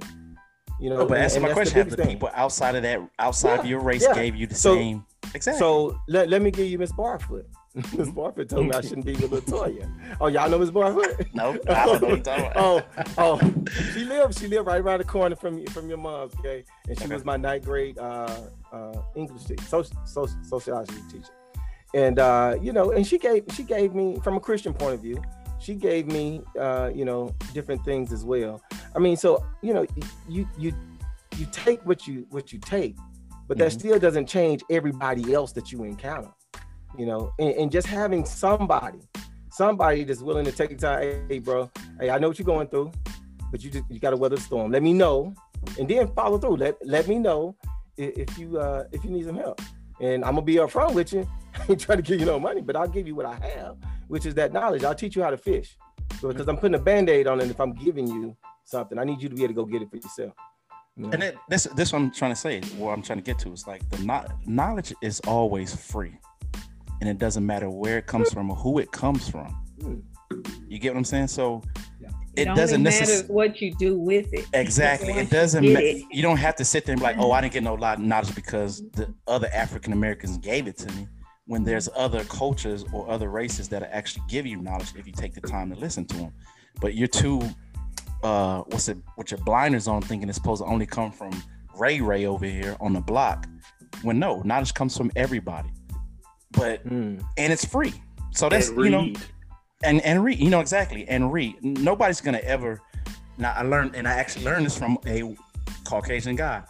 You 0.80 0.90
know, 0.90 0.98
Oh, 1.02 1.06
but 1.06 1.16
and- 1.16 1.24
answer 1.26 1.36
and 1.38 1.44
my 1.46 1.54
question: 1.54 1.78
Have 1.78 1.90
the 1.90 1.98
thing. 1.98 2.08
people 2.08 2.30
outside 2.34 2.76
of 2.76 2.84
that, 2.84 3.00
outside 3.20 3.60
of 3.60 3.66
your 3.66 3.82
race, 3.82 4.04
yeah. 4.04 4.14
gave 4.16 4.36
you 4.36 4.48
the 4.48 4.56
So- 4.56 4.76
same? 4.76 5.06
Exactly. 5.34 5.60
So 5.60 6.00
let, 6.08 6.30
let 6.30 6.42
me 6.42 6.50
give 6.52 6.68
you 6.68 6.78
Miss 6.80 6.92
Barfoot. 6.92 7.46
Miss 7.96 8.10
Barfoot 8.10 8.50
told 8.50 8.68
me 8.68 8.74
I 8.76 8.82
shouldn't 8.82 9.06
be 9.06 9.14
with 9.14 9.32
Latoya. 9.32 9.90
Oh, 10.20 10.28
y'all 10.28 10.50
know 10.50 10.60
Miss 10.60 10.72
Barfoot? 10.72 11.26
no, 11.34 11.58
I 11.70 11.86
don't 11.86 12.02
know 12.02 12.08
what 12.10 12.26
you're 12.26 12.52
oh, 12.58 12.86
oh, 13.18 13.40
she 13.94 14.04
lived. 14.04 14.38
She 14.38 14.48
lived 14.48 14.68
right 14.68 14.82
around 14.82 15.00
the 15.00 15.06
corner 15.06 15.36
from 15.38 15.66
from 15.68 15.88
your 15.88 15.98
mom's. 15.98 16.34
Okay, 16.40 16.66
and 16.90 16.98
she 16.98 17.06
Okay. 17.06 17.14
was 17.14 17.24
my 17.24 17.38
ninth 17.38 17.64
grade 17.64 17.98
uh, 17.98 18.28
uh, 18.74 19.02
English 19.16 19.46
teacher, 19.46 19.64
social, 19.64 19.96
social, 20.06 20.36
sociology 20.44 20.96
teacher. 21.10 21.32
And 21.94 22.20
uh, 22.20 22.58
you 22.62 22.74
know, 22.74 22.92
and 22.92 23.08
she 23.08 23.18
gave 23.18 23.46
she 23.54 23.64
gave 23.64 23.94
me 23.96 24.20
from 24.22 24.36
a 24.36 24.40
Christian 24.42 24.74
point 24.74 24.96
of 24.96 25.02
view. 25.02 25.22
She 25.60 25.76
gave 25.76 26.08
me 26.08 26.42
uh, 26.60 26.92
you 26.94 27.06
know 27.06 27.34
different 27.54 27.86
things 27.86 28.12
as 28.12 28.26
well. 28.26 28.62
I 28.94 29.00
mean, 29.00 29.16
so 29.16 29.46
you 29.62 29.74
know, 29.74 29.86
you 30.28 30.46
you 30.58 30.74
you 31.38 31.46
take 31.54 31.86
what 31.86 32.06
you 32.06 32.26
what 32.32 32.52
you 32.52 32.60
take, 32.60 32.98
but 33.48 33.58
that 33.60 33.72
Mhm. 33.72 33.80
still 33.80 34.00
doesn't 34.00 34.28
change 34.28 34.62
everybody 34.70 35.34
else 35.34 35.54
that 35.54 35.72
you 35.72 35.84
encounter. 35.86 36.32
You 36.98 37.06
know, 37.06 37.34
and, 37.40 37.54
and 37.56 37.72
just 37.72 37.88
having 37.88 38.26
somebody, 38.26 39.00
somebody 39.50 40.04
that's 40.04 40.22
willing 40.22 40.46
to 40.46 40.52
take 40.52 40.78
time. 40.78 41.26
Hey, 41.30 41.40
bro, 41.40 41.70
hey, 42.00 42.10
I 42.10 42.20
know 42.20 42.28
what 42.28 42.38
you're 42.38 42.46
going 42.46 42.68
through, 42.68 42.92
but 43.52 43.64
you 43.64 43.70
just 43.70 43.86
you 43.90 44.00
got 44.00 44.12
to 44.12 44.18
weather 44.18 44.36
the 44.36 44.42
storm. 44.42 44.72
Let 44.72 44.84
me 44.84 44.94
know, 44.94 45.34
and 45.80 45.88
then 45.88 46.14
follow 46.14 46.38
through. 46.38 46.58
Let 46.58 46.76
let 46.86 47.08
me 47.08 47.18
know 47.20 47.56
if, 47.98 48.38
you 48.38 48.58
uh 48.58 48.86
if 48.92 49.04
you 49.04 49.10
need 49.10 49.26
some 49.26 49.38
help, 49.38 49.62
and 50.00 50.24
I'm 50.26 50.36
gonna 50.36 50.42
be 50.42 50.56
upfront 50.56 50.94
with 50.94 51.14
you. 51.14 51.28
I 51.56 51.66
ain't 51.70 51.80
trying 51.80 51.98
to 51.98 52.02
give 52.02 52.20
you 52.20 52.26
no 52.26 52.40
money, 52.40 52.62
but 52.62 52.76
I'll 52.76 52.88
give 52.88 53.08
you 53.08 53.16
what 53.16 53.26
I 53.26 53.36
have, 53.56 53.78
which 54.08 54.26
is 54.26 54.34
that 54.36 54.54
knowledge. 54.54 54.84
I'll 54.84 54.96
teach 54.96 55.16
you 55.16 55.24
how 55.24 55.30
to 55.30 55.38
fish, 55.38 55.78
because 56.22 56.48
I'm 56.48 56.58
putting 56.58 56.76
a 56.76 56.80
band-aid 56.80 57.28
on 57.28 57.40
it. 57.42 57.50
If 57.50 57.60
I'm 57.60 57.74
giving 57.74 58.08
you 58.08 58.36
something, 58.64 58.98
I 58.98 59.04
need 59.04 59.22
you 59.22 59.30
to 59.30 59.36
be 59.36 59.44
able 59.44 59.54
to 59.54 59.56
go 59.56 59.66
get 59.66 59.82
it 59.82 59.90
for 59.90 59.98
yourself. 59.98 60.34
And 60.98 61.24
it, 61.24 61.38
this 61.50 61.64
this 61.76 61.94
what 61.94 62.00
I'm 62.00 62.12
trying 62.12 62.32
to 62.32 62.36
say. 62.36 62.62
What 62.78 62.92
I'm 62.92 63.02
trying 63.02 63.20
to 63.20 63.24
get 63.24 63.40
to 63.40 63.54
is 63.54 63.66
like 63.68 63.88
the 63.90 64.00
no- 64.00 64.26
knowledge 64.46 64.94
is 65.02 65.20
always 65.22 65.76
free, 65.76 66.18
and 67.02 67.10
it 67.10 67.18
doesn't 67.18 67.46
matter 67.46 67.70
where 67.70 67.98
it 67.98 68.08
comes 68.08 68.32
from 68.32 68.50
or 68.50 68.56
who 68.56 68.80
it 68.80 68.92
comes 68.92 69.28
from. 69.28 69.58
You 70.68 70.80
get 70.80 70.94
what 70.94 71.00
I'm 71.00 71.04
saying? 71.06 71.28
So 71.28 71.62
Yeah. 72.00 72.10
it, 72.38 72.48
only 72.48 72.62
doesn't 72.62 72.84
matters 72.84 73.00
necessarily 73.02 73.34
what 73.34 73.62
you 73.62 73.74
do 73.76 73.98
with 73.98 74.34
it. 74.34 74.46
exactly. 74.54 75.14
It 75.14 75.30
doesn't. 75.30 75.64
you 75.64 75.74
Ma- 75.74 75.80
it. 75.82 76.04
you 76.12 76.22
don't 76.22 76.38
have 76.38 76.56
to 76.58 76.66
sit 76.66 76.86
there 76.86 76.94
and 76.94 77.00
be 77.02 77.04
like, 77.04 77.18
oh, 77.20 77.32
I 77.32 77.42
didn't 77.42 77.54
get 77.54 77.64
no 77.64 77.74
lot 77.74 77.98
of 77.98 78.04
knowledge 78.06 78.34
because 78.36 78.82
the 78.92 79.14
other 79.28 79.50
African 79.54 79.92
Americans 79.92 80.38
gave 80.38 80.68
it 80.68 80.78
to 80.78 80.88
me. 80.94 81.08
When 81.48 81.64
there's 81.66 81.90
other 81.96 82.24
cultures 82.26 82.86
or 82.94 83.10
other 83.10 83.30
races 83.30 83.68
that 83.70 83.84
actually 83.84 84.24
give 84.30 84.46
you 84.46 84.62
knowledge 84.62 84.94
if 84.96 85.06
you 85.06 85.12
take 85.12 85.34
the 85.34 85.42
time 85.42 85.70
to 85.74 85.76
listen 85.78 86.06
to 86.06 86.16
them, 86.18 86.32
but 86.80 86.94
you're 86.96 87.10
too, 87.10 87.42
uh, 88.24 88.62
what's 88.68 88.88
it? 88.88 88.98
With 89.18 89.32
your 89.32 89.40
blinders 89.40 89.88
on, 89.88 90.02
thinking 90.02 90.30
it's 90.30 90.38
supposed 90.38 90.62
to 90.62 90.68
only 90.70 90.86
come 90.86 91.12
from 91.12 91.32
Ray 91.78 92.00
Ray 92.00 92.26
over 92.26 92.46
here 92.46 92.78
on 92.80 92.94
the 92.94 93.02
block. 93.02 93.48
When 94.04 94.18
no, 94.20 94.42
knowledge 94.44 94.74
comes 94.74 94.96
from 94.96 95.12
everybody, 95.18 95.70
but 96.52 96.82
Hmm. 96.82 97.18
and 97.38 97.54
it's 97.54 97.66
free. 97.66 97.94
So 98.32 98.50
that's 98.50 98.70
and 98.70 98.78
you 98.78 98.90
know 98.90 99.14
and 99.84 100.02
and 100.02 100.24
read 100.24 100.40
you 100.40 100.50
know 100.50 100.60
exactly 100.60 101.08
and 101.08 101.32
read. 101.32 101.56
Nobody's 101.64 102.22
gonna 102.22 102.40
ever 102.40 102.82
now 103.38 103.54
i 103.58 103.62
learned 103.64 103.96
and 103.96 104.08
i 104.08 104.12
actually 104.12 104.46
learned 104.46 104.66
this 104.66 104.78
from 104.78 104.98
a 105.08 105.36
caucasian 105.86 106.36
guy. 106.36 106.64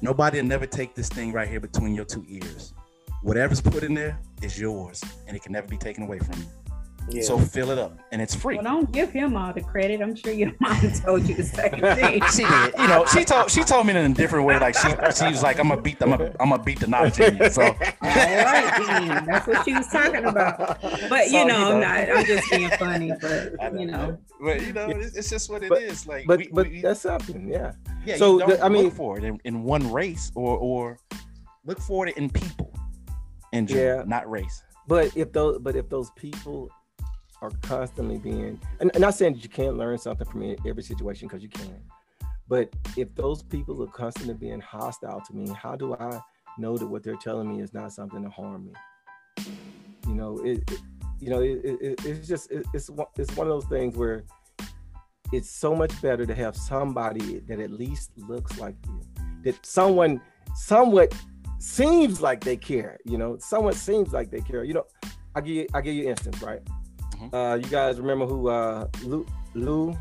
Nobody 0.00 0.40
will 0.40 0.48
never 0.48 0.66
take 0.66 0.94
this 0.94 1.08
thing 1.08 1.32
right 1.32 1.48
here 1.48 1.60
between 1.60 1.94
your 1.94 2.04
two 2.04 2.24
ears. 2.28 2.72
Whatever's 3.22 3.60
put 3.60 3.82
in 3.82 3.94
there 3.94 4.18
is 4.42 4.58
yours 4.58 5.02
and 5.26 5.36
it 5.36 5.42
can 5.42 5.52
never 5.52 5.66
be 5.66 5.76
taken 5.76 6.02
away 6.04 6.18
from 6.18 6.38
you 6.40 6.46
Yeah. 7.10 7.22
so 7.22 7.38
fill 7.38 7.70
it 7.70 7.78
up 7.78 7.98
and 8.12 8.22
it's 8.22 8.34
free 8.34 8.54
Well, 8.56 8.64
don't 8.64 8.90
give 8.90 9.10
him 9.10 9.36
all 9.36 9.52
the 9.52 9.60
credit. 9.60 10.00
I'm 10.00 10.14
sure 10.16 10.32
your 10.32 10.52
mom 10.60 10.80
told 11.04 11.28
you 11.28 11.34
the 11.34 11.42
same 11.42 11.70
thing. 11.98 12.22
she 12.32 12.44
did 12.44 12.72
you 12.78 12.88
know 12.88 13.04
she 13.06 13.24
told 13.24 13.50
she 13.50 13.62
told 13.62 13.86
me 13.86 13.92
in 13.94 14.10
a 14.10 14.14
different 14.14 14.46
way 14.46 14.58
like 14.58 14.74
she 14.74 14.88
she 14.88 15.26
was 15.30 15.42
like 15.42 15.58
i'm 15.60 15.68
gonna 15.68 15.80
beat 15.82 15.98
the, 15.98 16.06
i'm 16.06 16.10
gonna, 16.12 16.34
I'm 16.40 16.48
gonna 16.50 16.62
beat 16.62 16.80
the 16.80 16.86
knowledge 16.86 17.20
in 17.20 17.36
you 17.36 17.50
so 17.50 17.62
All 17.62 17.72
right, 18.00 18.84
then. 18.88 19.26
that's 19.26 19.46
what 19.46 19.64
she 19.64 19.74
was 19.74 19.86
talking 19.88 20.24
about. 20.24 20.80
But 20.80 21.26
So, 21.28 21.38
you 21.38 21.44
know, 21.44 21.58
you 21.58 21.74
I'm 21.74 21.80
know. 21.80 21.80
not. 21.80 22.10
I'm 22.18 22.24
just 22.24 22.50
being 22.50 22.70
funny. 22.70 23.12
But 23.20 23.78
you 23.80 23.86
know, 23.86 24.18
but 24.40 24.60
you 24.62 24.72
know 24.72 24.88
it's 24.88 25.14
it's 25.16 25.30
just 25.30 25.50
what 25.50 25.62
it 25.62 25.72
is. 25.72 26.04
But- 26.04 26.12
like 26.14 26.26
But 26.26 26.38
we- 26.38 26.48
but 26.52 26.68
we- 26.70 26.80
that's 26.82 27.00
something, 27.00 27.48
yeah. 27.48 27.72
Yeah, 28.06 28.16
So, 28.16 28.34
you 28.34 28.38
don't 28.40 28.48
the- 28.50 28.64
I 28.64 28.68
mean- 28.68 28.84
look 28.84 28.94
for 28.94 29.18
it 29.18 29.24
in, 29.24 29.38
in 29.44 29.62
one 29.64 29.90
race 29.92 30.30
or 30.34 30.56
or 30.58 30.98
look 31.64 31.80
for 31.80 32.06
it 32.06 32.16
in 32.16 32.28
people 32.30 32.72
in 33.52 33.66
general, 33.66 33.98
Yeah. 33.98 34.04
not 34.06 34.30
race. 34.30 34.62
But 34.86 35.16
if 35.16 35.32
those 35.32 35.58
but 35.58 35.74
if 35.76 35.88
those 35.88 36.10
people 36.16 36.70
are 37.44 37.50
constantly 37.62 38.18
being 38.18 38.58
and, 38.80 38.90
and 38.94 39.00
not 39.00 39.14
saying 39.14 39.34
that 39.34 39.42
you 39.42 39.48
can't 39.48 39.76
learn 39.76 39.98
something 39.98 40.26
from 40.26 40.56
every 40.66 40.82
situation 40.82 41.28
because 41.28 41.42
you 41.42 41.48
can, 41.48 41.76
but 42.48 42.74
if 42.96 43.14
those 43.14 43.42
people 43.42 43.82
are 43.82 43.88
constantly 43.88 44.34
being 44.34 44.60
hostile 44.60 45.20
to 45.26 45.34
me, 45.34 45.48
how 45.50 45.76
do 45.76 45.94
I 45.94 46.20
know 46.58 46.76
that 46.76 46.86
what 46.86 47.02
they're 47.02 47.16
telling 47.16 47.48
me 47.48 47.62
is 47.62 47.72
not 47.74 47.92
something 47.92 48.22
to 48.22 48.30
harm 48.30 48.66
me? 48.66 49.44
You 50.06 50.14
know, 50.14 50.38
it, 50.44 50.70
it 50.70 50.80
you 51.20 51.30
know 51.30 51.40
it, 51.40 51.60
it, 51.64 52.04
it's 52.04 52.26
just 52.28 52.50
it, 52.50 52.66
it's 52.74 52.90
it's 53.18 53.36
one 53.36 53.46
of 53.46 53.52
those 53.52 53.66
things 53.66 53.96
where 53.96 54.24
it's 55.32 55.50
so 55.50 55.74
much 55.74 56.00
better 56.02 56.26
to 56.26 56.34
have 56.34 56.56
somebody 56.56 57.40
that 57.40 57.58
at 57.58 57.70
least 57.70 58.10
looks 58.16 58.58
like 58.58 58.76
you, 58.86 59.00
that 59.42 59.64
someone 59.64 60.20
somewhat 60.54 61.14
seems 61.58 62.20
like 62.20 62.44
they 62.44 62.56
care. 62.56 62.98
You 63.04 63.18
know, 63.18 63.36
someone 63.38 63.72
seems 63.72 64.12
like 64.12 64.30
they 64.30 64.40
care. 64.40 64.64
You 64.64 64.74
know, 64.74 64.84
I 65.34 65.40
give 65.40 65.56
you, 65.56 65.66
I 65.74 65.80
give 65.80 65.94
you 65.94 66.08
instance, 66.08 66.42
right? 66.42 66.60
Mhm. 67.30 67.34
Uh, 67.52 67.56
you 67.56 67.66
guys 67.70 67.98
remember 68.00 68.26
who 68.26 68.48
uh, 68.48 68.86
Lou 69.04 69.26
Lou? 69.54 69.96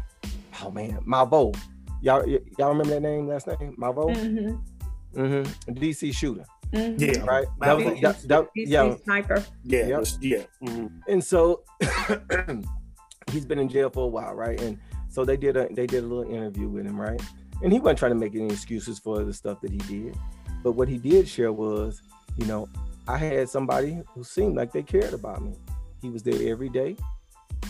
Oh 0.63 0.71
man, 0.71 0.99
Malvo. 1.05 1.55
Y'all 2.01 2.23
y- 2.25 2.39
y'all 2.57 2.69
remember 2.69 2.93
that 2.93 3.01
name? 3.01 3.27
Last 3.27 3.47
name 3.47 3.75
Malvo. 3.79 4.13
Mm-hmm. 4.15 5.21
Mm-hmm. 5.21 5.73
DC 5.73 6.13
shooter, 6.13 6.45
mhm. 6.73 6.99
Yeah. 6.99 7.23
right? 7.23 7.45
That 7.61 7.75
was 7.77 7.85
Malvo. 7.85 8.01
that, 8.01 8.27
that, 8.27 8.47
He's 8.55 8.69
yeah. 8.69 8.95
sniper. 9.03 9.43
Yeah. 9.63 9.79
Yep. 9.79 9.87
that's- 9.89 10.17
Yeah. 10.21 10.43
mhm. 10.63 10.91
and 11.07 11.23
so 11.23 11.63
he's 13.31 13.45
been 13.45 13.59
in 13.59 13.69
jail 13.69 13.89
for 13.89 14.03
a 14.05 14.07
while, 14.07 14.33
right? 14.33 14.59
And 14.61 14.77
so 15.09 15.23
they 15.25 15.37
did 15.37 15.55
a 15.57 15.67
they 15.73 15.85
did 15.87 16.03
a 16.03 16.07
little 16.07 16.31
interview 16.31 16.67
with 16.67 16.85
him, 16.85 16.99
right? 16.99 17.21
And 17.61 17.71
he 17.71 17.79
wasn't 17.79 17.99
trying 17.99 18.11
to 18.11 18.17
make 18.17 18.35
any 18.35 18.47
excuses 18.47 18.99
for 18.99 19.23
the 19.23 19.33
stuff 19.33 19.61
that 19.61 19.71
he 19.71 19.77
did, 19.77 20.17
but 20.63 20.73
what 20.73 20.87
he 20.89 20.97
did 20.97 21.27
share 21.27 21.53
was, 21.53 22.01
you 22.37 22.45
know, 22.45 22.67
I 23.07 23.17
had 23.17 23.49
somebody 23.49 24.01
who 24.13 24.23
seemed 24.23 24.55
like 24.55 24.71
they 24.73 24.83
cared 24.83 25.13
about 25.13 25.43
me. 25.43 25.53
He 26.01 26.09
was 26.09 26.23
there 26.23 26.49
every 26.51 26.69
day. 26.69 26.97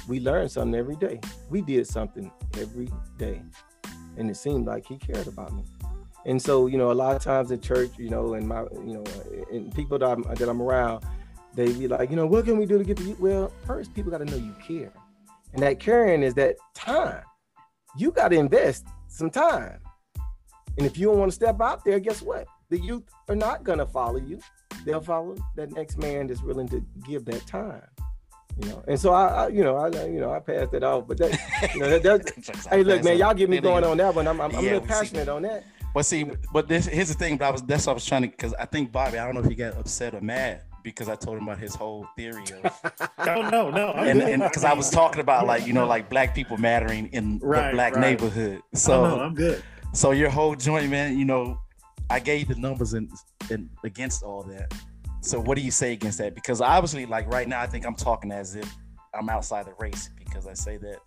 We 0.08 0.20
learned 0.20 0.52
something 0.52 0.76
every 0.76 0.96
day. 0.96 1.20
We 1.50 1.62
did 1.62 1.88
something 1.88 2.32
every 2.58 2.90
day, 3.18 3.42
and 4.18 4.30
it 4.30 4.36
seemed 4.36 4.66
like 4.66 4.86
he 4.86 4.98
cared 4.98 5.28
about 5.28 5.54
me. 5.54 5.64
And 6.26 6.42
so, 6.42 6.68
you 6.68 6.78
know, 6.78 6.92
a 6.92 6.94
lot 6.94 7.16
of 7.16 7.22
times 7.22 7.52
in 7.52 7.60
church, 7.60 7.92
you 7.98 8.10
know, 8.10 8.34
and 8.34 8.48
my, 8.48 8.62
you 8.86 8.94
know, 8.94 9.04
and 9.52 9.74
people 9.76 10.00
that 10.00 10.06
I'm 10.06 10.24
that 10.24 10.48
I'm 10.48 10.62
around, 10.62 11.04
they 11.54 11.72
be 11.74 11.88
like, 11.88 12.10
you 12.10 12.16
know, 12.16 12.26
what 12.26 12.46
can 12.46 12.58
we 12.58 12.66
do 12.66 12.78
to 12.78 12.84
get 12.84 12.98
to 12.98 13.04
you? 13.04 13.18
Well, 13.20 13.52
first, 13.66 13.94
people 13.94 14.12
got 14.12 14.20
to 14.20 14.26
know 14.26 14.38
you 14.38 14.56
care. 14.66 14.94
And 15.54 15.62
that 15.62 15.80
caring 15.80 16.24
is 16.24 16.34
that 16.36 16.56
time. 16.74 17.24
You 17.98 18.12
got 18.12 18.30
to 18.30 18.38
invest 18.38 18.88
some 19.08 19.30
time. 19.30 19.80
And 20.78 20.88
if 20.88 20.98
you 20.98 21.08
don't 21.08 21.20
want 21.20 21.32
to 21.32 21.36
step 21.36 21.62
out 21.62 21.86
there, 21.86 22.00
guess 22.00 22.22
what? 22.22 22.48
The 22.70 22.80
youth 22.80 23.04
are 23.30 23.36
not 23.36 23.64
going 23.64 23.78
to 23.78 23.86
follow 23.86 24.18
you. 24.18 24.40
They'll 24.86 25.02
follow 25.02 25.36
that 25.56 25.72
next 25.72 25.98
man 25.98 26.28
that's 26.28 26.42
willing 26.42 26.68
to 26.70 26.84
give 27.06 27.26
that 27.26 27.46
time. 27.46 27.84
You 28.62 28.70
know, 28.70 28.84
and 28.88 29.00
so 29.00 29.12
I, 29.14 29.28
I 29.46 29.48
you 29.48 29.64
know, 29.64 29.76
I, 29.78 29.88
you 30.06 30.20
know, 30.20 30.32
I 30.32 30.40
passed 30.40 30.74
it 30.74 30.84
off. 30.84 31.08
But 31.08 31.18
that, 31.18 31.74
you 31.74 31.80
know, 31.80 31.90
that, 31.90 32.04
that 32.04 32.68
hey, 32.70 32.84
look, 32.84 33.04
man, 33.04 33.18
y'all 33.18 33.34
get 33.34 33.50
me 33.50 33.60
going 33.60 33.84
on 33.84 33.98
that 33.98 34.14
one. 34.14 34.28
I'm, 34.28 34.40
I'm, 34.40 34.56
I'm 34.56 34.64
Yeah, 34.64 34.72
real 34.74 34.82
see. 34.82 34.88
passionate 34.88 35.28
on 35.28 35.42
that. 35.42 35.64
But 35.94 36.06
see, 36.06 36.26
but 36.52 36.68
this 36.68 36.86
here's 36.86 37.08
the 37.10 37.14
thing. 37.16 37.38
But 37.38 37.46
I 37.46 37.50
was 37.52 37.62
that's 37.64 37.86
what 37.88 37.94
I 37.94 37.96
was 37.96 38.06
trying 38.06 38.24
to 38.24 38.28
because 38.28 38.54
I 38.56 38.66
think 38.66 38.92
Bobby. 38.92 39.18
I 39.18 39.26
don't 39.26 39.34
know 39.36 39.42
if 39.42 39.48
he 39.48 39.56
got 39.56 39.76
upset 39.78 40.14
or 40.14 40.22
mad 40.22 40.62
because 40.84 41.08
I 41.10 41.16
told 41.16 41.38
him 41.38 41.44
about 41.44 41.60
his 41.60 41.74
whole 41.76 42.06
theory 42.18 42.44
of 42.64 42.80
oh, 43.20 43.26
No, 43.26 43.50
no, 43.50 43.70
no. 43.72 43.92
And 43.94 44.42
because 44.44 44.64
I 44.64 44.74
was 44.74 44.90
talking 44.90 45.20
about 45.22 45.46
like 45.48 45.66
you 45.68 45.74
know 45.74 45.86
like 45.88 46.10
black 46.10 46.34
people 46.36 46.58
mattering 46.58 47.08
in 47.08 47.40
Right, 47.42 47.70
the 47.70 47.76
black 47.76 47.94
right. 47.94 48.02
neighborhood. 48.02 48.62
Oh, 48.64 48.78
So 48.78 49.04
no, 49.04 49.20
I'm 49.22 49.34
good. 49.36 49.64
so 49.94 50.12
your 50.12 50.30
whole 50.30 50.56
joint, 50.56 50.90
man. 50.90 51.18
You 51.18 51.26
know, 51.26 51.60
I 52.10 52.20
gave 52.20 52.48
the 52.50 52.56
numbers 52.56 52.94
and 52.94 53.10
and 53.52 53.70
against 53.84 54.24
all 54.24 54.44
that. 54.44 54.74
So 55.24 55.40
what 55.40 55.58
do 55.58 55.64
you 55.64 55.72
say 55.72 55.94
against 55.94 56.18
that? 56.18 56.36
Because 56.36 56.60
obviously, 56.60 57.06
like 57.06 57.28
right 57.28 57.48
now, 57.48 57.62
I 57.62 57.66
think 57.66 57.86
I'm 57.86 57.96
talking 57.96 58.30
as 58.30 58.56
if 58.56 58.70
I'm 59.14 59.30
outside 59.30 59.66
the 59.66 59.74
race 59.80 60.10
because 60.20 60.48
I 60.48 60.54
say 60.54 60.76
that 60.78 60.98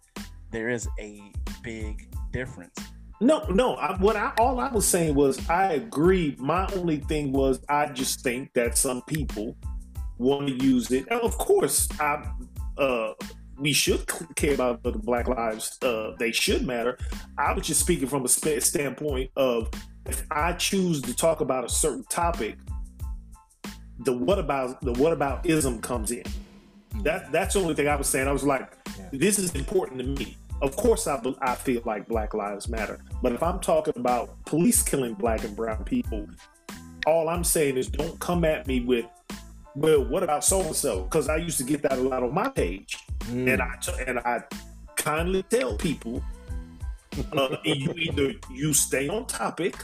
there 0.51 0.71
is 0.71 0.89
a 0.99 1.21
big 1.63 2.09
difference. 2.33 2.79
No, 3.21 3.45
no. 3.51 3.75
I, 3.75 3.95
what 3.99 4.17
I 4.17 4.33
all 4.39 4.59
I 4.59 4.69
was 4.69 4.89
saying 4.89 5.15
was 5.15 5.47
I 5.51 5.75
agree. 5.75 6.35
My 6.39 6.67
only 6.75 6.97
thing 6.97 7.31
was 7.31 7.61
I 7.69 7.87
just 7.93 8.23
think 8.23 8.55
that 8.55 8.79
some 8.79 9.03
people 9.03 9.55
want 10.17 10.49
to 10.49 10.55
use 10.65 10.91
it. 10.93 11.07
And 11.11 11.21
of 11.21 11.37
course, 11.37 11.87
I 12.01 12.27
uh, 12.79 13.13
we 13.59 13.75
should 13.75 14.07
care 14.35 14.55
about 14.55 14.83
the 14.83 14.93
Black 14.93 15.29
Lives. 15.29 15.79
Uh, 15.83 16.13
they 16.19 16.33
should 16.33 16.67
matter. 16.67 16.97
I 17.37 17.53
was 17.53 17.67
just 17.67 17.81
speaking 17.81 18.09
from 18.09 18.25
a 18.25 18.29
standpoint 18.29 19.31
of 19.37 19.71
if 20.07 20.25
I 20.31 20.55
choose 20.55 21.03
to 21.03 21.15
talk 21.15 21.43
about 21.43 21.65
a 21.65 21.69
certain 21.69 22.05
topic, 22.05 22.57
the 24.01 24.13
what 24.13 24.39
about 24.39 24.81
the 24.81 24.93
what 24.95 25.13
about 25.13 25.47
ism 25.47 25.81
comes 25.81 26.11
in. 26.11 26.25
That 27.03 27.33
that's 27.33 27.55
the 27.55 27.61
only 27.61 27.75
thing 27.75 27.89
I 27.89 27.97
was 27.97 28.09
saying. 28.09 28.29
I 28.29 28.33
was 28.33 28.45
like, 28.45 28.73
this 29.11 29.39
is 29.39 29.55
important 29.55 30.01
to 30.01 30.07
me. 30.07 30.37
Of 30.63 30.75
course, 30.77 31.07
I, 31.07 31.21
I 31.43 31.55
feel 31.55 31.83
like 31.85 32.09
Black 32.09 32.33
Lives 32.33 32.69
Matter. 32.69 32.99
But 33.23 33.33
if 33.33 33.43
I'm 33.43 33.61
talking 33.61 33.93
about 33.97 34.43
police 34.47 34.83
killing 34.83 35.13
black 35.15 35.45
and 35.45 35.55
brown 35.55 35.85
people, 35.85 36.27
all 37.07 37.29
I'm 37.29 37.45
saying 37.45 37.77
is 37.77 37.89
don't 37.89 38.19
come 38.21 38.45
at 38.45 38.67
me 38.67 38.81
with, 38.81 39.05
well, 39.75 40.03
what 40.05 40.23
about 40.23 40.45
so 40.45 40.63
and 40.63 40.75
so? 40.75 41.03
Because 41.03 41.29
I 41.29 41.37
used 41.37 41.59
to 41.59 41.65
get 41.65 41.83
that 41.83 41.93
a 41.93 42.01
lot 42.01 42.23
on 42.23 42.33
my 42.33 42.49
page, 42.49 42.97
mm. 43.25 43.53
and 43.53 43.61
I 43.61 43.77
and 44.07 44.19
I 44.21 44.43
kindly 44.97 45.43
tell 45.45 45.77
people, 45.77 46.23
uh, 47.33 47.57
you 47.65 47.93
either 47.93 48.33
you 48.51 48.73
stay 48.73 49.09
on 49.09 49.27
topic 49.27 49.77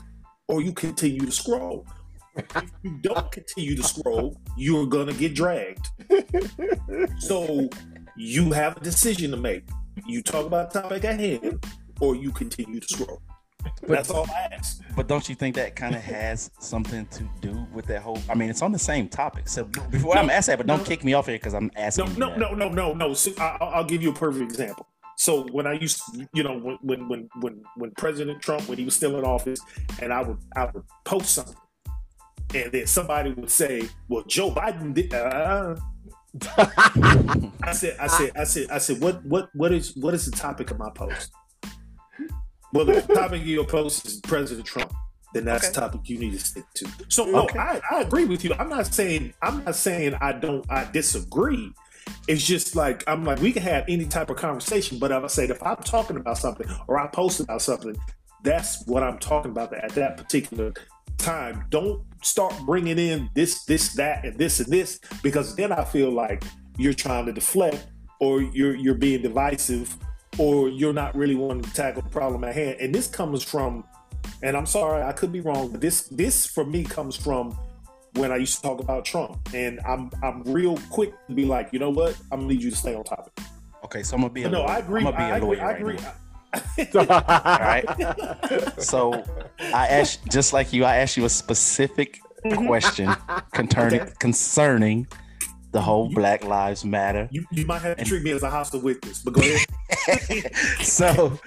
or 0.49 0.63
you 0.63 0.73
continue 0.73 1.27
to 1.27 1.33
scroll. 1.33 1.87
If 2.37 2.71
you 2.83 2.99
don't 3.03 3.31
continue 3.31 3.77
to 3.77 3.83
scroll, 3.83 4.41
you're 4.57 4.87
gonna 4.87 5.13
get 5.13 5.35
dragged. 5.35 5.87
so 7.19 7.69
you 8.17 8.53
have 8.53 8.77
a 8.77 8.81
decision 8.81 9.31
to 9.31 9.37
make. 9.37 9.65
You 10.07 10.23
talk 10.23 10.47
about 10.47 10.73
the 10.73 10.81
topic 10.81 11.05
at 11.05 11.21
hand, 11.21 11.65
or 12.01 12.17
you 12.17 12.31
continue 12.33 12.81
to 12.81 12.89
scroll. 12.89 13.23
But, 13.63 13.89
That's 13.89 14.11
all 14.11 14.27
I 14.31 14.49
ask. 14.53 14.83
But 14.97 15.09
don't 15.09 15.29
you 15.29 15.35
think 15.35 15.55
that 15.57 15.77
kind 15.77 15.95
of 15.95 16.03
has 16.03 16.51
something 16.59 17.07
to 17.07 17.29
do 17.41 17.67
with 17.73 17.87
that 17.87 18.03
whole? 18.03 18.21
I 18.29 18.35
mean, 18.35 18.51
it's 18.51 18.63
on 18.63 18.73
the 18.73 18.79
same 18.79 19.09
topic. 19.09 19.49
So 19.49 19.65
before 19.65 20.15
no, 20.15 20.21
I'm 20.21 20.31
asking 20.31 20.53
that, 20.53 20.59
but 20.59 20.67
don't 20.67 20.81
no, 20.81 20.85
kick 20.85 21.05
me 21.05 21.15
off 21.15 21.27
here 21.27 21.37
because 21.37 21.55
I'm 21.55 21.71
asking. 21.77 22.19
No, 22.19 22.35
no, 22.35 22.55
no, 22.55 22.55
no, 22.55 22.69
no, 22.69 22.93
no. 22.93 23.15
So 23.15 23.33
I, 23.39 23.79
will 23.79 23.85
give 23.85 24.03
you 24.03 24.11
a 24.11 24.15
perfect 24.15 24.51
example. 24.51 24.87
So 25.17 25.47
when 25.53 25.67
I 25.67 25.75
used, 25.75 26.01
to, 26.07 26.29
you 26.35 26.43
know, 26.43 26.59
when 26.59 26.79
when 26.83 27.09
when 27.09 27.29
when 27.41 27.63
when 27.77 27.91
President 27.93 28.43
Trump, 28.43 28.69
when 28.69 28.79
he 28.79 28.85
was 28.85 28.95
still 28.95 29.19
in 29.19 29.25
office, 29.25 29.61
and 30.01 30.13
I 30.13 30.23
would 30.23 30.39
I 30.57 30.67
would 30.67 30.85
post 31.05 31.31
something, 31.31 31.55
and 32.55 32.73
then 32.73 32.87
somebody 32.87 33.33
would 33.33 33.51
say, 33.51 33.89
"Well, 34.09 34.25
Joe 34.25 34.51
Biden 34.51 34.95
did." 34.95 35.13
Uh, 35.13 35.77
I 36.59 37.73
said, 37.73 37.97
I 38.01 38.07
said, 38.07 38.33
I 38.37 38.45
said, 38.45 38.71
I 38.71 38.79
said, 38.79 39.01
what, 39.01 39.25
what, 39.25 39.51
what 39.55 39.73
is, 39.73 39.95
what 39.97 40.15
is 40.15 40.25
the 40.25 40.37
topic 40.37 40.71
of 40.71 40.79
my 40.79 40.91
post? 40.95 41.31
Well, 42.73 42.87
the 42.87 43.03
topic 43.03 43.43
of 43.43 43.47
your 43.47 43.67
post 43.67 44.07
is 44.07 44.21
President 44.21 44.67
Trump. 44.67 44.93
Then 45.35 45.45
that's 45.45 45.65
okay. 45.65 45.75
the 45.75 45.81
topic 45.81 46.09
you 46.09 46.19
need 46.19 46.33
to 46.33 46.39
stick 46.39 46.65
to. 46.75 46.89
So, 47.09 47.25
no, 47.25 47.45
okay. 47.45 47.59
I, 47.59 47.81
I 47.91 48.01
agree 48.01 48.25
with 48.25 48.45
you. 48.45 48.55
I'm 48.59 48.69
not 48.69 48.87
saying, 48.87 49.35
I'm 49.43 49.65
not 49.65 49.77
saying 49.77 50.15
I 50.21 50.33
don't, 50.33 50.65
I 50.71 50.91
disagree. 50.91 51.73
It's 52.29 52.45
just 52.45 52.75
like 52.75 53.05
I'm 53.07 53.25
like 53.25 53.41
we 53.41 53.53
can 53.53 53.63
have 53.63 53.85
any 53.89 54.07
type 54.07 54.29
of 54.29 54.37
conversation, 54.37 54.99
but 54.99 55.13
I 55.13 55.25
say 55.29 55.45
if 55.45 55.63
I'm 55.63 55.77
talking 55.77 56.17
about 56.17 56.37
something 56.39 56.67
or 56.89 56.99
I 56.99 57.07
post 57.07 57.41
about 57.41 57.63
something, 57.63 57.97
that's 58.43 58.85
what 58.87 59.03
I'm 59.05 59.19
talking 59.19 59.53
about 59.53 59.73
at 59.73 59.91
that 59.93 60.17
particular 60.17 60.73
time. 61.23 61.65
Don't 61.71 62.03
start 62.23 62.55
bringing 62.67 62.99
in 62.99 63.31
this, 63.35 63.65
this, 63.65 63.95
that, 63.95 64.25
and 64.25 64.39
this 64.39 64.61
and 64.61 64.73
this, 64.73 65.01
because 65.23 65.57
then 65.57 65.73
I 65.73 65.85
feel 65.85 66.11
like 66.11 66.45
you're 66.77 66.95
trying 66.95 67.27
to 67.27 67.33
deflect 67.33 67.87
or 68.21 68.41
you're 68.41 68.75
you're 68.75 68.95
being 68.95 69.21
divisive 69.23 69.97
or 70.39 70.69
you're 70.69 70.93
not 70.93 71.15
really 71.15 71.35
wanting 71.35 71.63
to 71.63 71.73
tackle 71.73 72.03
the 72.03 72.09
problem 72.09 72.45
at 72.45 72.55
hand. 72.55 72.77
And 72.81 72.95
this 72.95 73.07
comes 73.07 73.43
from, 73.43 73.85
and 74.43 74.57
I'm 74.57 74.67
sorry, 74.67 75.03
I 75.03 75.13
could 75.13 75.33
be 75.33 75.41
wrong, 75.41 75.71
but 75.73 75.81
this 75.81 76.03
this 76.09 76.47
for 76.47 76.65
me 76.65 76.85
comes 76.85 77.17
from 77.17 77.59
when 78.15 78.31
I 78.31 78.37
used 78.37 78.57
to 78.57 78.63
talk 78.63 78.81
about 78.81 79.05
Trump. 79.05 79.39
And 79.55 79.81
I'm 79.87 80.11
I'm 80.23 80.43
real 80.45 80.79
quick 80.91 81.13
to 81.29 81.35
be 81.35 81.45
like, 81.45 81.71
you 81.73 81.79
know 81.79 81.91
what? 81.91 82.17
I'm 82.31 82.41
gonna 82.41 82.53
need 82.53 82.63
you 82.63 82.71
to 82.71 82.77
stay 82.77 82.95
on 82.95 83.05
topic. 83.05 83.33
Okay, 83.85 84.03
so 84.03 84.15
I'm 84.15 84.23
gonna 84.23 84.33
be 84.33 84.45
a 84.45 84.49
no, 84.49 84.61
lawyer. 84.61 84.71
I 84.71 84.79
agree. 84.79 85.01
I'm 85.01 85.05
gonna 85.05 85.17
be 85.17 85.23
I 85.23 85.39
a 85.39 85.45
lawyer. 85.45 85.65
I 85.65 85.73
agree. 85.73 85.97
Right 85.97 86.15
All 86.95 87.07
right. 87.07 87.85
So 88.79 89.25
I 89.59 89.87
asked, 89.89 90.27
just 90.31 90.53
like 90.53 90.73
you, 90.73 90.85
I 90.85 90.97
asked 90.97 91.17
you 91.17 91.25
a 91.25 91.31
specific 91.31 92.21
mm-hmm. 92.45 92.67
question 92.67 93.15
concerning 93.53 94.01
okay. 94.01 94.13
concerning 94.19 95.07
the 95.73 95.81
whole 95.81 96.09
Black 96.13 96.45
Lives 96.45 96.85
Matter. 96.85 97.29
You, 97.31 97.45
you 97.51 97.65
might 97.65 97.81
have 97.81 97.97
to 97.97 98.01
and, 98.01 98.09
treat 98.09 98.23
me 98.23 98.31
as 98.33 98.43
a 98.43 98.51
hostile 98.51 98.81
witness, 98.81 99.23
but 99.23 99.33
go 99.33 99.41
ahead. 99.41 100.55
so 100.83 101.39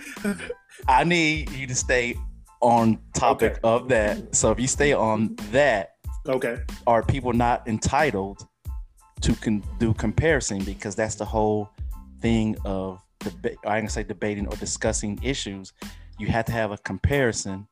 I 0.87 1.03
need 1.03 1.51
you 1.51 1.67
to 1.67 1.75
stay 1.75 2.15
on 2.61 2.99
topic 3.13 3.51
okay. 3.51 3.59
of 3.63 3.87
that. 3.89 4.35
So 4.35 4.51
if 4.51 4.59
you 4.59 4.67
stay 4.67 4.93
on 4.93 5.35
that, 5.51 5.91
okay, 6.27 6.57
are 6.87 7.03
people 7.03 7.33
not 7.33 7.67
entitled 7.67 8.47
to 9.21 9.35
con- 9.35 9.63
do 9.79 9.93
comparison 9.93 10.63
because 10.63 10.95
that's 10.95 11.15
the 11.15 11.25
whole 11.25 11.69
thing 12.21 12.57
of 12.65 12.99
debate, 13.29 13.57
I 13.65 13.79
can 13.79 13.89
say 13.89 14.03
debating 14.03 14.47
or 14.47 14.55
discussing 14.57 15.19
issues, 15.23 15.73
you 16.17 16.27
have 16.27 16.45
to 16.45 16.51
have 16.51 16.71
a 16.71 16.77
comparison 16.77 17.67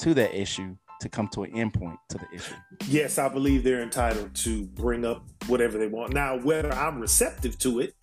to 0.00 0.14
that 0.14 0.34
issue 0.38 0.76
to 1.00 1.08
come 1.08 1.28
to 1.28 1.42
an 1.42 1.52
endpoint 1.52 1.96
to 2.08 2.18
the 2.18 2.26
issue. 2.32 2.54
Yes, 2.86 3.18
I 3.18 3.28
believe 3.28 3.64
they're 3.64 3.82
entitled 3.82 4.34
to 4.36 4.64
bring 4.66 5.04
up 5.04 5.24
whatever 5.46 5.76
they 5.78 5.88
want. 5.88 6.12
Now, 6.12 6.38
whether 6.38 6.72
I'm 6.72 7.00
receptive 7.00 7.58
to 7.58 7.80
it, 7.80 7.94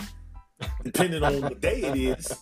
depending 0.83 1.23
on 1.23 1.39
the 1.41 1.55
day 1.55 1.81
it 1.81 1.95
is. 1.95 2.33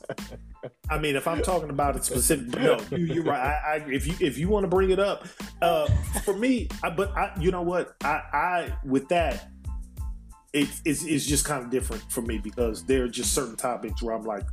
I 0.89 0.97
mean, 0.97 1.15
if 1.15 1.27
I'm 1.27 1.41
talking 1.43 1.69
about 1.69 1.95
it 1.95 2.03
specific, 2.03 2.47
no, 2.47 2.79
you, 2.91 3.21
are 3.21 3.25
right. 3.25 3.39
I, 3.39 3.75
I, 3.75 3.75
if 3.89 4.07
you 4.07 4.15
if 4.19 4.37
you 4.37 4.49
want 4.49 4.63
to 4.63 4.67
bring 4.67 4.89
it 4.89 4.99
up, 4.99 5.27
uh, 5.61 5.87
for 6.23 6.35
me, 6.35 6.67
I, 6.83 6.89
but 6.89 7.15
I, 7.15 7.31
you 7.39 7.51
know 7.51 7.61
what, 7.61 7.95
I, 8.03 8.21
I 8.33 8.77
with 8.83 9.07
that, 9.09 9.49
it, 10.53 10.69
it's, 10.85 11.03
it's 11.03 11.25
just 11.25 11.45
kind 11.45 11.63
of 11.63 11.69
different 11.69 12.03
for 12.11 12.21
me 12.21 12.37
because 12.37 12.83
there 12.85 13.03
are 13.03 13.09
just 13.09 13.33
certain 13.33 13.55
topics 13.55 14.01
where 14.01 14.15
I'm 14.15 14.23
like, 14.23 14.43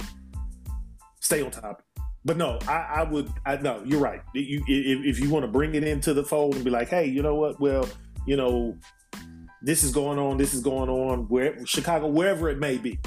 stay 1.21 1.43
on 1.43 1.51
topic. 1.51 1.85
But 2.25 2.39
no, 2.39 2.59
I, 2.67 2.73
I 2.73 3.03
would. 3.03 3.31
I 3.45 3.57
no, 3.57 3.83
you're 3.85 4.01
right. 4.01 4.23
You, 4.33 4.65
if, 4.67 5.17
if 5.17 5.21
you 5.21 5.29
want 5.29 5.45
to 5.45 5.51
bring 5.51 5.75
it 5.75 5.85
into 5.85 6.15
the 6.15 6.25
fold 6.25 6.55
and 6.55 6.65
be 6.65 6.71
like, 6.71 6.89
hey, 6.89 7.05
you 7.07 7.23
know 7.23 7.35
what? 7.35 7.61
Well, 7.61 7.87
you 8.27 8.37
know, 8.37 8.79
this 9.61 9.85
is 9.85 9.93
going 9.93 10.19
on. 10.19 10.39
This 10.39 10.55
is 10.55 10.63
going 10.63 10.89
on. 10.89 11.29
Where 11.29 11.65
Chicago, 11.67 12.07
wherever 12.07 12.49
it 12.49 12.59
may 12.59 12.79
be, 12.79 12.99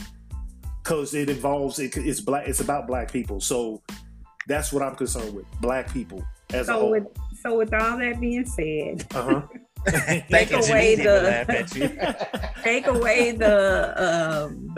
because 0.83 1.15
it 1.15 1.31
involves 1.31 1.79
it, 1.79 1.97
it's 1.97 2.21
black. 2.21 2.47
It's 2.47 2.59
about 2.59 2.85
black 2.85 3.11
people. 3.11 3.39
So 3.39 3.81
that's 4.47 4.71
what 4.71 4.83
I'm 4.83 4.95
concerned 4.95 5.33
with. 5.33 5.45
Black 5.61 5.91
people 5.91 6.23
as 6.53 6.67
so 6.67 6.77
a 6.77 6.79
whole. 6.79 6.91
With, 6.91 7.07
so 7.41 7.57
with 7.57 7.73
all 7.73 7.97
that 7.97 8.19
being 8.19 8.45
said, 8.45 9.07
uh-huh. 9.15 9.41
take 10.29 10.51
away 10.51 10.95
the 10.95 12.49
take 12.63 12.87
away 12.87 13.31
the 13.31 13.93
um, 13.97 14.75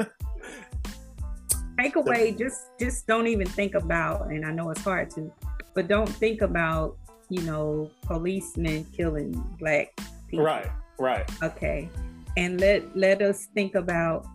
take 1.79 1.95
away 1.95 2.31
just 2.31 2.67
just 2.79 3.07
don't 3.07 3.27
even 3.27 3.47
think 3.47 3.75
about 3.75 4.27
and 4.27 4.45
i 4.45 4.51
know 4.51 4.69
it's 4.69 4.83
hard 4.83 5.09
to 5.09 5.31
but 5.73 5.87
don't 5.87 6.09
think 6.09 6.41
about 6.41 6.97
you 7.29 7.41
know 7.43 7.89
policemen 8.03 8.85
killing 8.95 9.31
black 9.59 9.95
people. 10.27 10.45
Right 10.45 10.69
right. 10.97 11.29
Okay 11.41 11.89
and 12.37 12.59
let 12.59 12.95
let 12.95 13.21
us 13.21 13.47
think 13.53 13.75
about 13.75 14.25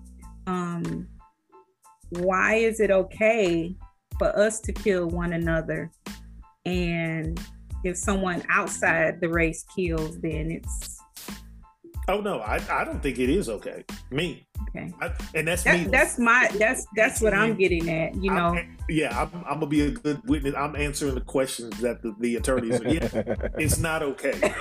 um 0.46 1.08
why 2.10 2.54
is 2.54 2.80
it 2.80 2.90
okay 2.90 3.74
for 4.18 4.36
us 4.38 4.60
to 4.60 4.72
kill 4.72 5.08
one 5.08 5.32
another 5.32 5.90
and 6.66 7.40
if 7.84 7.96
someone 7.96 8.42
outside 8.48 9.20
the 9.20 9.28
race 9.28 9.64
kills, 9.74 10.20
then 10.20 10.50
it's. 10.50 10.98
Oh 12.06 12.20
no, 12.20 12.40
I, 12.40 12.60
I 12.70 12.84
don't 12.84 13.02
think 13.02 13.18
it 13.18 13.30
is 13.30 13.48
okay. 13.48 13.84
Me. 14.10 14.46
Okay. 14.68 14.92
I, 15.00 15.12
and 15.34 15.48
that's 15.48 15.62
that, 15.62 15.80
me. 15.80 15.86
That's 15.86 16.18
my 16.18 16.50
that's 16.58 16.86
that's 16.96 17.20
what 17.20 17.32
I'm 17.32 17.54
getting 17.54 17.88
at. 17.88 18.14
You 18.16 18.30
know. 18.30 18.48
I'm, 18.56 18.76
yeah, 18.88 19.22
I'm, 19.22 19.44
I'm, 19.46 19.54
gonna 19.54 19.66
be 19.66 19.82
a 19.82 19.90
good 19.90 20.20
witness. 20.28 20.54
I'm 20.54 20.76
answering 20.76 21.14
the 21.14 21.22
questions 21.22 21.78
that 21.80 22.02
the, 22.02 22.14
the 22.20 22.36
attorneys 22.36 22.80
are. 22.80 22.88
Yeah, 22.88 23.08
it's 23.58 23.78
not 23.78 24.02
okay. 24.02 24.54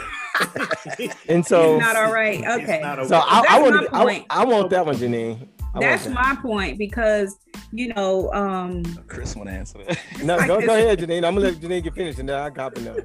and 1.27 1.45
so 1.45 1.75
it's 1.75 1.85
not 1.85 1.95
all 1.95 2.13
right. 2.13 2.39
Okay. 2.39 2.81
okay. 2.81 3.07
So 3.07 3.17
I, 3.17 3.45
I 3.49 3.61
want 3.61 3.89
I, 3.91 4.25
I 4.29 4.45
want 4.45 4.69
that 4.69 4.85
one, 4.85 4.95
Janine. 4.95 5.47
That's 5.79 6.07
my 6.07 6.35
point 6.41 6.77
because 6.77 7.37
you 7.71 7.93
know, 7.93 8.31
um 8.33 8.83
Chris 9.07 9.35
want 9.35 9.49
to 9.49 9.55
answer 9.55 9.79
that. 9.83 9.99
no, 10.23 10.37
go, 10.47 10.61
go 10.61 10.75
ahead, 10.75 10.99
Janine. 10.99 11.25
I'm 11.25 11.35
gonna 11.35 11.47
let 11.47 11.55
Janine 11.55 11.83
get 11.83 11.95
finished 11.95 12.19
and 12.19 12.29
then 12.29 12.39
I 12.39 12.49
got 12.49 12.77
enough. 12.77 12.97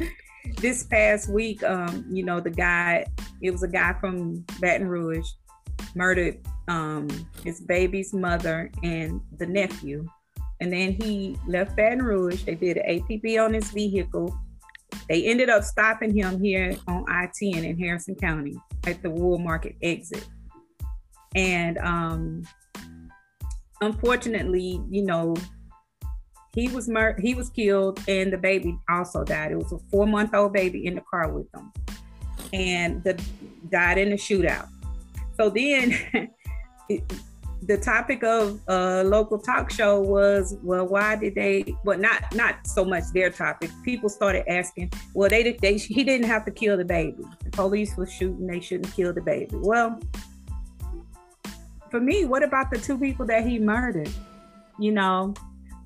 this 0.56 0.84
past 0.84 1.28
week, 1.28 1.62
um, 1.62 2.04
you 2.10 2.24
know, 2.24 2.40
the 2.40 2.50
guy, 2.50 3.06
it 3.42 3.50
was 3.50 3.62
a 3.62 3.68
guy 3.68 3.92
from 4.00 4.44
Baton 4.60 4.88
Rouge, 4.88 5.28
murdered 5.94 6.38
um 6.68 7.08
his 7.44 7.60
baby's 7.60 8.14
mother 8.14 8.70
and 8.82 9.20
the 9.38 9.46
nephew. 9.46 10.08
And 10.60 10.72
then 10.72 10.92
he 10.92 11.36
left 11.46 11.76
Baton 11.76 12.02
Rouge. 12.02 12.44
They 12.44 12.54
did 12.54 12.78
an 12.78 13.00
APB 13.00 13.44
on 13.44 13.52
his 13.52 13.70
vehicle. 13.70 14.34
They 15.08 15.24
ended 15.24 15.50
up 15.50 15.64
stopping 15.64 16.16
him 16.16 16.40
here 16.40 16.76
on 16.86 17.04
I-10 17.08 17.64
in 17.64 17.78
Harrison 17.78 18.14
County 18.14 18.56
at 18.86 19.02
the 19.02 19.08
Woolmarket 19.08 19.76
exit. 19.82 20.26
And 21.34 21.78
um, 21.78 22.42
unfortunately, 23.80 24.80
you 24.90 25.02
know, 25.02 25.34
he 26.54 26.68
was 26.68 26.88
mur- 26.88 27.18
he 27.20 27.34
was 27.34 27.50
killed 27.50 28.00
and 28.06 28.32
the 28.32 28.38
baby 28.38 28.78
also 28.88 29.24
died. 29.24 29.52
It 29.52 29.56
was 29.56 29.72
a 29.72 29.78
four 29.90 30.06
month 30.06 30.34
old 30.34 30.52
baby 30.52 30.86
in 30.86 30.94
the 30.94 31.02
car 31.02 31.30
with 31.30 31.50
them, 31.52 31.72
and 32.52 33.02
the 33.02 33.20
died 33.70 33.98
in 33.98 34.12
a 34.12 34.16
shootout. 34.16 34.68
So 35.36 35.50
then, 35.50 35.98
it, 36.88 37.02
the 37.66 37.76
topic 37.78 38.22
of 38.22 38.60
a 38.68 39.02
local 39.04 39.38
talk 39.38 39.70
show 39.70 40.00
was, 40.00 40.56
well, 40.62 40.86
why 40.86 41.16
did 41.16 41.34
they? 41.34 41.74
Well, 41.84 41.98
not 41.98 42.34
not 42.34 42.66
so 42.66 42.84
much 42.84 43.04
their 43.12 43.30
topic. 43.30 43.70
People 43.84 44.08
started 44.08 44.48
asking, 44.48 44.92
well, 45.14 45.28
they 45.28 45.56
they 45.60 45.76
he 45.76 46.04
didn't 46.04 46.28
have 46.28 46.44
to 46.44 46.52
kill 46.52 46.76
the 46.76 46.84
baby. 46.84 47.24
The 47.42 47.50
police 47.50 47.96
was 47.96 48.12
shooting. 48.12 48.46
They 48.46 48.60
shouldn't 48.60 48.94
kill 48.94 49.12
the 49.12 49.22
baby. 49.22 49.56
Well, 49.56 49.98
for 51.94 52.00
me, 52.00 52.24
what 52.24 52.42
about 52.42 52.72
the 52.72 52.76
two 52.78 52.98
people 52.98 53.24
that 53.24 53.46
he 53.46 53.56
murdered? 53.56 54.10
You 54.80 54.90
know, 54.90 55.32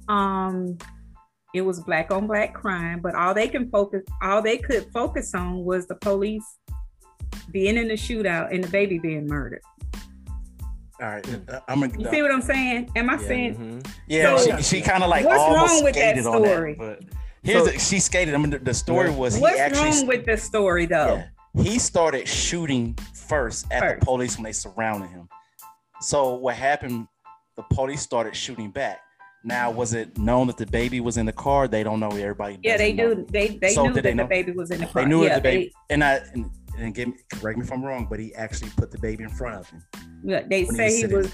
um, 0.08 0.78
it 1.52 1.60
was 1.60 1.80
black 1.80 2.10
on 2.10 2.26
black 2.26 2.54
crime, 2.54 3.00
but 3.02 3.14
all 3.14 3.34
they 3.34 3.46
can 3.46 3.68
focus, 3.68 4.04
all 4.22 4.40
they 4.40 4.56
could 4.56 4.86
focus 4.90 5.34
on 5.34 5.66
was 5.66 5.86
the 5.86 5.96
police 5.96 6.46
being 7.50 7.76
in 7.76 7.88
the 7.88 7.94
shootout 7.94 8.54
and 8.54 8.64
the 8.64 8.68
baby 8.68 8.98
being 8.98 9.26
murdered. 9.26 9.60
All 10.98 11.08
right, 11.08 11.28
uh, 11.50 11.60
I'm 11.68 11.80
gonna. 11.80 11.92
You 11.98 12.08
see 12.10 12.22
what 12.22 12.32
I'm 12.32 12.40
saying? 12.40 12.90
Am 12.96 13.10
I 13.10 13.12
Yeah, 13.12 13.18
saying? 13.28 13.54
mhm. 13.56 13.90
Yeah, 14.06 14.36
So, 14.38 14.56
she, 14.56 14.62
she 14.62 14.80
kind 14.80 15.02
of 15.04 15.10
like 15.10 15.26
what's 15.26 15.38
almost 15.42 15.74
wrong 15.74 15.84
with 15.84 15.94
that 15.96 16.12
skated 16.16 16.26
on 16.26 16.42
story? 16.42 16.72
that. 16.72 17.00
But 17.00 17.18
here's 17.42 17.66
So- 17.66 17.70
the, 17.70 17.78
she 17.78 17.98
skated. 18.00 18.34
I 18.34 18.38
mean, 18.38 18.48
the, 18.48 18.60
the 18.60 18.72
story 18.72 19.10
Yeah. 19.10 19.16
was 19.16 19.34
he 19.34 19.42
What's 19.42 19.60
actually 19.60 19.90
wrong 19.90 20.06
with 20.06 20.24
this 20.24 20.42
story 20.42 20.86
though? 20.86 21.22
yeah, 21.54 21.62
he 21.62 21.78
started 21.78 22.26
shooting 22.26 22.96
first 23.12 23.66
at 23.70 23.80
First. 23.82 24.00
the 24.00 24.06
police 24.06 24.36
when 24.38 24.44
they 24.44 24.52
surrounded 24.52 25.10
him. 25.10 25.28
So 26.00 26.34
what 26.34 26.56
happened? 26.56 27.08
The 27.56 27.62
police 27.70 28.02
started 28.02 28.36
shooting 28.36 28.70
back. 28.70 29.00
Now, 29.44 29.70
was 29.70 29.94
it 29.94 30.18
known 30.18 30.48
that 30.48 30.56
the 30.56 30.66
baby 30.66 31.00
was 31.00 31.16
in 31.16 31.26
the 31.26 31.32
car? 31.32 31.68
They 31.68 31.82
don't 31.82 32.00
know. 32.00 32.10
Everybody. 32.10 32.58
Yeah, 32.62 32.76
they 32.76 32.92
know. 32.92 33.14
do. 33.14 33.26
They 33.30 33.58
they 33.60 33.70
So 33.70 33.86
knew 33.86 33.92
that 33.94 34.02
they 34.02 34.14
the 34.14 34.24
baby 34.24 34.52
was 34.52 34.70
in 34.70 34.80
the 34.80 34.86
car. 34.86 35.02
They 35.02 35.08
knew 35.08 35.24
yeah, 35.24 35.36
the 35.36 35.40
baby, 35.40 35.72
and 35.90 36.02
I 36.02 36.20
and, 36.34 36.50
and 36.76 36.94
give 36.94 37.08
me, 37.08 37.14
correct 37.32 37.58
me 37.58 37.64
if 37.64 37.72
I'm 37.72 37.84
wrong, 37.84 38.06
but 38.10 38.18
he 38.18 38.34
actually 38.34 38.70
put 38.76 38.90
the 38.90 38.98
baby 38.98 39.24
in 39.24 39.30
front 39.30 39.56
of 39.56 39.70
him 39.70 39.82
yeah, 40.22 40.42
they 40.48 40.64
say 40.64 40.90
he 40.90 41.06
he 41.06 41.14
was 41.14 41.30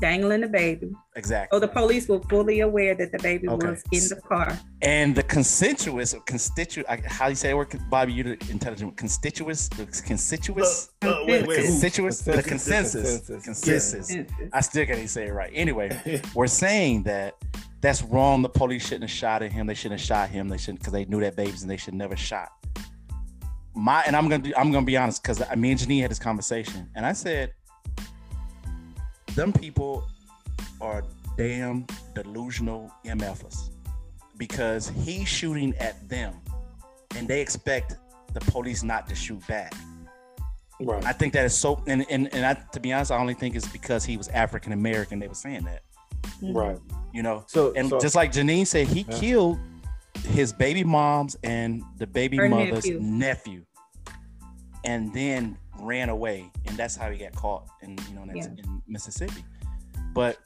sitting 0.00 0.22
was 0.22 0.32
in 0.34 0.40
the 0.40 0.40
car. 0.40 0.40
dangling 0.40 0.40
the 0.40 0.48
baby. 0.48 0.92
Exactly. 1.16 1.56
So 1.56 1.60
the 1.60 1.68
police 1.68 2.08
were 2.08 2.20
fully 2.22 2.60
aware 2.60 2.94
that 2.94 3.12
the 3.12 3.18
baby 3.18 3.48
Okay. 3.48 3.66
was 3.66 3.82
in 3.92 4.08
the 4.08 4.20
car. 4.26 4.58
and 4.82 5.14
the 5.14 5.22
constituous, 5.22 6.14
constituent, 6.26 6.88
how 7.06 7.26
do 7.26 7.30
you 7.32 7.36
say 7.36 7.48
the 7.50 7.56
word, 7.56 7.68
Bobby? 7.90 8.12
You're 8.12 8.36
the 8.36 8.50
intelligent. 8.50 8.96
Constituous, 8.96 9.68
the 9.68 9.84
constituous, 10.06 10.90
Uh, 11.02 11.08
uh, 11.08 11.24
wait, 11.26 11.42
the 11.42 11.46
wait, 11.48 11.58
who? 11.60 11.66
constituous, 11.66 12.20
the 12.20 12.42
Consensus. 12.42 13.02
consensus, 13.28 13.44
Consensus. 13.44 14.06
consensus. 14.08 14.50
I 14.52 14.60
still 14.60 14.84
can't 14.86 14.98
even 14.98 15.08
say 15.08 15.26
it 15.28 15.32
right. 15.32 15.50
Anyway, 15.54 16.20
we're 16.34 16.46
saying 16.46 17.02
that 17.04 17.34
that's 17.80 18.02
wrong. 18.02 18.42
The 18.42 18.48
police 18.48 18.82
shouldn't 18.84 19.02
have 19.04 19.10
shot 19.10 19.42
at 19.42 19.52
him. 19.52 19.66
They 19.66 19.74
shouldn't 19.74 20.00
have 20.00 20.06
shot 20.06 20.28
him. 20.30 20.48
They 20.48 20.56
shouldn't 20.58 20.78
because 20.80 20.92
they 20.92 21.04
knew 21.04 21.20
that 21.20 21.36
babies 21.36 21.62
and 21.62 21.70
they 21.70 21.76
should 21.76 21.94
never 21.94 22.16
shot. 22.16 22.48
My 23.74 24.02
and 24.06 24.14
I'm 24.14 24.28
gonna 24.28 24.42
be, 24.42 24.54
I'm 24.54 24.70
gonna 24.70 24.84
be 24.86 24.96
honest 24.96 25.22
because 25.22 25.40
me 25.56 25.70
and 25.70 25.80
Janine 25.80 26.02
had 26.02 26.10
this 26.10 26.18
conversation 26.18 26.88
and 26.94 27.06
I 27.06 27.12
said, 27.14 27.52
them 29.34 29.52
people 29.52 30.06
are 30.80 31.04
damn 31.36 31.86
delusional 32.14 32.90
MFers 33.04 33.70
because 34.36 34.88
he's 35.04 35.28
shooting 35.28 35.74
at 35.78 36.08
them 36.08 36.34
and 37.16 37.28
they 37.28 37.40
expect 37.40 37.96
the 38.34 38.40
police 38.40 38.82
not 38.82 39.08
to 39.08 39.14
shoot 39.14 39.44
back. 39.46 39.72
Right. 40.80 41.04
I 41.04 41.12
think 41.12 41.32
that 41.34 41.44
is 41.44 41.54
so, 41.54 41.82
and 41.86 42.04
and, 42.10 42.32
and 42.34 42.44
I, 42.44 42.54
to 42.72 42.80
be 42.80 42.92
honest, 42.92 43.12
I 43.12 43.18
only 43.18 43.34
think 43.34 43.54
it's 43.54 43.68
because 43.68 44.04
he 44.04 44.16
was 44.16 44.28
African 44.28 44.72
American. 44.72 45.18
They 45.20 45.28
were 45.28 45.34
saying 45.34 45.64
that, 45.64 45.82
mm-hmm. 46.42 46.56
Right. 46.56 46.78
you 47.12 47.22
know. 47.22 47.44
So, 47.46 47.72
And 47.76 47.88
so 47.88 48.00
just 48.00 48.16
like 48.16 48.32
Janine 48.32 48.66
said, 48.66 48.88
he 48.88 49.04
Yeah. 49.08 49.18
killed 49.18 49.58
his 50.30 50.52
baby 50.52 50.82
mom's 50.82 51.36
and 51.44 51.82
the 51.98 52.06
baby 52.06 52.36
Her 52.38 52.48
mother's 52.48 52.86
nephew. 52.86 53.00
nephew. 53.00 53.64
and 54.84 55.12
then 55.14 55.56
ran 55.82 56.08
away, 56.08 56.50
and 56.66 56.76
that's 56.76 56.96
how 56.96 57.10
he 57.10 57.18
got 57.18 57.34
caught 57.34 57.66
in 57.82 57.98
you 58.08 58.14
know 58.14 58.24
that's 58.26 58.46
Yeah. 58.46 58.52
in 58.64 58.82
Mississippi. 58.86 59.44
But 60.14 60.38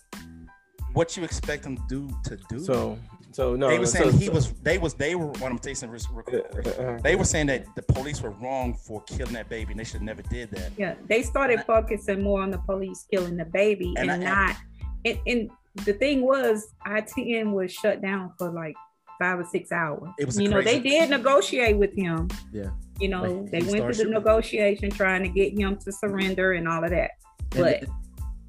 what 0.93 1.17
you 1.17 1.25
expect 1.25 1.65
him 1.67 1.77
to 1.77 1.83
do 1.89 2.09
to 2.25 2.37
do? 2.49 2.59
so 2.59 2.99
so 3.33 3.55
no. 3.55 3.69
they 3.69 3.79
were 3.79 3.87
saying 3.87 4.13
so, 4.13 4.17
he 4.17 4.27
so- 4.27 4.33
was. 4.33 4.53
They 4.63 4.79
was. 4.79 4.95
They 4.95 5.15
were. 5.15 5.27
What 5.27 5.51
I'm 5.53 5.59
tasting. 5.59 5.91
uh, 5.91 6.37
uh, 6.37 6.99
They 7.03 7.17
were 7.17 7.25
saying 7.25 7.49
that 7.49 7.67
the 7.75 7.83
police 7.83 8.23
were 8.23 8.31
wrong 8.31 8.73
for 8.73 9.03
killing 9.03 9.35
that 9.35 9.51
baby, 9.51 9.73
and 9.73 9.81
they 9.81 9.85
should 9.85 10.01
never 10.01 10.23
did 10.23 10.51
that. 10.53 10.73
Yeah, 10.79 10.95
they 11.07 11.23
started 11.23 11.61
focusing 11.67 12.23
more 12.23 12.41
on 12.41 12.51
the 12.51 12.59
police 12.59 13.07
killing 13.11 13.37
the 13.37 13.45
baby 13.45 13.93
And 13.99 14.11
and, 14.11 14.25
I- 14.25 14.47
not. 14.47 14.57
And, 15.05 15.19
and 15.27 15.51
the 15.85 15.93
thing 15.93 16.23
was, 16.23 16.73
I-10 16.85 17.53
was 17.53 17.71
shut 17.73 18.01
down 18.01 18.33
for 18.39 18.51
like 18.51 18.75
five 19.21 19.39
or 19.39 19.45
six 19.45 19.71
hours. 19.71 20.09
It 20.19 20.25
was 20.25 20.39
a 20.39 20.43
you 20.43 20.49
know, 20.49 20.63
they 20.63 20.81
did 20.81 21.11
negotiate 21.11 21.77
with 21.77 21.95
him. 21.95 22.29
Yeah. 22.53 22.71
You 23.01 23.09
know, 23.09 23.43
But 23.43 23.51
they 23.51 23.59
went 23.59 23.69
through 23.71 23.87
the 23.89 23.95
shooting. 23.95 24.13
negotiation 24.13 24.91
trying 24.91 25.23
to 25.23 25.29
get 25.29 25.59
him 25.59 25.77
to 25.79 25.93
surrender 25.93 26.53
and 26.53 26.67
all 26.67 26.83
of 26.83 26.91
that. 26.91 27.13
But 27.51 27.85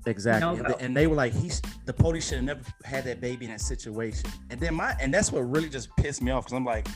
exactly, 0.06 0.60
no 0.60 0.64
and, 0.64 0.82
and 0.82 0.98
they 0.98 1.08
were 1.08 1.16
like, 1.16 1.34
he's 1.34 1.62
the 1.86 1.94
police 1.94 2.28
should 2.30 2.38
have 2.38 2.46
never 2.46 2.62
had 2.86 3.04
that 3.06 3.20
baby 3.20 3.46
in 3.46 3.52
that 3.52 3.62
situation. 3.62 4.30
And 4.50 4.60
then 4.60 4.76
my, 4.76 4.96
and 5.02 5.14
that's 5.14 5.32
what 5.32 5.42
really 5.42 5.70
just 5.70 5.96
pissed 5.98 6.22
me 6.22 6.32
off 6.32 6.46
because 6.46 6.56
I'm 6.56 6.66
like, 6.66 6.88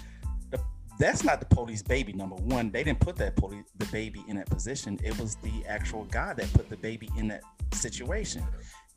the, 0.49 0.59
that's 0.97 1.23
not 1.23 1.39
the 1.39 1.45
police 1.53 1.81
baby. 1.81 2.13
Number 2.13 2.35
one, 2.37 2.71
they 2.71 2.83
didn't 2.83 3.01
put 3.01 3.17
that 3.17 3.35
police 3.35 3.65
the 3.77 3.85
baby 3.87 4.23
in 4.27 4.37
that 4.37 4.49
position. 4.49 4.97
It 5.03 5.17
was 5.19 5.35
the 5.35 5.65
actual 5.67 6.05
guy 6.05 6.33
that 6.33 6.51
put 6.53 6.69
the 6.69 6.77
baby 6.77 7.09
in 7.17 7.27
that 7.29 7.41
situation. 7.73 8.43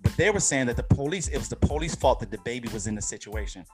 But 0.01 0.17
they 0.17 0.31
were 0.31 0.41
saying 0.41 0.67
that 0.67 0.77
the 0.77 0.83
police, 0.83 1.29
it 1.29 1.39
was 1.39 1.49
the 1.49 1.57
police 1.57 1.95
fault 1.95 2.21
that 2.21 2.31
the 2.31 2.39
baby 2.39 2.69
was 2.73 2.87
in 2.87 2.95
the 2.95 3.03
situation. 3.03 3.65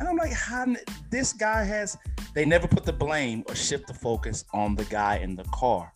And 0.00 0.08
I'm 0.08 0.16
like, 0.16 0.32
how 0.32 0.66
this 1.10 1.32
guy 1.32 1.64
has 1.64 1.96
they 2.34 2.44
never 2.44 2.66
put 2.66 2.84
the 2.84 2.92
blame 2.92 3.44
or 3.48 3.54
shift 3.54 3.86
the 3.86 3.94
focus 3.94 4.44
on 4.52 4.74
the 4.74 4.84
guy 4.86 5.18
in 5.18 5.36
the 5.36 5.44
car. 5.44 5.92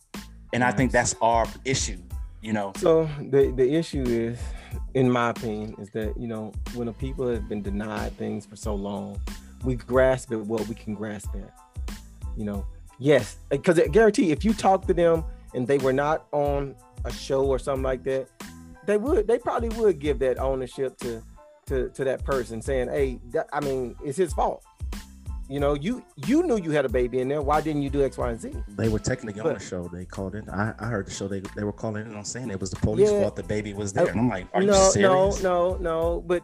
And 0.53 0.63
I 0.63 0.71
think 0.71 0.91
that's 0.91 1.15
our 1.21 1.45
issue, 1.65 2.01
you 2.41 2.53
know. 2.53 2.71
So 2.77 3.09
the 3.19 3.53
the 3.55 3.73
issue 3.73 4.03
is, 4.03 4.39
in 4.93 5.11
my 5.11 5.31
opinion, 5.31 5.75
is 5.79 5.89
that 5.91 6.17
you 6.17 6.27
know 6.27 6.53
when 6.73 6.87
a 6.87 6.93
people 6.93 7.27
have 7.27 7.49
been 7.49 7.61
denied 7.61 8.17
things 8.17 8.45
for 8.45 8.55
so 8.55 8.73
long, 8.73 9.19
we 9.63 9.75
grasp 9.75 10.31
at 10.31 10.39
what 10.39 10.65
we 10.67 10.75
can 10.75 10.95
grasp 10.95 11.29
at. 11.35 11.53
You 12.37 12.45
know, 12.45 12.65
yes, 12.99 13.37
because 13.49 13.77
I 13.79 13.87
guarantee 13.87 14.31
if 14.31 14.45
you 14.45 14.53
talk 14.53 14.87
to 14.87 14.93
them 14.93 15.25
and 15.53 15.67
they 15.67 15.77
were 15.77 15.93
not 15.93 16.25
on 16.31 16.75
a 17.03 17.11
show 17.11 17.45
or 17.45 17.59
something 17.59 17.83
like 17.83 18.03
that, 18.05 18.29
they 18.85 18.97
would 18.97 19.27
they 19.27 19.37
probably 19.37 19.69
would 19.69 19.99
give 19.99 20.19
that 20.19 20.39
ownership 20.39 20.97
to 20.99 21.21
to 21.69 21.89
to 21.89 22.03
that 22.03 22.23
person, 22.23 22.61
saying, 22.61 22.89
"Hey, 22.89 23.19
that, 23.33 23.47
I 23.53 23.59
mean, 23.61 23.95
it's 24.03 24.17
his 24.17 24.33
fault." 24.33 24.63
You 25.47 25.59
know, 25.59 25.73
you 25.73 26.03
you 26.27 26.43
knew 26.43 26.57
you 26.57 26.69
had 26.71 26.85
a 26.85 26.89
baby 26.89 27.21
in 27.21 27.27
there. 27.27 27.41
Why 27.41 27.59
didn't 27.61 27.81
you 27.81 27.89
do 27.89 28.03
X, 28.03 28.17
Y, 28.19 28.29
and 28.29 28.39
Z? 28.39 28.51
They 28.77 28.87
were 28.87 28.99
technically 28.99 29.41
on 29.41 29.47
But- 29.47 29.59
the 29.59 29.65
show. 29.65 29.87
They 29.91 30.05
called 30.05 30.35
in. 30.35 30.47
I, 30.49 30.73
I 30.77 30.85
heard 30.85 31.07
the 31.07 31.11
show. 31.11 31.27
They 31.27 31.41
they 31.55 31.63
were 31.63 31.73
calling 31.83 32.05
in 32.05 32.13
on 32.15 32.23
saying 32.23 32.51
it 32.51 32.59
was 32.59 32.69
the 32.69 32.75
police 32.87 33.09
Yeah. 33.11 33.21
fault 33.21 33.35
the 33.35 33.43
baby 33.43 33.73
was 33.73 33.91
there. 33.93 34.07
And 34.07 34.19
I'm 34.19 34.29
like, 34.29 34.45
are 34.53 34.61
you 34.61 34.67
no, 34.67 34.89
serious? 34.91 35.41
no, 35.41 35.71
no, 35.73 35.77
no. 35.77 36.21
But 36.31 36.43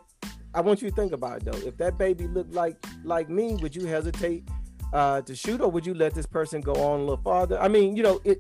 I 0.55 0.61
want 0.61 0.81
you 0.81 0.89
to 0.89 0.95
think 0.95 1.11
about 1.11 1.33
it 1.37 1.45
though. 1.51 1.67
If 1.67 1.77
that 1.77 1.97
baby 1.99 2.25
looked 2.27 2.53
like 2.53 2.77
like 3.03 3.29
me, 3.29 3.55
would 3.61 3.75
you 3.75 3.85
hesitate 3.85 4.49
uh, 4.93 5.21
to 5.21 5.35
shoot, 5.35 5.61
or 5.61 5.69
would 5.69 5.85
you 5.85 5.93
let 5.93 6.13
this 6.15 6.25
person 6.25 6.61
go 6.61 6.73
on 6.73 6.95
a 7.01 7.03
little 7.03 7.23
farther? 7.23 7.59
I 7.59 7.67
mean, 7.67 7.95
you 7.97 8.01
know, 8.03 8.19
it. 8.23 8.39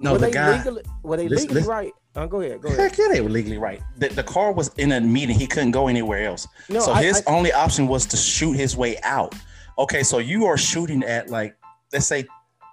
No, 0.00 0.12
were 0.12 0.18
the 0.18 0.26
they 0.26 0.32
guy. 0.32 0.56
legally, 0.58 0.82
were 1.02 1.16
they 1.16 1.28
Listen- 1.28 1.48
legally 1.48 1.60
listen. 1.62 1.70
right? 1.70 1.92
Uh, 2.18 2.26
go 2.26 2.40
ahead, 2.40 2.60
go 2.60 2.68
ahead. 2.68 2.80
Heck 2.80 2.98
yeah, 2.98 3.06
they 3.12 3.20
were 3.20 3.28
legally 3.28 3.58
right. 3.58 3.80
The, 3.98 4.08
the 4.08 4.24
car 4.24 4.50
was 4.52 4.68
in 4.76 4.90
a 4.90 5.00
meeting. 5.00 5.38
He 5.38 5.46
couldn't 5.46 5.70
go 5.70 5.86
anywhere 5.86 6.24
else. 6.26 6.48
No, 6.68 6.80
so 6.80 6.92
I- 6.92 7.04
his 7.04 7.22
I- 7.26 7.32
only 7.36 7.52
option 7.52 7.86
was 7.86 8.06
to 8.06 8.16
shoot 8.16 8.54
his 8.54 8.76
way 8.76 8.98
out. 9.02 9.34
Okay, 9.78 10.02
so 10.02 10.18
you 10.18 10.44
are 10.46 10.58
shooting 10.58 11.04
at 11.04 11.30
like, 11.30 11.54
let's 11.92 12.06
say 12.06 12.26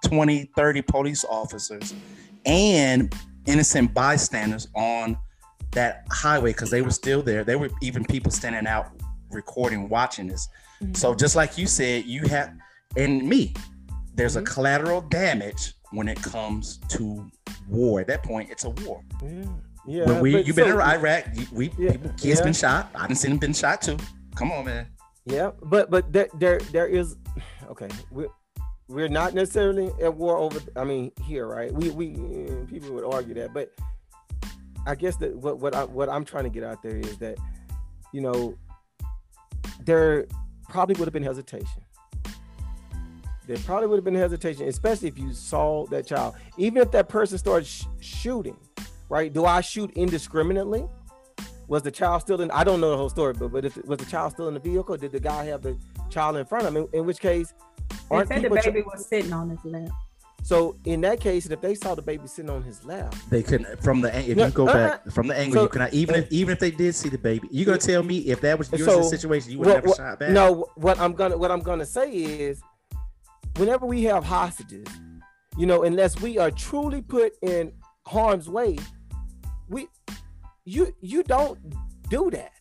20, 0.04 0.50
30 0.56 0.82
police 0.82 1.24
officers 1.24 1.94
and 2.44 3.14
innocent 3.46 3.94
bystanders 3.94 4.66
on 4.74 5.16
that 5.70 6.04
highway 6.10 6.50
because 6.50 6.70
they 6.70 6.82
were 6.82 6.90
still 6.90 7.22
there. 7.22 7.44
There 7.44 7.58
were 7.58 7.70
even 7.82 8.04
people 8.04 8.32
standing 8.32 8.66
out 8.66 8.88
recording, 9.30 9.88
watching 9.88 10.26
this. 10.26 10.48
So 10.94 11.14
just 11.14 11.36
like 11.36 11.56
you 11.56 11.68
said, 11.68 12.04
you 12.04 12.22
have, 12.24 12.52
and 12.96 13.22
me, 13.28 13.54
there's 14.16 14.34
a 14.34 14.42
Mhm. 14.42 14.46
collateral 14.46 15.02
damage 15.02 15.74
when 15.92 16.08
it 16.08 16.20
comes 16.20 16.78
to 16.88 17.30
war. 17.68 18.00
At 18.00 18.06
that 18.08 18.22
point, 18.22 18.50
it's 18.50 18.64
a 18.64 18.70
war. 18.70 19.02
Yeah, 19.22 19.44
yeah. 19.86 20.04
When 20.06 20.20
we, 20.20 20.42
you've 20.42 20.56
been 20.56 20.68
in 20.68 20.80
Iraq. 20.80 21.24
you- 21.34 21.46
We 21.52 21.72
Yeah, 21.78 21.92
people, 21.92 22.10
kids 22.10 22.38
yeah. 22.40 22.44
been 22.44 22.52
shot. 22.52 22.90
I 22.94 23.06
didn't 23.06 23.18
see 23.18 23.28
them 23.28 23.38
been 23.38 23.52
shot 23.54 23.82
too. 23.82 23.96
Come 24.34 24.52
on, 24.52 24.64
man. 24.64 24.86
Yeah, 25.24 25.50
but 25.62 25.90
but 25.90 26.12
there 26.12 26.28
there 26.38 26.58
there 26.72 26.86
is 26.86 27.16
okay. 27.70 27.88
We're 28.10 28.28
we're 28.88 29.08
not 29.08 29.34
necessarily 29.34 29.90
at 30.00 30.14
war 30.14 30.36
over. 30.36 30.60
I 30.76 30.84
mean, 30.84 31.10
here, 31.24 31.46
right? 31.48 31.72
We 31.72 31.90
we 31.90 32.14
uh, 32.14 32.64
people 32.70 32.92
would 32.94 33.04
argue 33.04 33.34
that, 33.34 33.52
but 33.52 33.70
I 34.86 34.94
guess 34.94 35.16
that 35.16 35.36
what 35.36 35.58
what 35.58 35.74
I 35.74 35.82
what 35.84 36.08
I'm 36.08 36.24
trying 36.24 36.44
to 36.44 36.50
get 36.50 36.62
out 36.62 36.82
there 36.82 36.96
is 36.96 37.16
that 37.18 37.38
you 38.12 38.20
know 38.20 38.56
there 39.84 40.26
probably 40.68 40.94
would 40.98 41.06
have 41.06 41.12
been 41.12 41.22
hesitation. 41.24 41.82
There 43.46 43.56
probably 43.58 43.86
would 43.88 43.96
have 43.96 44.04
been 44.04 44.14
hesitation, 44.14 44.66
especially 44.68 45.08
if 45.08 45.18
you 45.18 45.32
saw 45.32 45.86
that 45.86 46.06
child. 46.06 46.34
Even 46.56 46.82
if 46.82 46.90
that 46.92 47.08
person 47.08 47.38
started 47.38 47.66
sh- 47.66 47.84
shooting, 48.00 48.56
right? 49.08 49.32
Do 49.32 49.44
I 49.44 49.60
shoot 49.60 49.90
indiscriminately? 49.94 50.86
Was 51.68 51.82
the 51.82 51.90
child 51.90 52.22
still 52.22 52.40
in? 52.40 52.50
I 52.52 52.62
don't 52.64 52.80
know 52.80 52.90
the 52.90 52.96
whole 52.96 53.08
story, 53.08 53.32
but 53.34 53.48
but 53.52 53.64
if 53.64 53.76
was 53.86 53.98
the 53.98 54.04
child 54.06 54.32
still 54.32 54.48
in 54.48 54.54
the 54.54 54.60
vehicle? 54.60 54.96
Did 54.96 55.12
the 55.12 55.20
guy 55.20 55.44
have 55.46 55.62
the 55.62 55.76
child 56.10 56.36
in 56.36 56.44
front 56.46 56.64
of 56.66 56.74
him? 56.76 56.84
In, 56.92 57.00
in 57.00 57.06
which 57.06 57.18
case, 57.18 57.54
They 57.88 57.96
aren't 58.16 58.28
said 58.28 58.42
the 58.42 58.50
baby 58.50 58.82
tr- 58.82 58.88
was 58.88 59.06
sitting 59.06 59.32
on 59.32 59.50
his 59.50 59.64
lap. 59.64 59.88
so 60.44 60.76
in 60.84 61.00
that 61.00 61.18
case, 61.18 61.46
if 61.50 61.60
they 61.60 61.74
saw 61.74 61.96
the 61.96 62.02
baby 62.02 62.28
sitting 62.28 62.50
on 62.50 62.62
his 62.62 62.84
lap, 62.84 63.12
They 63.30 63.42
couldn't 63.42 63.82
from 63.82 64.00
the 64.00 64.14
an- 64.14 64.24
if 64.30 64.36
No, 64.36 64.46
you 64.46 64.52
go 64.52 64.68
uh, 64.68 64.72
back 64.72 65.10
from 65.10 65.26
the 65.26 65.36
angle 65.36 65.54
so- 65.56 65.62
you 65.62 65.68
cannot 65.68 65.92
even 65.92 66.14
if 66.14 66.30
even 66.30 66.52
if 66.52 66.60
they 66.60 66.70
did 66.70 66.94
see 66.94 67.08
the 67.08 67.18
baby, 67.18 67.48
you 67.50 67.62
are 67.62 67.66
gonna 67.66 67.78
tell 67.78 68.02
me 68.04 68.18
if 68.18 68.40
that 68.42 68.56
was 68.58 68.70
your 68.72 68.86
So, 68.88 69.02
situation, 69.02 69.50
you 69.50 69.58
would 69.58 69.66
what- 69.66 69.74
never 69.74 69.88
what- 69.88 69.96
shot 69.96 70.18
back. 70.20 70.30
No, 70.30 70.68
what 70.76 71.00
I'm 71.00 71.14
gonna 71.14 71.36
what 71.36 71.50
I'm 71.50 71.60
gonna 71.62 71.86
say 71.86 72.10
is, 72.12 72.60
whenever 73.56 73.86
we 73.86 74.02
have 74.04 74.24
hostages, 74.24 74.86
you 75.56 75.66
know, 75.66 75.82
unless 75.84 76.20
we 76.20 76.38
are 76.38 76.50
truly 76.50 77.02
put 77.02 77.32
in 77.42 77.72
harm's 78.06 78.48
way, 78.48 78.78
we 79.68 79.88
you 80.64 80.94
you 81.00 81.22
don't 81.22 81.58
do 82.08 82.30
that. 82.30 82.52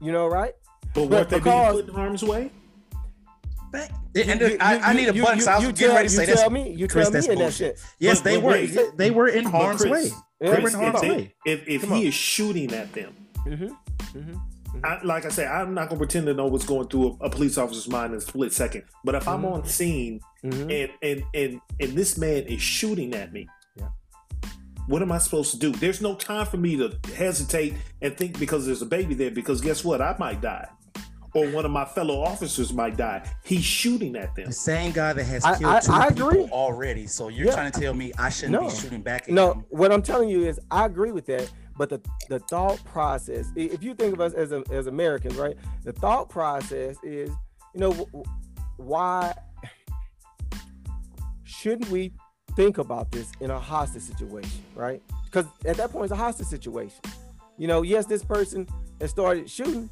You 0.00 0.12
know, 0.12 0.26
right? 0.26 0.52
But 0.94 1.08
But 1.08 1.10
weren't 1.10 1.28
they 1.30 1.36
being 1.40 1.44
because- 1.44 1.74
put 1.76 1.88
in 1.88 1.94
harm's 1.94 2.22
way? 2.22 2.50
and 3.74 3.90
You- 4.14 4.22
and 4.24 4.40
you- 4.42 4.56
I, 4.60 4.78
I 4.90 4.92
need 4.92 5.08
a 5.08 5.14
you- 5.14 5.22
button. 5.22 5.38
you- 5.38 5.44
so 5.44 5.50
I 5.52 5.54
was 5.56 5.64
you 5.64 5.72
getting 5.72 5.86
tell- 5.88 5.96
ready 5.96 6.08
to 6.08 6.14
say 6.14 6.22
you 6.22 6.26
that's 6.26 6.40
tell 6.42 6.50
me, 6.50 6.72
you 6.74 6.88
Chris, 6.88 7.04
tell 7.06 7.12
that's 7.12 7.26
me 7.28 7.32
in 7.32 7.38
that 7.38 7.44
bullshit. 7.44 7.78
shit. 7.78 7.86
Yes, 7.98 8.18
But- 8.18 8.24
they 8.24 8.36
but 8.36 8.44
were. 8.44 8.50
wait. 8.52 8.96
They 8.98 9.10
were 9.10 9.28
in 9.28 9.44
harm's 9.46 9.80
Chris, 9.80 9.90
way. 9.90 10.10
They 10.40 10.60
were 10.60 10.68
in 10.68 10.74
harm's 10.74 11.02
if, 11.02 11.08
way. 11.10 11.34
if, 11.46 11.66
if 11.68 11.82
he 11.84 11.88
on. 11.90 12.02
is 12.02 12.14
shooting 12.14 12.74
at 12.74 12.92
them, 12.92 13.16
Mm-hmm. 13.46 14.18
Mm-hmm. 14.18 14.38
I, 14.84 15.00
like 15.04 15.24
I 15.24 15.28
said, 15.28 15.48
I'm 15.48 15.74
not 15.74 15.88
gonna 15.88 15.98
pretend 15.98 16.26
to 16.26 16.34
know 16.34 16.46
what's 16.46 16.64
going 16.66 16.88
through 16.88 17.18
a, 17.20 17.26
a 17.26 17.30
police 17.30 17.58
officer's 17.58 17.88
mind 17.88 18.12
in 18.12 18.18
a 18.18 18.20
split 18.20 18.52
second. 18.52 18.84
But 19.04 19.14
if 19.14 19.28
I'm 19.28 19.42
Mhm. 19.42 19.52
on 19.52 19.64
scene 19.66 20.20
Mm-hmm. 20.44 20.70
and 20.70 20.90
and 21.02 21.24
and 21.34 21.60
and 21.80 21.92
this 21.96 22.18
man 22.18 22.42
is 22.44 22.60
shooting 22.60 23.14
at 23.14 23.32
me, 23.32 23.46
Yeah. 23.76 23.88
what 24.88 25.02
am 25.02 25.12
I 25.12 25.18
supposed 25.18 25.52
to 25.52 25.58
do? 25.58 25.70
There's 25.72 26.00
no 26.00 26.14
time 26.16 26.46
for 26.46 26.56
me 26.56 26.76
to 26.78 26.98
hesitate 27.14 27.74
and 28.00 28.16
think 28.16 28.38
because 28.40 28.66
there's 28.66 28.82
a 28.82 28.86
baby 28.86 29.14
there. 29.14 29.30
Because 29.30 29.60
guess 29.60 29.84
what? 29.84 30.00
I 30.02 30.16
might 30.18 30.40
die, 30.40 30.66
or 31.34 31.48
one 31.50 31.64
of 31.64 31.70
my 31.70 31.84
fellow 31.84 32.20
officers 32.20 32.72
might 32.72 32.96
die. 32.96 33.22
He's 33.44 33.62
shooting 33.64 34.16
at 34.16 34.34
them. 34.34 34.46
The 34.46 34.52
same 34.52 34.90
guy 34.92 35.12
that 35.12 35.22
has 35.24 35.44
I- 35.44 35.58
killed 35.58 35.72
I- 35.74 35.80
two 35.80 35.92
I 35.92 36.08
people 36.08 36.28
agree. 36.28 36.42
already. 36.50 37.06
So 37.06 37.28
you're 37.28 37.46
Yeah. 37.46 37.52
trying 37.54 37.70
to 37.72 37.80
tell 37.80 37.94
me 37.94 38.12
I 38.18 38.28
shouldn't 38.28 38.60
No. 38.60 38.68
be 38.68 38.74
shooting 38.74 39.02
back 39.02 39.22
at 39.28 39.30
No, 39.30 39.52
him? 39.52 39.64
what 39.70 39.92
I'm 39.92 40.02
telling 40.02 40.28
you 40.28 40.44
is 40.48 40.58
I 40.72 40.86
agree 40.86 41.12
with 41.12 41.26
that, 41.26 41.48
but 41.82 41.88
the 41.88 42.00
the 42.28 42.38
thought 42.38 42.80
process 42.84 43.50
if 43.56 43.82
you 43.82 43.92
think 43.92 44.12
of 44.14 44.20
us 44.20 44.34
as 44.34 44.52
a, 44.52 44.62
as 44.70 44.86
Americans, 44.86 45.34
right? 45.34 45.56
The 45.82 45.92
thought 45.92 46.28
process 46.28 46.96
is, 47.02 47.28
you 47.74 47.80
know, 47.80 47.90
why 48.76 49.34
shouldn't 51.42 51.90
we 51.90 52.12
think 52.54 52.78
about 52.78 53.10
this 53.10 53.32
in 53.40 53.50
a 53.50 53.58
hostage 53.58 54.02
situation, 54.02 54.62
right? 54.76 55.02
Because 55.24 55.46
at 55.66 55.76
that 55.78 55.90
point, 55.90 56.04
it's 56.04 56.12
a 56.12 56.16
hostage 56.16 56.46
situation. 56.46 57.00
You 57.58 57.66
know, 57.66 57.82
yes, 57.82 58.06
this 58.06 58.22
person 58.22 58.68
has 59.00 59.10
started 59.10 59.50
shooting, 59.50 59.90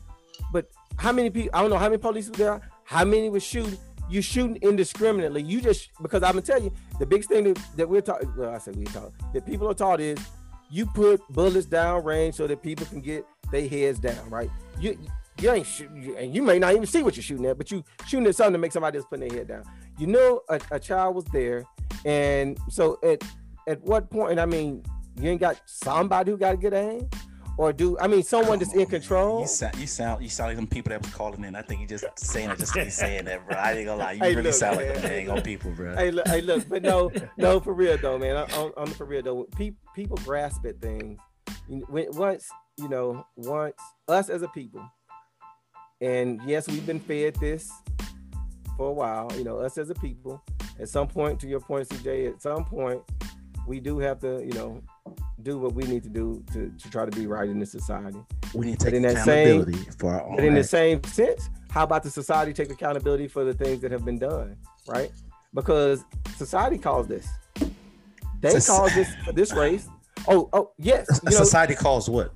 but 0.53 0.71
how 0.97 1.11
many 1.11 1.29
people? 1.29 1.51
I 1.53 1.61
don't 1.61 1.71
know 1.71 1.77
how 1.77 1.89
many 1.89 1.99
police 1.99 2.29
were 2.29 2.37
there. 2.37 2.61
How 2.85 3.05
many 3.05 3.31
were 3.31 3.41
shooting? 3.41 3.77
You 4.09 4.23
shooting 4.23 4.59
indiscriminately. 4.63 5.43
You 5.43 5.61
just 5.61 5.91
because 6.01 6.23
I'm 6.23 6.35
gonna 6.35 6.43
tell 6.43 6.63
you 6.63 6.73
the 7.01 7.07
biggest 7.07 7.31
thing 7.31 7.53
that, 7.53 7.59
that 7.75 7.89
we're 7.89 8.01
taught. 8.01 8.23
Well, 8.37 8.55
I 8.55 8.59
said 8.59 8.77
we're 8.77 8.85
taught 8.85 9.11
that 9.33 9.45
people 9.45 9.69
are 9.69 9.75
taught 9.75 10.01
is 10.01 10.19
you 10.71 10.87
put 10.87 11.21
bullets 11.31 11.67
down 11.67 12.05
range 12.05 12.37
so 12.37 12.47
that 12.47 12.63
people 12.63 12.87
can 12.87 13.01
get 13.01 13.25
their 13.51 13.69
heads 13.69 13.99
down. 13.99 14.29
Right? 14.29 14.51
You 14.79 14.99
you 15.41 15.51
ain't 15.51 15.81
and 16.19 16.35
you 16.35 16.43
may 16.43 16.59
not 16.59 16.73
even 16.73 16.87
see 16.87 17.03
what 17.03 17.17
you're 17.17 17.23
shooting 17.23 17.47
at, 17.47 17.59
but 17.59 17.71
you 17.71 17.83
shooting 18.07 18.27
at 18.27 18.37
something 18.37 18.53
to 18.55 18.59
make 18.59 18.73
somebody 18.73 18.99
else 18.99 19.07
put 19.09 19.21
their 19.21 19.31
head 19.31 19.49
down. 19.49 19.65
You 19.99 20.07
know, 20.07 20.43
a, 20.49 20.61
a 20.71 20.81
child 20.81 21.15
was 21.15 21.25
there, 21.27 21.65
and 22.05 22.59
so 22.69 22.99
at 23.03 23.23
at 23.69 23.81
what 23.83 24.11
point? 24.11 24.33
And 24.33 24.41
I 24.41 24.47
mean, 24.47 24.83
you 25.17 25.31
ain't 25.31 25.41
got 25.41 25.61
somebody 25.67 26.31
who 26.31 26.37
got 26.37 26.53
to 26.53 26.57
get 26.57 26.73
aim, 26.73 27.09
or 27.61 27.73
do 27.75 27.99
I 27.99 28.07
mean 28.07 28.23
someone 28.23 28.59
that's 28.59 28.71
Come 28.73 28.81
in 28.81 28.87
on, 28.87 28.91
man. 28.93 29.01
control? 29.01 29.41
You 29.43 29.47
sound, 29.47 29.77
you 29.77 29.87
sound, 29.87 30.23
you 30.23 30.29
sound 30.31 30.49
like 30.49 30.57
them 30.57 30.67
people 30.67 30.91
that 30.91 31.03
was 31.03 31.13
calling 31.13 31.45
in. 31.45 31.55
I 31.55 31.61
think 31.63 31.83
you 31.83 31.87
just 31.87 32.05
saying 32.19 32.49
it 32.51 32.59
just 32.59 32.73
to 32.73 32.91
saying 33.03 33.27
that, 33.27 33.47
bro. 33.47 33.57
I 33.57 33.73
ain't 33.75 33.87
gonna 33.87 34.03
lie. 34.03 34.13
You 34.13 34.19
Hey, 34.21 34.31
really 34.31 34.45
look, 34.45 34.55
sound 34.55 34.77
like 34.77 34.87
man. 34.87 34.95
them 35.03 35.11
dang 35.11 35.31
old 35.31 35.45
people, 35.45 35.71
bro. 35.73 35.95
hey, 35.95 36.11
look, 36.11 36.27
hey, 36.29 36.41
look, 36.41 36.67
but 36.69 36.83
no, 36.83 37.11
no, 37.37 37.61
for 37.61 37.75
real 37.75 37.99
though, 37.99 38.19
man. 38.19 38.37
I- 38.37 38.47
I'm, 38.57 38.73
I'm 38.79 38.87
for 38.89 39.05
real 39.05 39.23
though. 39.23 39.45
People, 39.59 39.79
people 39.95 40.17
grasp 40.25 40.65
at 40.65 40.81
things. 40.81 41.19
When, 41.69 42.07
once, 42.13 42.49
you 42.79 42.89
know, 42.89 43.27
once 43.37 43.75
us 44.09 44.31
as 44.31 44.41
a 44.43 44.49
people, 44.49 44.83
and 46.01 46.41
yes, 46.47 46.67
we've 46.67 46.87
been 46.87 47.01
fed 47.01 47.35
this 47.37 47.71
for 48.77 48.89
a 48.89 48.93
while. 48.93 49.31
You 49.37 49.45
know, 49.45 49.59
us 49.59 49.77
as 49.79 49.91
a 49.91 49.95
people. 49.95 50.43
At 50.79 50.89
some 50.89 51.09
point, 51.09 51.39
to 51.41 51.47
your 51.47 51.61
point, 51.61 51.89
CJ, 51.91 52.33
at 52.35 52.41
some 52.43 52.65
point, 52.65 53.03
we 53.67 53.81
do 53.81 53.99
have 53.99 54.19
to, 54.21 54.43
you 54.43 54.53
know, 54.55 54.81
do 55.43 55.59
what 55.59 55.75
we 55.75 55.85
need 55.85 56.03
to 56.03 56.09
do 56.09 56.45
to, 56.53 56.71
to 56.79 56.91
try 56.91 57.05
to 57.05 57.11
be 57.11 57.27
right 57.27 57.49
in 57.49 57.59
this 57.59 57.73
society. 57.73 58.19
We 58.55 58.67
need 58.67 58.81
to 58.81 58.87
But 58.87 58.91
take 58.91 58.95
in 58.97 59.03
that 59.03 59.25
same- 59.25 59.61
accountability 59.61 59.91
for 59.99 60.11
our 60.15 60.23
own. 60.23 60.37
But 60.37 60.45
in 60.45 60.55
the 60.55 60.65
same 60.65 61.03
sense, 61.05 61.49
how 61.71 61.85
about 61.85 62.03
the 62.03 62.11
society 62.11 62.53
take 62.53 62.71
accountability 62.71 63.29
for 63.29 63.45
the 63.45 63.55
things 63.55 63.81
that 63.83 63.91
have 63.93 64.05
been 64.05 64.19
done, 64.19 64.57
right? 64.89 65.11
Because 65.55 66.05
society 66.37 66.79
calls 66.79 67.07
this. 67.09 67.27
They 68.41 68.55
Soci- 68.55 68.67
caused 68.69 68.95
this 68.95 69.09
this 69.35 69.53
race. 69.55 69.89
Oh, 70.29 70.49
oh, 70.53 70.73
yes. 70.79 71.07
You 71.25 71.31
know, 71.31 71.37
society 71.37 71.75
calls 71.75 72.09
what? 72.11 72.33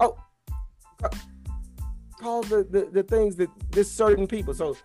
Oh, 0.00 0.16
uh, 1.02 1.08
caused 2.20 2.48
the, 2.50 2.64
the, 2.64 2.88
the 2.92 3.02
things 3.02 3.36
that 3.36 3.48
this 3.70 3.90
certain 3.90 4.26
people. 4.26 4.54
So, 4.54 4.76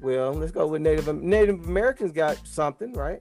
well, 0.00 0.32
let's 0.32 0.52
go 0.52 0.66
with 0.66 0.82
Native 0.82 1.22
Native 1.22 1.66
Americans 1.66 2.12
got 2.12 2.38
something, 2.46 2.92
right? 2.92 3.20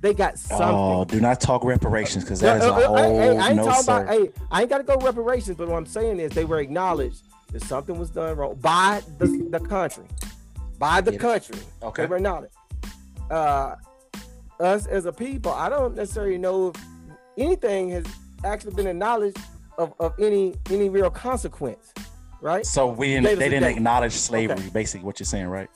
They 0.00 0.14
got 0.14 0.38
something. 0.38 0.68
Oh, 0.68 1.04
do 1.04 1.20
not 1.20 1.40
talk 1.40 1.64
reparations 1.64 2.24
because 2.24 2.40
that 2.40 2.58
is 2.58 2.62
No, 2.62 2.72
a 2.72 2.72
uh, 2.72 2.92
uh, 2.92 2.96
hey, 2.96 3.16
hey, 3.16 3.26
whole 3.28 3.40
I 3.40 3.46
ain't 3.48 3.56
no 3.56 3.64
talking 3.64 3.82
sir. 3.82 4.02
about. 4.02 4.14
Hey, 4.14 4.30
I 4.50 4.60
ain't 4.60 4.70
got 4.70 4.78
to 4.78 4.84
go 4.84 4.96
reparations, 4.96 5.56
but 5.56 5.68
what 5.68 5.76
I'm 5.76 5.86
saying 5.86 6.20
is 6.20 6.30
they 6.32 6.44
were 6.44 6.60
acknowledged 6.60 7.22
that 7.52 7.62
something 7.62 7.98
was 7.98 8.10
done 8.10 8.36
wrong 8.36 8.54
by 8.60 9.02
the, 9.18 9.26
the 9.50 9.58
country, 9.58 10.04
by 10.78 11.00
the 11.00 11.16
country. 11.18 11.56
Okay. 11.82 12.02
They 12.02 12.08
were 12.08 12.16
acknowledged. 12.16 12.54
Uh, 13.30 13.74
us 14.60 14.86
as 14.86 15.06
a 15.06 15.12
people, 15.12 15.52
I 15.52 15.68
don't 15.68 15.94
necessarily 15.96 16.38
know 16.38 16.68
if 16.68 16.82
anything 17.36 17.90
has 17.90 18.04
actually 18.44 18.74
been 18.74 18.86
acknowledged 18.86 19.38
of, 19.78 19.94
of 20.00 20.14
any 20.18 20.54
any 20.70 20.88
real 20.88 21.10
consequence, 21.10 21.92
right? 22.40 22.64
So 22.64 22.86
we 22.86 23.08
didn't. 23.08 23.24
They 23.24 23.48
didn't 23.48 23.62
Davis. 23.62 23.76
acknowledge 23.76 24.12
slavery. 24.12 24.58
Okay. 24.58 24.68
Basically, 24.70 25.04
what 25.04 25.18
you're 25.18 25.26
saying, 25.26 25.48
right? 25.48 25.68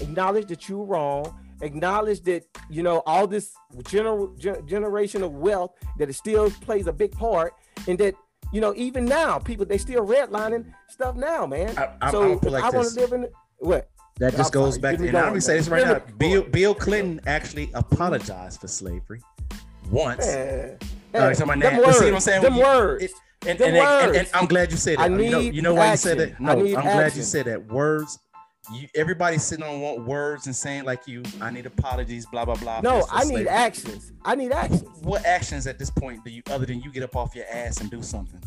acknowledge 0.00 0.46
that 0.46 0.68
you're 0.68 0.84
wrong 0.84 1.38
acknowledge 1.60 2.20
that 2.22 2.44
you 2.68 2.82
know 2.82 3.02
all 3.06 3.26
this 3.26 3.52
gener- 3.82 4.36
ge- 4.38 4.62
generational 4.70 5.30
wealth 5.30 5.72
that 5.98 6.08
it 6.08 6.14
still 6.14 6.50
plays 6.50 6.86
a 6.86 6.92
big 6.92 7.12
part 7.12 7.54
and 7.88 7.98
that 7.98 8.14
you 8.52 8.60
know 8.60 8.72
even 8.76 9.04
now 9.04 9.38
people 9.38 9.64
they 9.64 9.78
still 9.78 10.04
redlining 10.06 10.64
stuff 10.88 11.14
now 11.16 11.46
man 11.46 11.76
I, 11.78 11.90
I, 12.02 12.10
so 12.10 12.22
I'll 12.32 12.38
put 12.38 12.46
if 12.48 12.52
like 12.52 12.64
i 12.64 12.70
want 12.70 12.88
to 12.88 12.94
live 13.00 13.12
in 13.12 13.26
what 13.58 13.88
That 14.18 14.32
I'm 14.32 14.38
just 14.38 14.52
goes 14.52 14.74
sorry, 14.74 14.80
back 14.82 14.92
get 14.92 14.96
to, 14.98 15.02
me 15.04 15.08
and 15.08 15.16
I'm 15.18 15.22
going, 15.24 15.32
gonna 15.34 15.40
say 15.40 15.56
this 15.58 15.68
right 15.68 15.86
now. 15.86 16.00
Bill. 16.18 16.42
Bill 16.42 16.74
Clinton 16.74 17.20
actually 17.26 17.70
apologized 17.74 18.60
for 18.60 18.68
slavery 18.68 19.20
once. 19.90 20.26
man, 20.26 20.78
No, 21.14 21.20
man, 21.20 21.34
you're 21.34 21.42
about 21.44 21.46
them 21.46 21.60
that. 21.60 21.84
Words, 21.86 21.98
see 21.98 22.04
what 22.06 22.14
I'm 22.14 22.20
saying? 22.20 22.42
them 22.42 22.54
You- 22.56 22.62
words 22.62 23.04
it- 23.04 23.10
And, 23.46 23.58
Them 23.58 23.68
and, 23.68 23.76
and, 23.76 24.06
and, 24.06 24.16
words. 24.16 24.30
I'm 24.34 24.46
glad 24.46 24.70
you 24.70 24.76
said 24.78 24.98
I 24.98 25.08
that. 25.08 25.22
you 25.22 25.30
know, 25.30 25.38
you 25.40 25.62
know 25.62 25.74
why 25.74 25.90
you 25.90 25.96
said 25.98 26.18
action. 26.20 26.36
that? 26.38 26.40
No, 26.40 26.50
I 26.50 26.54
I'm 26.54 26.64
need 26.64 26.72
glad 26.74 27.16
you 27.16 27.22
said 27.22 27.44
that. 27.46 27.66
Words. 27.66 28.18
You, 28.72 28.88
everybody's 28.94 29.42
sitting 29.42 29.64
on 29.64 29.80
one- 29.80 30.06
words 30.06 30.46
and 30.46 30.56
saying 30.56 30.84
like 30.84 31.06
you. 31.06 31.22
I 31.40 31.50
need 31.50 31.66
apologies. 31.66 32.24
Blah 32.26 32.44
blah 32.46 32.54
blah. 32.54 32.80
no 32.80 33.00
for- 33.02 33.08
for 33.08 33.14
i 33.14 33.20
need 33.24 33.28
slavery. 33.28 33.48
actions 33.48 34.12
i 34.24 34.34
need 34.34 34.52
actions 34.52 34.82
What 35.02 35.24
actions 35.26 35.66
at 35.66 35.78
this 35.78 35.90
point 35.90 36.24
do 36.24 36.30
you, 36.30 36.42
other 36.50 36.64
than 36.64 36.80
you 36.80 36.90
get 36.90 37.02
up 37.02 37.14
off 37.14 37.34
your 37.34 37.44
ass 37.52 37.80
and 37.80 37.90
do 37.90 38.02
something? 38.02 38.42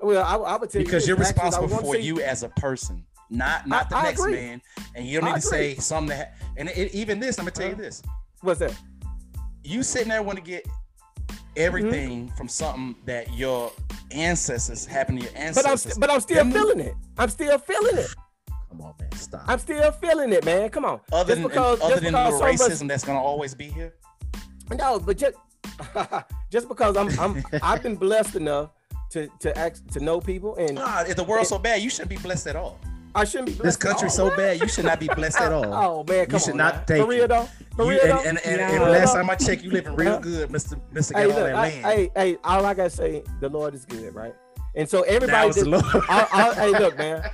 well 0.00 0.24
i, 0.24 0.34
I 0.54 0.56
would 0.56 0.70
tell 0.70 0.80
Because 0.82 0.82
you 0.82 0.84
because 0.84 1.08
you're 1.08 1.16
this, 1.18 1.28
actions 1.30 1.54
I 1.54 1.60
responsible 1.60 1.92
for 1.92 1.96
see- 1.96 2.02
you 2.06 2.20
as 2.22 2.42
a 2.42 2.48
person, 2.50 3.04
not 3.28 3.66
not 3.68 3.90
the 3.90 3.96
I 3.96 4.02
next 4.04 4.20
agree. 4.20 4.32
man. 4.34 4.62
And 4.94 5.06
you 5.06 5.20
don't 5.20 5.28
I 5.30 5.34
need 5.34 5.40
to 5.42 5.46
say 5.46 5.70
agree. 5.72 5.80
something 5.82 6.16
that. 6.16 6.36
And 6.56 6.68
it, 6.70 6.94
even 6.94 7.20
this, 7.20 7.38
I'm 7.38 7.44
gonna 7.44 7.50
tell 7.52 7.68
you 7.68 7.74
this: 7.74 8.02
what's 8.40 8.60
that 8.60 8.74
you 9.64 9.82
sitting 9.82 10.08
there 10.08 10.22
want 10.22 10.38
to 10.38 10.44
get 10.44 10.66
everything 11.56 12.26
Mm-hmm. 12.26 12.36
from 12.36 12.48
something 12.48 12.96
that 13.04 13.32
your 13.34 13.70
ancestors 14.10 14.84
happened 14.86 15.20
to 15.20 15.24
your 15.26 15.34
ancestors. 15.36 15.54
but 15.64 15.66
i'm 15.68 15.72
ancestors. 15.72 15.98
but 15.98 16.10
i'm 16.10 16.20
still 16.20 16.50
feeling 16.50 16.80
it 16.80 16.94
i'm 17.18 17.28
still 17.28 17.58
feeling 17.58 17.98
it 17.98 18.14
Come 18.70 18.80
on, 18.80 18.94
man. 18.98 19.01
Stop. 19.22 19.44
i'm 19.48 19.58
still 19.58 19.90
feeling 19.92 20.32
it 20.32 20.44
man 20.44 20.68
come 20.68 20.84
on 20.84 21.00
other 21.12 21.34
just 21.34 21.40
than 21.42 21.48
because, 21.48 21.80
other 21.80 21.90
just 21.90 22.02
than 22.02 22.12
because 22.12 22.32
the 22.32 22.38
some 22.38 22.48
us- 22.70 22.80
racism 22.82 22.88
that's 22.88 23.04
gonna 23.04 23.22
always 23.22 23.54
be 23.54 23.66
here. 23.68 23.94
No, 24.78 24.98
but 24.98 25.18
just 25.18 25.34
just 26.50 26.68
because 26.68 26.96
I'm 26.96 27.08
I'm 27.18 27.44
I've 27.62 27.82
been 27.82 27.96
blessed 27.96 28.36
enough 28.36 28.70
to 29.10 29.28
to 29.40 29.56
act 29.58 29.92
to 29.92 30.00
know 30.00 30.20
people 30.20 30.56
and 30.56 30.74
Nah, 30.76 31.02
if 31.02 31.16
the 31.16 31.24
world's 31.24 31.48
so 31.50 31.58
bad, 31.58 31.82
you 31.82 31.90
shouldn't 31.90 32.10
be 32.10 32.16
blessed 32.16 32.46
at 32.46 32.56
all. 32.56 32.78
I 33.14 33.24
shouldn't 33.24 33.48
be 33.48 33.52
this 33.62 33.76
country's 33.76 34.14
so 34.14 34.34
bad, 34.34 34.60
you 34.60 34.68
should 34.68 34.86
not 34.86 34.98
be 34.98 35.08
blessed 35.08 35.40
at 35.40 35.52
all. 35.58 35.66
Oh 35.74 36.04
man, 36.08 36.24
come 36.26 36.34
you 36.34 36.38
should 36.38 36.50
on 36.52 36.56
not 36.58 36.74
now. 36.76 36.82
take 36.84 37.02
for 37.02 37.08
real 37.08 37.24
it. 37.24 37.28
though. 37.28 37.48
For 37.76 37.84
You- 37.84 37.90
real 37.90 38.00
and, 38.00 38.10
though. 38.10 38.18
and, 38.28 38.38
and, 38.46 38.56
Yeah. 38.60 38.70
and 38.82 38.90
last 38.92 39.12
time 39.14 39.28
I 39.28 39.34
checked, 39.34 39.62
you 39.62 39.70
living 39.70 39.94
real 39.94 40.18
good, 40.18 40.50
Mister 40.50 40.76
Mister 40.92 41.18
hey, 41.18 41.26
got 41.26 41.34
all 41.34 41.40
look, 41.42 41.46
that 41.50 41.56
I, 41.56 41.60
land. 41.68 41.84
hey, 41.84 42.10
hey, 42.16 42.36
all 42.44 42.64
I 42.64 42.72
gotta 42.74 42.88
say, 42.90 43.22
the 43.40 43.48
Lord 43.50 43.74
is 43.74 43.84
good, 43.84 44.14
right? 44.14 44.34
And 44.74 44.88
so 44.88 45.02
that 45.02 45.08
everybody, 45.10 45.46
was 45.48 45.56
the 45.56 45.64
did- 45.64 45.70
Lord. 45.70 45.84
I, 46.08 46.26
I, 46.32 46.54
hey, 46.54 46.70
look, 46.70 46.96
man, 46.96 47.28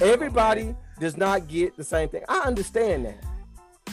everybody 0.00 0.76
does 0.98 1.16
not 1.16 1.48
get 1.48 1.76
the 1.76 1.84
same 1.84 2.08
thing. 2.08 2.22
I 2.28 2.40
understand 2.40 3.06
that, 3.06 3.18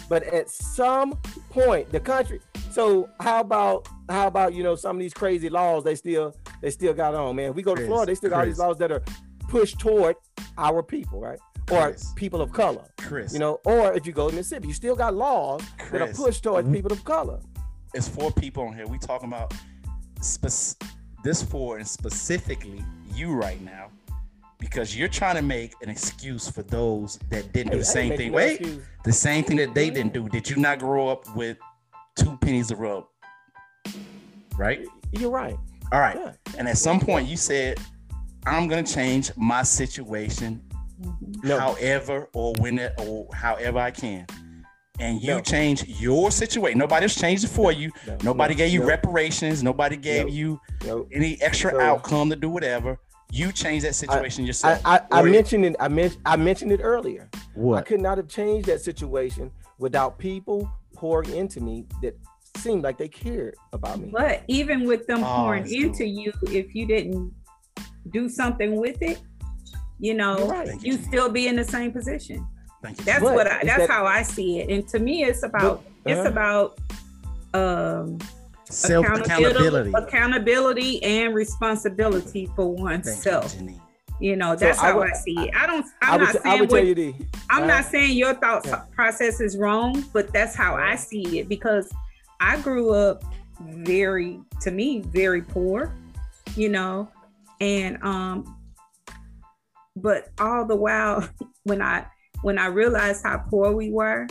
But 0.09 0.23
at 0.23 0.49
some 0.49 1.17
point, 1.49 1.91
the 1.91 1.99
country. 1.99 2.39
So 2.71 3.09
how 3.19 3.41
about 3.41 3.87
how 4.09 4.27
about 4.27 4.53
you 4.53 4.63
know 4.63 4.75
some 4.75 4.95
of 4.95 4.99
these 4.99 5.13
crazy 5.13 5.49
laws 5.49 5.83
they 5.83 5.95
still 5.95 6.35
they 6.61 6.69
still 6.71 6.93
got 6.93 7.13
on, 7.13 7.35
man. 7.35 7.53
We 7.53 7.61
go 7.61 7.71
to 7.75 7.81
Chris, 7.81 7.87
Florida, 7.87 8.09
they 8.11 8.15
still 8.15 8.29
got 8.31 8.39
all 8.39 8.45
these 8.45 8.57
laws 8.57 8.77
that 8.79 8.91
are 8.91 9.03
pushed 9.49 9.79
toward 9.79 10.15
our 10.57 10.81
people, 10.81 11.19
right? 11.21 11.39
Or 11.71 11.89
Chris. 11.89 12.11
people 12.15 12.41
of 12.41 12.51
color. 12.51 12.83
Chris, 12.97 13.31
You 13.33 13.39
know, 13.39 13.59
or 13.65 13.93
if 13.93 14.05
you 14.07 14.11
go 14.13 14.29
to 14.29 14.35
Mississippi, 14.35 14.67
you 14.69 14.73
still 14.73 14.95
got 14.95 15.13
laws 15.13 15.61
that 15.91 16.01
are 16.01 16.13
pushed 16.13 16.43
towards 16.43 16.69
people 16.69 16.91
of 16.91 17.03
color. 17.05 17.39
it's 17.93 18.07
four 18.07 18.31
people 18.31 18.63
on 18.67 18.73
here. 18.73 18.87
We 18.87 18.97
talking 18.97 19.27
about 19.29 19.53
spec- 20.21 20.89
this 21.23 21.41
four 21.43 21.77
and 21.77 21.87
specifically 21.87 22.83
you 23.13 23.33
right 23.33 23.61
now 23.61 23.87
because 24.59 24.95
you're 24.97 25.07
trying 25.07 25.35
to 25.35 25.41
make 25.41 25.73
an 25.81 25.89
excuse 25.89 26.49
for 26.49 26.63
those 26.63 27.19
that 27.29 27.51
didn't 27.53 27.69
Hey, 27.73 27.73
do 27.73 27.79
the 27.79 27.85
same 27.85 28.17
thing. 28.17 28.31
no 28.31 28.37
Wait, 28.37 28.59
excuse. 28.61 28.83
the 29.03 29.11
same 29.13 29.43
thing 29.43 29.57
that 29.57 29.73
they 29.73 29.89
didn't 29.89 30.13
do. 30.13 30.27
Did 30.29 30.49
you 30.49 30.55
not 30.57 30.79
grow 30.79 31.09
up 31.09 31.23
with 31.35 31.57
two 32.15 32.37
pennies 32.37 32.71
a 32.71 32.75
rub? 32.75 33.05
Right. 34.57 34.85
You're 35.11 35.31
right. 35.31 35.57
All 35.91 35.99
right. 35.99 36.15
Yeah. 36.17 36.33
And 36.57 36.67
at 36.67 36.77
some 36.77 36.99
point 36.99 37.27
you 37.27 37.37
said, 37.37 37.79
I'm 38.45 38.67
gonna 38.67 38.83
change 38.83 39.31
my 39.35 39.63
situation. 39.63 40.61
No. 41.43 41.59
however 41.59 42.29
or 42.33 42.53
when 42.59 42.79
it 42.79 42.93
or 42.99 43.27
however 43.33 43.79
I 43.79 43.91
can. 43.91 44.25
And 44.99 45.21
you 45.21 45.29
No. 45.35 45.39
change 45.41 45.83
your 45.85 46.31
situation. 46.31 46.77
Nobody's 46.77 47.15
changed 47.15 47.43
it 47.43 47.47
for 47.49 47.71
you. 47.73 47.91
No, 48.07 48.17
Nobody 48.23 48.53
no, 48.53 48.57
gave 48.59 48.71
you 48.71 48.83
reparations. 48.85 49.63
Nobody 49.63 49.97
gave 49.97 50.29
you 50.29 50.61
any 51.11 51.41
extra 51.41 51.71
So- 51.71 51.79
outcome 51.81 52.29
to 52.29 52.35
do 52.37 52.49
whatever. 52.49 52.99
You 53.33 53.51
changed 53.51 53.83
that 53.85 53.95
situation 53.95 54.43
I, 54.43 54.47
yourself. 54.47 54.81
I, 54.85 55.01
I 55.11 55.21
Or- 55.21 55.23
mentioned 55.23 55.65
it. 55.65 55.75
I 55.79 55.87
mentioned 55.87 56.21
I 56.23 56.35
mentioned 56.35 56.71
it 56.71 56.81
earlier. 56.83 57.29
What? 57.55 57.79
I 57.79 57.81
could 57.81 57.99
not 57.99 58.17
have 58.19 58.27
changed 58.27 58.67
that 58.67 58.81
situation 58.81 59.49
without 59.79 60.19
people 60.19 60.69
pouring 60.93 61.31
into 61.35 61.59
me 61.59 61.87
that 62.03 62.15
seemed 62.57 62.83
like 62.83 62.99
they 62.99 63.07
cared 63.07 63.55
about 63.73 63.99
me. 63.99 64.09
But 64.11 64.43
even 64.47 64.85
with 64.85 65.07
them 65.07 65.23
Oh, 65.23 65.35
pouring 65.35 65.65
into 65.73 66.05
you, 66.05 66.31
if 66.43 66.75
you 66.75 66.85
didn't 66.85 67.33
do 68.11 68.29
something 68.29 68.75
with 68.75 69.01
it, 69.01 69.19
you 69.99 70.13
know, 70.13 70.37
You're 70.37 70.47
right. 70.47 70.67
You 70.83 70.93
you. 70.93 70.97
still 70.99 71.29
be 71.31 71.47
in 71.47 71.55
the 71.55 71.63
same 71.63 71.91
position. 71.91 72.47
Thank 72.83 72.99
you. 72.99 73.05
That's 73.05 73.23
But 73.23 73.33
what 73.33 73.47
I 73.47 73.61
that's 73.63 73.87
that- 73.87 73.89
how 73.89 74.05
I 74.05 74.21
see 74.21 74.59
it. 74.59 74.69
And 74.69 74.87
to 74.89 74.99
me 74.99 75.23
it's 75.23 75.41
about 75.41 75.83
it's 76.05 76.19
uh-huh. 76.19 76.29
about 76.29 76.79
um 77.55 78.19
Self 78.73 79.05
accountability. 79.05 79.89
accountability 79.91 79.91
accountability 79.95 81.03
and 81.03 81.35
responsibility 81.35 82.49
for 82.55 82.73
oneself. 82.73 83.55
Janine. 83.55 83.79
You 84.19 84.35
know, 84.35 84.55
that's 84.55 84.79
I 84.79 84.87
how 84.91 84.99
would- 84.99 85.09
I 85.09 85.13
see 85.13 85.35
it. 85.37 85.51
I 85.55 85.65
don't 85.67 85.85
I 86.01 86.13
I'm 86.13 86.19
would, 86.19 86.25
not 86.27 86.31
t- 86.33 86.39
I 86.39 86.41
saying 86.43 86.59
would 86.61 86.71
what 86.71 86.85
you 86.85 86.95
the. 86.95 87.15
I'm 87.49 87.63
uh, 87.63 87.67
not 87.67 87.85
saying 87.85 88.17
your 88.17 88.33
thought 88.35 88.65
Yeah. 88.65 88.83
process 88.95 89.41
is 89.41 89.57
wrong, 89.57 90.03
but 90.13 90.31
that's 90.31 90.55
how 90.55 90.75
I 90.75 90.95
see 90.95 91.39
it 91.39 91.49
because 91.49 91.91
I 92.39 92.59
grew 92.61 92.93
up 92.93 93.23
very, 93.59 94.39
to 94.61 94.71
me, 94.71 95.01
very 95.01 95.41
poor, 95.41 95.93
you 96.55 96.69
know, 96.69 97.09
and 97.59 98.01
um, 98.03 98.57
but 99.95 100.29
all 100.39 100.65
the 100.65 100.75
while 100.75 101.27
when 101.63 101.81
I 101.81 102.05
when 102.43 102.57
I 102.59 102.67
realized 102.67 103.23
how 103.23 103.37
poor 103.49 103.71
we 103.71 103.89
were, 103.89 104.27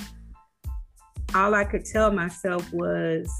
all 1.34 1.55
I 1.55 1.64
could 1.64 1.84
tell 1.84 2.11
myself 2.12 2.70
was, 2.72 3.30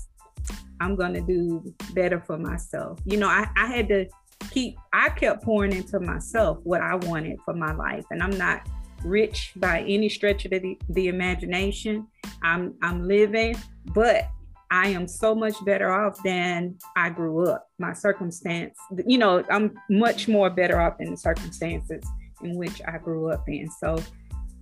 I'm 0.80 0.97
gonna 0.97 1.20
do 1.20 1.74
better 1.95 2.20
for 2.20 2.38
myself. 2.38 2.99
You 3.05 3.16
know, 3.18 3.28
I, 3.28 3.49
I 3.57 3.66
had 3.66 3.88
to 3.88 4.07
keep 4.51 4.76
I 4.93 5.09
kept 5.11 5.43
pouring 5.45 5.72
into 5.72 6.01
myself 6.01 6.59
what 6.64 6.80
I 6.80 6.97
wanted 6.97 7.38
for 7.45 7.55
my 7.55 7.72
life. 7.72 8.05
And 8.11 8.22
I'm 8.22 8.36
not 8.36 8.68
rich 9.05 9.53
by 9.57 9.80
any 9.82 10.09
stretch 10.09 10.45
of 10.45 10.51
the, 10.51 10.78
the 10.90 11.09
imagination. 11.09 12.07
I'm 12.43 12.74
I'm 12.82 13.07
living, 13.07 13.57
but 13.95 14.28
I 14.70 14.88
am 14.88 15.07
so 15.07 15.34
much 15.34 15.62
better 15.66 15.93
off 15.93 16.22
than 16.22 16.78
I 16.97 17.11
grew 17.11 17.47
up. 17.47 17.68
My 17.78 17.93
circumstance, 17.93 18.78
you 19.07 19.18
know, 19.18 19.45
I'm 19.51 19.74
much 19.90 20.28
more 20.28 20.49
better 20.49 20.80
off 20.80 20.97
than 20.99 21.11
the 21.11 21.16
circumstances 21.16 22.03
in 22.43 22.57
which 22.57 22.80
I 22.88 22.97
grew 22.97 23.30
up 23.30 23.47
in. 23.49 23.70
So, 23.70 23.99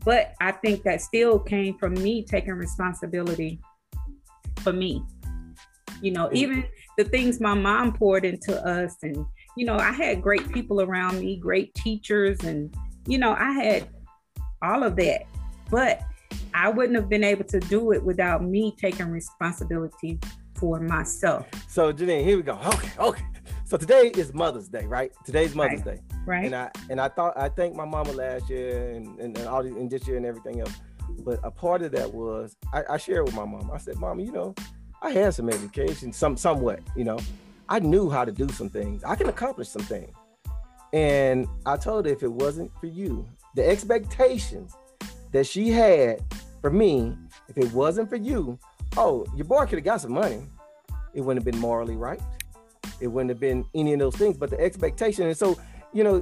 but 0.05 0.35
I 0.41 0.51
think 0.51 0.83
that 0.83 1.01
still 1.01 1.39
came 1.39 1.78
from 1.78 1.95
me 1.95 2.24
taking 2.24 2.55
responsibility 2.55 3.61
for 4.62 4.72
me. 4.72 5.05
You 6.01 6.12
know, 6.12 6.30
even 6.32 6.64
the 6.96 7.05
things 7.05 7.40
my 7.40 7.55
mom 7.55 7.92
poured 7.92 8.24
into 8.24 8.55
us 8.66 8.96
and 9.03 9.24
you 9.57 9.66
know, 9.66 9.76
I 9.76 9.92
had 9.92 10.22
great 10.22 10.51
people 10.53 10.80
around 10.80 11.20
me, 11.20 11.36
great 11.36 11.74
teachers, 11.74 12.38
and 12.40 12.74
you 13.07 13.18
know, 13.18 13.34
I 13.38 13.51
had 13.53 13.88
all 14.62 14.82
of 14.82 14.96
that. 14.96 15.22
But 15.70 16.03
I 16.55 16.68
wouldn't 16.68 16.96
have 16.96 17.09
been 17.09 17.24
able 17.24 17.44
to 17.44 17.61
do 17.61 17.92
it 17.92 18.03
without 18.03 18.44
me 18.44 18.74
taking 18.80 19.11
responsibility 19.11 20.18
for 20.55 20.78
myself, 20.78 21.46
So 21.68 21.90
Janine, 21.92 22.22
here 22.22 22.36
we 22.36 22.42
go. 22.42 22.59
Okay, 22.66 22.90
okay. 22.98 23.24
So 23.64 23.76
today 23.78 24.09
is 24.14 24.34
Mother's 24.34 24.68
Day, 24.68 24.84
right? 24.84 25.11
Today's 25.24 25.55
Mother's 25.55 25.80
Day, 25.80 26.01
right? 26.26 26.44
and 26.44 26.55
I 26.55 26.70
and 26.90 27.01
I 27.01 27.09
thought 27.09 27.36
I 27.36 27.48
thanked 27.48 27.76
my 27.76 27.86
mama 27.86 28.12
last 28.12 28.51
year 28.51 28.90
and 28.90 29.18
and, 29.18 29.38
and 29.38 29.46
all 29.48 29.62
the, 29.62 29.68
and 29.70 29.90
this 29.90 30.07
year 30.07 30.16
and 30.18 30.26
everything 30.26 30.61
else. 30.61 30.74
But 31.24 31.40
a 31.42 31.51
part 31.51 31.82
of 31.82 31.92
that 31.92 32.12
was 32.12 32.57
I, 32.74 32.82
I 32.90 32.96
shared 32.98 33.24
with 33.24 33.34
my 33.34 33.44
mom. 33.44 33.70
I 33.72 33.78
said, 33.78 33.96
"Mama, 33.96 34.22
you 34.22 34.32
know, 34.32 34.55
I 35.03 35.11
had 35.11 35.34
some 35.34 35.48
education, 35.48 36.12
some 36.12 36.36
somewhat. 36.36 36.80
You 36.96 37.05
know, 37.05 37.18
I 37.68 37.78
knew 37.80 38.11
how 38.11 38.24
to 38.24 38.32
do 38.32 38.48
some 38.48 38.68
things. 38.68 39.03
I 39.05 39.16
can 39.16 39.28
accomplish 39.28 39.68
some 39.68 39.82
things." 39.82 40.14
And 40.92 41.46
I 41.66 41.76
told 41.76 42.07
her 42.07 42.12
if 42.12 42.22
it 42.22 42.32
wasn't 42.32 42.72
for 42.80 42.86
you, 42.86 43.26
the 43.55 43.68
expectations 43.68 44.76
that 45.32 45.46
she 45.46 45.70
had 45.70 46.20
for 46.61 46.70
me, 46.70 47.16
if 47.48 47.57
it 47.57 47.72
wasn't 47.72 48.09
for 48.09 48.16
you, 48.16 48.59
oh, 48.96 49.24
your 49.36 49.44
boy 49.44 49.66
could 49.66 49.78
have 49.78 49.84
got 49.84 50.01
some 50.01 50.12
money. 50.12 50.42
It 51.14 51.20
wouldn't 51.20 51.44
have 51.44 51.53
been 51.53 51.61
morally 51.61 51.96
right. 51.96 52.20
It 53.01 53.07
wouldn't 53.09 53.30
have 53.30 53.40
been 53.40 53.64
any 53.74 53.92
of 53.92 54.01
those 54.01 54.16
things. 54.16 54.36
But 54.36 54.51
the 54.51 54.61
expectation, 54.61 55.26
and 55.26 55.36
so 55.36 55.57
you 55.92 56.05
know, 56.05 56.20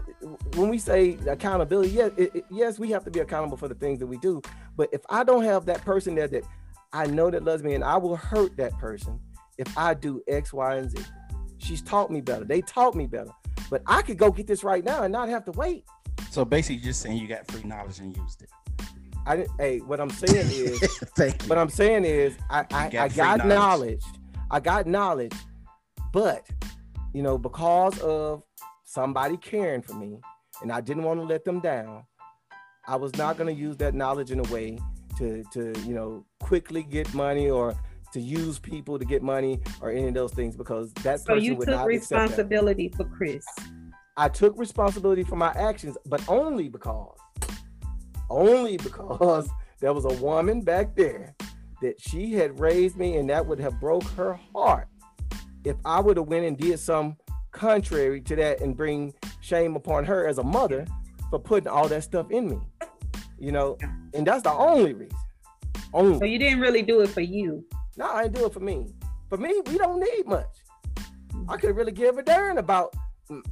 when 0.57 0.71
we 0.71 0.79
say 0.79 1.19
accountability, 1.27 1.91
yes, 1.91 2.11
it, 2.17 2.35
it- 2.35 2.45
yes, 2.51 2.79
we 2.79 2.91
have 2.91 3.05
to 3.05 3.11
be 3.11 3.21
accountable 3.21 3.57
for 3.57 3.69
the 3.69 3.75
things 3.75 3.99
that 3.99 4.07
we 4.07 4.17
do. 4.19 4.41
But 4.77 4.89
if 4.93 5.03
I 5.11 5.25
don't 5.25 5.43
have 5.45 5.67
that 5.67 5.83
person 5.83 6.15
there 6.15 6.29
that 6.29 6.45
I 6.93 7.07
know 7.07 7.31
that 7.31 7.45
loves 7.45 7.63
me, 7.63 7.75
and 7.75 7.85
I 7.85 7.97
will 7.97 8.17
hurt 8.17 8.57
that 8.57 8.77
person 8.79 9.21
if 9.59 9.77
I 9.77 9.95
do 9.95 10.23
X, 10.29 10.53
Y, 10.53 10.77
and 10.77 10.91
Z. 10.91 10.99
She's 11.59 11.83
taught 11.83 12.11
me 12.11 12.21
better. 12.21 12.45
They 12.45 12.61
taught 12.63 12.95
me 12.95 13.07
better. 13.07 13.31
But 13.71 13.83
I 13.87 14.03
could 14.03 14.17
go 14.17 14.31
get 14.31 14.47
this 14.47 14.65
right 14.65 14.85
now 14.85 15.03
and 15.03 15.13
not 15.13 15.29
have 15.29 15.45
to 15.47 15.51
wait. 15.53 15.85
So 16.31 16.45
basically, 16.45 16.77
you're 16.77 16.85
just 16.85 17.01
saying 17.03 17.19
you 17.19 17.29
got 17.29 17.51
free 17.51 17.63
knowledge 17.65 17.99
and 17.99 18.17
used 18.17 18.43
it. 18.43 18.51
I 19.27 19.37
didn't. 19.37 19.51
Hey, 19.59 19.79
what 19.81 20.01
I'm 20.01 20.11
saying 20.11 20.47
is, 20.51 20.81
Thank 21.17 21.43
you. 21.43 21.49
what 21.49 21.59
I'm 21.59 21.69
saying 21.69 22.05
is, 22.05 22.35
I 22.49 22.61
I, 22.73 22.89
got 22.89 22.95
I 22.95 23.09
got 23.09 23.39
knowledge. 23.39 23.49
knowledge. 23.49 24.05
I 24.51 24.61
got 24.61 24.87
knowledge, 24.87 25.35
but 26.13 26.47
you 27.13 27.23
know, 27.23 27.37
because 27.37 27.99
of 28.01 28.43
somebody 28.85 29.37
caring 29.37 29.83
for 29.83 29.95
me, 29.95 30.21
and 30.63 30.73
I 30.73 30.81
didn't 30.81 31.03
want 31.03 31.21
to 31.21 31.25
let 31.27 31.45
them 31.45 31.61
down, 31.61 32.05
I 32.87 32.97
was 32.97 33.15
not 33.17 33.37
going 33.37 33.55
to 33.55 33.61
use 33.61 33.77
that 33.79 33.95
knowledge 33.95 34.31
in 34.31 34.39
a 34.39 34.51
way 34.51 34.79
to 35.19 35.45
to 35.53 35.73
you 35.81 35.95
know 35.95 36.25
quickly 36.41 36.83
get 36.83 37.13
money 37.15 37.51
or 37.51 37.75
to 38.13 38.21
use 38.21 38.59
people 38.59 38.99
to 38.99 39.05
get 39.05 39.23
money 39.23 39.61
or 39.81 39.91
any 39.91 40.09
of 40.09 40.15
those 40.15 40.33
things 40.33 40.57
because 40.57 40.93
that 41.03 41.21
so 41.21 41.35
person 41.35 41.45
you 41.45 41.55
would 41.57 41.67
took 41.67 41.75
not 41.77 41.91
accept 41.91 42.09
that. 42.09 42.17
responsibility 42.17 42.89
for 42.89 43.05
Chris. 43.05 43.45
I 44.17 44.29
took 44.29 44.59
responsibility 44.59 45.23
for 45.23 45.37
my 45.37 45.53
actions, 45.53 45.97
but 46.07 46.27
only 46.29 46.69
because, 46.69 47.17
only 48.31 48.77
because 48.79 49.49
there 49.81 49.93
was 49.93 50.05
a 50.07 50.23
woman 50.23 50.63
back 50.63 50.97
there 50.97 51.37
that 51.83 52.01
she 52.01 52.33
had 52.33 52.59
raised 52.59 52.97
me, 52.97 53.17
and 53.19 53.31
that 53.31 53.47
would 53.47 53.61
have 53.61 53.79
broke 53.79 54.05
her 54.11 54.35
heart 54.53 54.89
if 55.65 55.77
I 55.85 56.01
would 56.01 56.17
have 56.17 56.27
went 56.27 56.47
and 56.47 56.57
did 56.57 56.81
some 56.81 57.17
contrary 57.53 58.21
to 58.23 58.37
that 58.37 58.61
and 58.61 58.77
bring 58.77 59.15
shame 59.41 59.77
upon 59.77 60.05
her 60.05 60.27
as 60.27 60.39
a 60.39 60.43
mother 60.43 60.87
for 61.31 61.39
putting 61.39 61.69
all 61.69 61.89
that 61.89 62.03
stuff 62.03 62.31
in 62.31 62.49
me, 62.49 62.59
you 63.39 63.53
know. 63.53 63.77
And 64.15 64.27
that's 64.27 64.43
the 64.43 64.53
only 64.53 64.93
reason. 64.95 65.17
Only. 65.93 66.19
So 66.19 66.25
you 66.25 66.39
didn't 66.39 66.61
really 66.61 66.83
do 66.83 67.01
it 67.01 67.09
for 67.11 67.21
you. 67.21 67.65
No, 67.97 68.07
I 68.11 68.23
didn't 68.25 68.37
do 68.37 68.47
it 68.47 68.53
for 68.53 68.61
me. 68.61 68.87
For 69.29 69.37
me, 69.39 69.61
we 69.67 69.79
don't 69.79 70.01
need 70.01 70.27
much. 70.27 70.47
I 71.49 71.57
could 71.57 71.75
really 71.77 71.93
give 71.93 72.19
a 72.19 72.23
darn 72.23 72.59
about 72.59 72.95
mm, 73.31 73.43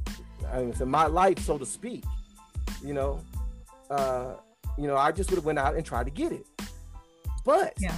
I 0.51 0.59
mean, 0.61 0.73
so 0.73 0.85
my 0.85 1.07
life, 1.07 1.39
so 1.39 1.57
to 1.57 1.65
speak. 1.65 2.03
You 2.83 2.93
know, 2.93 3.19
uh, 3.89 4.35
you 4.77 4.87
know, 4.87 4.95
I 4.95 5.11
just 5.11 5.29
would 5.31 5.37
have 5.37 5.45
went 5.45 5.59
out 5.59 5.75
and 5.75 5.85
tried 5.85 6.05
to 6.05 6.11
get 6.11 6.31
it. 6.31 6.45
But 7.43 7.73
Yeah. 7.79 7.95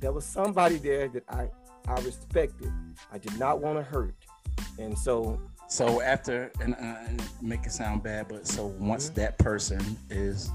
there 0.00 0.12
was 0.12 0.24
somebody 0.24 0.76
there 0.78 1.08
that 1.08 1.24
I 1.28 1.48
I 1.86 2.00
respected. 2.00 2.72
I 3.12 3.18
did 3.18 3.38
not 3.38 3.60
want 3.60 3.76
to 3.78 3.82
hurt, 3.82 4.14
and 4.78 4.96
so 4.98 5.38
So 5.68 6.00
after, 6.02 6.52
and, 6.60 6.74
uh, 6.74 7.24
make 7.42 7.66
it 7.66 7.72
sound 7.72 8.02
bad, 8.02 8.28
but 8.28 8.46
so 8.46 8.66
once 8.66 9.10
Mhm. 9.10 9.14
that 9.14 9.38
person 9.38 9.80
is 10.10 10.50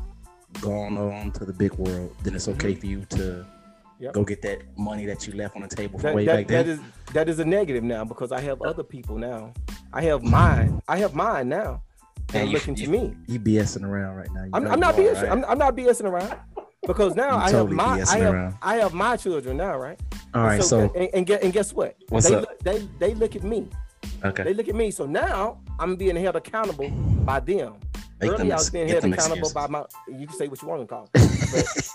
gone 0.62 0.98
on 0.98 1.32
to 1.34 1.46
the 1.46 1.54
big 1.54 1.74
world, 1.76 2.16
then 2.24 2.36
it's 2.36 2.48
okay 2.48 2.76
for 2.76 2.86
you 2.86 3.06
to 3.10 3.18
Mm-hmm. 3.18 4.06
Yep. 4.06 4.14
go 4.14 4.24
get 4.24 4.42
that 4.44 4.62
money 4.78 5.06
that 5.08 5.28
you 5.28 5.34
left 5.34 5.58
on 5.58 5.62
the 5.62 5.68
table 5.68 6.00
that, 6.00 6.16
way 6.16 6.24
that, 6.26 6.38
back 6.38 6.48
then. 6.48 6.70
is 6.70 6.80
that 7.12 7.28
is 7.28 7.40
a 7.40 7.44
negative 7.44 7.84
now 7.84 8.06
because 8.06 8.32
I 8.32 8.40
have 8.40 8.62
other 8.62 8.82
people 8.82 9.18
now. 9.18 9.54
I 9.92 10.04
have 10.04 10.24
mine. 10.24 10.82
I 10.88 11.00
have 11.00 11.14
mine 11.14 11.50
now. 11.50 11.82
And 12.34 12.50
looking 12.50 12.78
you- 12.78 12.86
to 12.86 12.92
me. 12.92 13.16
you 13.28 13.42
BSing 13.42 13.84
around 13.84 14.16
right 14.16 14.32
now. 14.34 14.44
You 14.46 14.52
I'm, 14.54 14.68
I'm 14.68 14.80
not 14.80 14.96
BSing. 14.96 15.16
right? 15.24 15.32
I'm, 15.34 15.44
I'm 15.44 15.58
not 15.58 15.76
BSing 15.76 16.06
around. 16.06 16.34
because 16.88 17.14
now 17.16 17.38
I 17.44 17.52
totally 17.52 17.76
have 17.76 17.88
my 17.88 18.02
I 18.10 18.18
have, 18.20 18.34
around. 18.34 18.56
I 18.62 18.76
have 18.76 18.94
my 18.94 19.18
children 19.18 19.58
now, 19.58 19.76
right? 19.78 20.00
All 20.34 20.44
right, 20.44 20.64
so 20.64 20.90
and, 20.96 21.10
and, 21.14 21.26
get, 21.26 21.44
and 21.44 21.52
guess 21.52 21.74
what? 21.74 21.98
What's 22.08 22.30
they, 22.30 22.36
up? 22.36 22.42
look- 22.44 22.60
They 22.60 22.88
they 23.00 23.14
look 23.16 23.36
at 23.36 23.44
me. 23.44 23.68
Okay, 24.24 24.44
They 24.44 24.54
look 24.54 24.68
at 24.68 24.76
me. 24.76 24.92
So 24.92 25.06
now 25.06 25.60
I'm 25.80 25.96
being 25.96 26.16
held 26.16 26.36
accountable 26.36 26.90
by 27.26 27.40
them. 27.40 27.76
Make 28.22 28.32
Earlier 28.32 28.54
I 28.54 28.58
was 28.58 28.70
being 28.70 28.88
held 28.90 29.06
accountable 29.06 29.48
excuses. 29.50 29.54
by 29.54 29.68
my. 29.68 29.84
You 30.08 30.28
can 30.28 30.36
say 30.38 30.48
what 30.48 30.62
you 30.62 30.68
want 30.68 30.82
to 30.82 30.88
call 30.88 31.10
it, 31.14 31.32
but, 31.52 31.90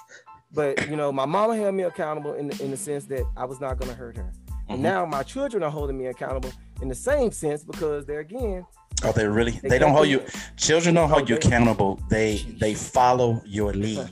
but 0.78 0.88
you 0.88 0.96
know, 0.96 1.12
my 1.12 1.26
mama 1.26 1.54
held 1.56 1.74
me 1.74 1.82
accountable 1.82 2.34
in 2.34 2.48
the, 2.48 2.62
in 2.64 2.70
the 2.70 2.76
sense 2.76 3.04
that 3.06 3.24
I 3.36 3.44
was 3.44 3.60
not 3.60 3.78
going 3.78 3.90
to 3.90 3.96
hurt 3.96 4.16
her. 4.16 4.32
And 4.70 4.78
Mhm. 4.78 4.82
now 4.82 5.04
my 5.06 5.22
children 5.22 5.62
are 5.62 5.70
holding 5.70 5.98
me 5.98 6.06
accountable 6.06 6.50
in 6.80 6.88
the 6.88 6.94
same 6.94 7.30
sense 7.32 7.62
because 7.62 8.06
they're 8.06 8.20
again. 8.20 8.64
Oh, 9.04 9.12
they 9.12 9.26
really? 9.26 9.50
They 9.52 9.68
They 9.70 9.78
don't 9.78 9.92
hold 9.92 10.08
you. 10.08 10.22
Children 10.56 10.94
don't 10.94 11.10
hold 11.10 11.28
you 11.28 11.36
accountable. 11.36 12.00
They 12.08 12.38
they 12.58 12.72
follow 12.72 13.42
your 13.44 13.72
lead. 13.84 14.08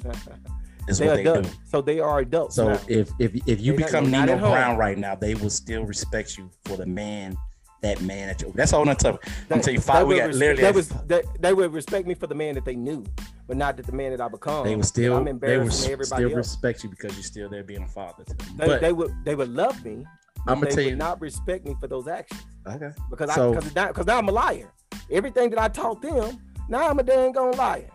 Is 0.89 0.99
they're 0.99 1.09
what 1.09 1.15
they 1.17 1.21
adults. 1.23 1.49
do. 1.49 1.57
So 1.71 1.81
they 1.81 2.01
are 2.01 2.19
adults. 2.19 2.57
so 2.57 2.69
now. 2.75 2.81
if 2.89 3.09
if 3.19 3.35
if 3.47 3.61
you 3.63 3.73
They 3.73 3.85
become 3.85 4.11
Nino 4.11 4.33
at 4.35 4.39
home. 4.41 4.51
Brown 4.51 4.77
right 4.77 4.99
now. 4.99 5.15
They 5.15 5.35
will 5.35 5.49
still 5.49 5.85
respect 5.87 6.37
you 6.37 6.51
for 6.67 6.77
the 6.77 6.85
man, 6.87 7.37
that 7.83 8.01
man 8.01 8.29
that 8.29 8.41
you. 8.43 8.53
That's 8.55 8.73
all 8.73 8.89
I'm 8.89 8.97
telling. 8.97 9.19
I'm 9.51 9.61
telling 9.61 9.75
you, 9.75 9.81
five. 9.81 10.07
We 10.07 10.17
got 10.17 10.27
res- 10.29 10.39
literally. 10.39 10.63
They, 10.63 10.73
was, 10.73 10.89
they, 11.07 11.23
they 11.41 11.53
would 11.53 11.73
respect 11.73 12.07
me 12.07 12.15
for 12.15 12.27
the 12.29 12.35
man 12.35 12.55
that 12.55 12.65
they 12.65 12.77
knew, 12.77 13.05
but 13.47 13.57
not 13.57 13.77
that 13.77 13.87
the 13.87 13.93
man 13.93 14.13
that 14.13 14.21
I 14.21 14.29
become. 14.29 14.65
they 14.65 14.75
that 14.75 14.85
still 14.85 15.17
I'm 15.17 15.25
they 15.25 15.31
everybody 15.57 15.71
still 16.05 16.23
else. 16.29 16.35
respect 16.35 16.85
you 16.85 16.91
because 16.91 17.15
you're 17.15 17.23
still 17.25 17.49
there 17.49 17.65
being 17.65 17.83
a 17.83 17.89
father 17.89 18.25
to 18.25 18.35
them. 18.35 18.47
They, 18.57 18.67
But 18.67 18.81
they 18.81 18.93
would 18.93 19.13
they 19.25 19.35
would 19.35 19.51
love 19.51 19.85
me. 19.85 20.07
I'm 20.47 20.61
gonna 20.61 20.71
tell 20.71 20.85
would 20.85 20.91
you. 20.91 20.97
not 20.97 21.21
respect 21.21 21.65
me 21.67 21.77
for 21.81 21.87
those 21.89 22.09
actions 22.09 22.41
Okay. 22.67 22.91
because 23.11 23.35
So- 23.35 23.53
I 23.55 23.61
because 23.61 24.07
now, 24.07 24.15
now 24.15 24.19
I'm 24.19 24.29
a 24.29 24.33
liar. 24.33 24.73
Everything 25.11 25.51
that 25.51 25.59
I 25.61 25.69
taught 25.69 26.01
them, 26.03 26.39
now 26.69 26.89
I'm 26.89 26.99
a 26.99 27.03
dang 27.03 27.33
gone 27.33 27.53
liar. 27.57 27.91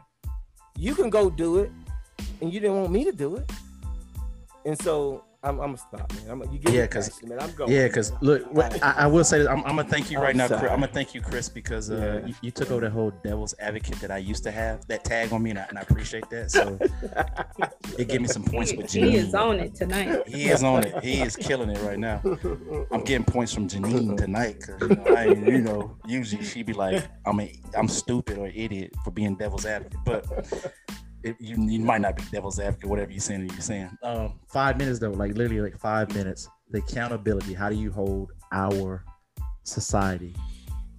You 0.78 0.94
can 0.96 1.10
go 1.10 1.30
do 1.30 1.60
it, 1.60 1.72
and 2.42 2.54
you 2.54 2.60
didn't 2.60 2.78
want 2.80 2.92
me 2.92 3.04
to 3.06 3.12
do 3.12 3.38
it, 3.38 3.52
and 4.66 4.80
so 4.82 5.24
I'm, 5.44 5.60
I'm 5.60 5.76
gonna 5.76 5.78
stop, 5.78 6.12
man. 6.16 6.30
I'm, 6.32 6.52
you 6.52 6.58
get 6.60 6.74
Yeah, 6.74 6.82
me 6.82 6.88
'cause- 6.88 7.10
passionate, 7.10 7.38
man. 7.38 7.48
I'm 7.50 7.56
going. 7.56 7.72
yeah, 7.72 7.88
because 7.88 8.12
look, 8.22 8.52
what, 8.52 8.84
I, 8.84 8.92
I 9.04 9.08
will 9.08 9.24
say 9.24 9.38
this. 9.38 9.48
I'm, 9.48 9.60
I'm 9.60 9.76
gonna 9.76 9.84
thank 9.86 10.10
you 10.10 10.18
I'm 10.18 10.24
right 10.24 10.36
now. 10.36 10.48
Chris. 10.48 10.62
I'm 10.64 10.80
gonna 10.80 10.88
thank 10.88 11.14
you, 11.14 11.22
Chris, 11.22 11.48
because 11.48 11.92
uh, 11.92 12.22
Yeah. 12.22 12.28
you, 12.28 12.36
you 12.42 12.52
took 12.52 12.72
over 12.72 12.82
the 12.82 12.90
whole 12.90 13.12
devil's 13.24 13.54
advocate 13.60 14.00
that 14.02 14.10
I 14.10 14.18
used 14.18 14.44
to 14.46 14.52
have. 14.52 14.86
That 14.88 15.04
tag 15.04 15.32
on 15.32 15.44
me, 15.44 15.52
and 15.52 15.60
I, 15.60 15.66
and 15.70 15.78
I 15.78 15.82
appreciate 15.82 16.28
that. 16.32 16.50
So 16.52 16.78
it 18.00 18.08
gave 18.10 18.20
me 18.22 18.28
some 18.28 18.44
points 18.44 18.72
He, 18.72 18.78
with 18.78 18.92
he 18.92 19.16
is 19.16 19.36
on 19.36 19.60
it 19.60 19.76
tonight. 19.76 20.28
He 20.28 20.50
is 20.50 20.64
on 20.64 20.84
it. 20.86 21.04
He 21.04 21.22
is 21.22 21.36
killing 21.36 21.70
it 21.70 21.82
right 21.84 22.00
now. 22.00 22.20
I'm 22.92 23.04
getting 23.04 23.24
points 23.24 23.54
from 23.54 23.68
Janine 23.70 24.18
tonight 24.18 24.60
because 24.60 24.82
you 24.90 24.96
know, 24.96 25.16
I, 25.16 25.26
you 25.28 25.62
know, 25.62 25.98
usually 26.08 26.44
she'd 26.44 26.66
be 26.66 26.74
like, 26.74 27.06
I'm 27.28 27.40
a, 27.40 27.62
I'm 27.78 27.88
stupid 27.88 28.38
or 28.40 28.48
idiot 28.48 28.94
for 29.04 29.12
being 29.12 29.36
devil's 29.36 29.66
advocate, 29.68 30.00
but 30.04 30.74
it, 31.24 31.36
you, 31.40 31.56
you 31.70 31.80
might 31.80 32.02
not 32.02 32.16
be 32.16 32.24
devil's 32.32 32.60
advocate, 32.60 32.90
whatever 32.90 33.12
you're 33.12 33.20
saying. 33.20 33.50
You're 33.50 33.62
saying. 33.62 33.98
Um, 34.04 34.40
five 34.48 34.78
minutes 34.78 35.00
though, 35.00 35.12
like 35.12 35.36
literally 35.36 35.62
like 35.62 35.78
five 35.78 36.14
minutes. 36.14 36.50
The 36.72 36.80
accountability. 36.80 37.54
How 37.54 37.70
do 37.70 37.76
you 37.76 37.92
hold 37.92 38.32
our 38.52 39.04
society 39.64 40.36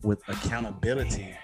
with 0.02 0.20
accountability 0.28 1.34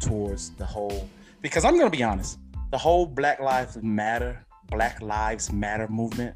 towards 0.00 0.50
the 0.50 0.66
whole 0.66 1.08
because 1.44 1.64
I'm 1.64 1.76
gonna 1.76 1.90
be 1.90 2.02
honest, 2.02 2.38
the 2.70 2.78
whole 2.78 3.06
Black 3.06 3.38
Lives 3.38 3.78
Matter, 3.82 4.46
Black 4.70 5.02
Lives 5.02 5.52
Matter 5.52 5.86
movement, 5.88 6.34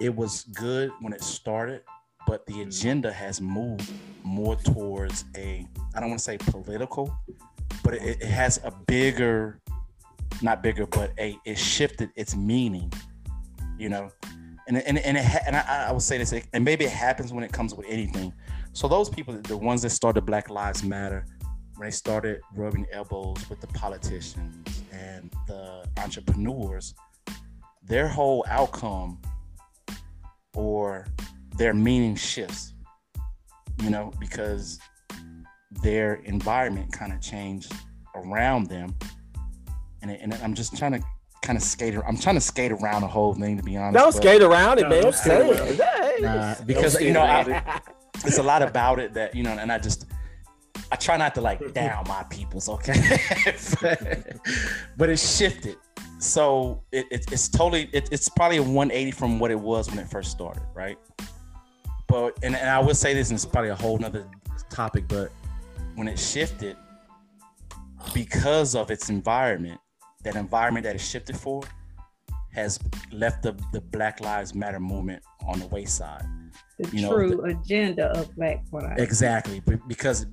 it 0.00 0.14
was 0.14 0.44
good 0.54 0.92
when 1.00 1.12
it 1.12 1.22
started, 1.22 1.82
but 2.26 2.46
the 2.46 2.62
agenda 2.62 3.12
has 3.12 3.40
moved 3.40 3.92
more 4.22 4.54
towards 4.56 5.24
a 5.36 5.66
I 5.94 6.00
don't 6.00 6.10
want 6.10 6.20
to 6.20 6.24
say 6.24 6.38
political, 6.38 7.12
but 7.82 7.94
it, 7.94 8.22
it 8.22 8.28
has 8.28 8.60
a 8.62 8.70
bigger, 8.86 9.60
not 10.42 10.62
bigger, 10.62 10.86
but 10.86 11.12
a 11.18 11.38
it 11.44 11.58
shifted 11.58 12.10
its 12.16 12.36
meaning, 12.36 12.92
you 13.78 13.88
know. 13.88 14.10
And, 14.68 14.76
and, 14.78 14.98
and, 14.98 15.16
it 15.16 15.26
and 15.46 15.56
I, 15.56 15.86
I 15.88 15.92
will 15.92 16.00
say 16.00 16.18
this, 16.18 16.32
and 16.52 16.64
maybe 16.64 16.84
it 16.84 16.92
happens 16.92 17.32
when 17.32 17.42
it 17.42 17.52
comes 17.52 17.74
with 17.74 17.86
anything. 17.88 18.32
So 18.72 18.86
those 18.86 19.08
people, 19.08 19.36
the 19.42 19.56
ones 19.56 19.82
that 19.82 19.90
started 19.90 20.24
Black 20.26 20.48
Lives 20.48 20.84
Matter, 20.84 21.26
when 21.76 21.88
they 21.88 21.90
started 21.90 22.40
rubbing 22.54 22.86
elbows 22.92 23.48
with 23.48 23.60
the 23.60 23.66
politicians 23.68 24.82
and 24.92 25.30
the 25.48 25.84
entrepreneurs, 25.96 26.94
their 27.82 28.06
whole 28.06 28.44
outcome 28.48 29.20
or 30.54 31.06
their 31.56 31.74
meaning 31.74 32.14
shifts, 32.14 32.74
you 33.82 33.90
know, 33.90 34.12
because 34.20 34.78
their 35.82 36.14
environment 36.24 36.92
kind 36.92 37.12
of 37.12 37.20
changed 37.20 37.72
around 38.14 38.66
them. 38.66 38.94
And, 40.02 40.10
it, 40.10 40.20
and 40.22 40.34
I'm 40.34 40.54
just 40.54 40.76
trying 40.76 40.92
to 40.92 41.02
kind 41.42 41.56
of 41.56 41.62
skate. 41.62 41.94
I'm 42.06 42.16
trying 42.16 42.36
to 42.36 42.40
skate 42.40 42.72
around 42.72 43.02
the 43.02 43.08
whole 43.08 43.34
thing, 43.34 43.56
to 43.56 43.62
be 43.62 43.76
honest. 43.76 43.94
Don't 43.94 44.12
but- 44.12 44.22
skate 44.22 44.42
around 44.42 44.78
it, 44.78 44.88
man. 44.88 45.02
don't 45.02 45.14
Say 45.14 45.52
skate 45.52 45.80
it. 45.80 46.22
Nah, 46.22 46.54
because 46.66 47.00
you 47.00 47.12
know, 47.12 47.22
I, 47.22 47.80
it's 48.24 48.38
a 48.38 48.42
lot 48.42 48.62
about 48.62 48.98
it 48.98 49.14
that 49.14 49.34
you 49.34 49.42
know, 49.42 49.50
and 49.50 49.72
I 49.72 49.78
just 49.78 50.06
I 50.92 50.96
try 50.96 51.16
not 51.16 51.34
to 51.36 51.40
like 51.40 51.72
down 51.72 52.04
my 52.08 52.24
peoples, 52.24 52.68
okay? 52.68 53.18
but 54.96 55.08
it 55.08 55.18
shifted, 55.18 55.76
so 56.18 56.82
it, 56.92 57.06
it, 57.10 57.32
it's 57.32 57.48
totally 57.48 57.88
it, 57.92 58.08
it's 58.12 58.28
probably 58.28 58.58
a 58.58 58.62
180 58.62 59.10
from 59.12 59.38
what 59.38 59.50
it 59.50 59.58
was 59.58 59.88
when 59.88 59.98
it 59.98 60.08
first 60.08 60.30
started, 60.30 60.62
right? 60.74 60.98
But 62.06 62.38
and, 62.42 62.54
and 62.56 62.68
I 62.68 62.80
would 62.80 62.96
say 62.96 63.14
this, 63.14 63.30
and 63.30 63.36
it's 63.36 63.46
probably 63.46 63.70
a 63.70 63.76
whole 63.76 63.98
nother 63.98 64.26
topic, 64.68 65.04
but 65.08 65.30
when 65.94 66.08
it 66.08 66.18
shifted, 66.18 66.76
because 68.12 68.74
of 68.74 68.90
its 68.90 69.08
environment, 69.10 69.80
that 70.24 70.36
environment 70.36 70.84
that 70.84 70.94
it 70.94 71.00
shifted 71.00 71.36
for 71.36 71.62
has 72.52 72.78
left 73.12 73.42
the, 73.42 73.56
the 73.72 73.80
Black 73.80 74.20
Lives 74.20 74.54
Matter 74.54 74.80
movement 74.80 75.22
on 75.46 75.60
the 75.60 75.66
wayside. 75.68 76.24
The 76.78 76.96
You 76.96 77.02
know, 77.02 77.12
true 77.12 77.44
agenda 77.44 78.06
of 78.18 78.34
Black 78.34 78.64
Lives. 78.72 79.00
Exactly, 79.00 79.62
because 79.86 80.24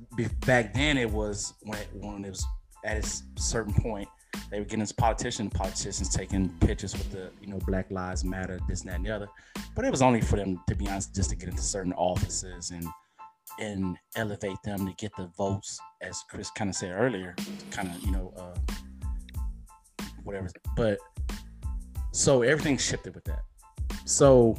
back 0.46 0.74
then 0.74 0.98
it 0.98 1.10
was 1.10 1.54
when 1.62 1.78
it, 1.78 1.88
when 1.94 2.26
it 2.26 2.30
was 2.30 2.46
at 2.84 2.98
a 2.98 3.40
certain 3.40 3.74
point 3.74 4.08
they 4.50 4.60
were 4.60 4.66
getting 4.66 4.82
as 4.82 4.92
politicians, 4.92 5.52
politicians 5.54 6.10
taking 6.10 6.50
pictures 6.60 6.94
with 6.94 7.12
the 7.12 7.30
you 7.42 7.48
know 7.48 7.60
Black 7.68 7.90
Lives 7.92 8.24
Matter, 8.24 8.60
this 8.68 8.82
and 8.82 8.90
that 8.90 8.96
and 8.98 9.06
the 9.06 9.12
other. 9.12 9.28
But 9.76 9.86
it 9.86 9.92
was 9.92 10.02
only 10.02 10.22
for 10.22 10.38
them, 10.38 10.62
to 10.68 10.76
be 10.76 10.88
honest, 10.88 11.16
just 11.16 11.30
to 11.32 11.36
get 11.36 11.50
into 11.50 11.62
certain 11.62 11.94
offices 11.94 12.72
and 12.72 12.86
and 13.60 13.98
elevate 14.16 14.62
them 14.64 14.86
to 14.86 14.94
get 14.94 15.12
the 15.18 15.28
votes, 15.38 15.80
as 16.02 16.24
Chris 16.30 16.52
kind 16.52 16.70
of 16.70 16.76
said 16.76 16.92
earlier, 16.92 17.36
kind 17.72 17.90
of 17.90 18.00
you 18.04 18.12
know 18.12 18.34
uh, 18.38 18.58
whatever. 20.28 20.50
But 20.76 21.00
so 22.12 22.42
everything 22.44 22.78
shifted 22.78 23.16
with 23.16 23.24
that. 23.26 23.42
So 24.06 24.56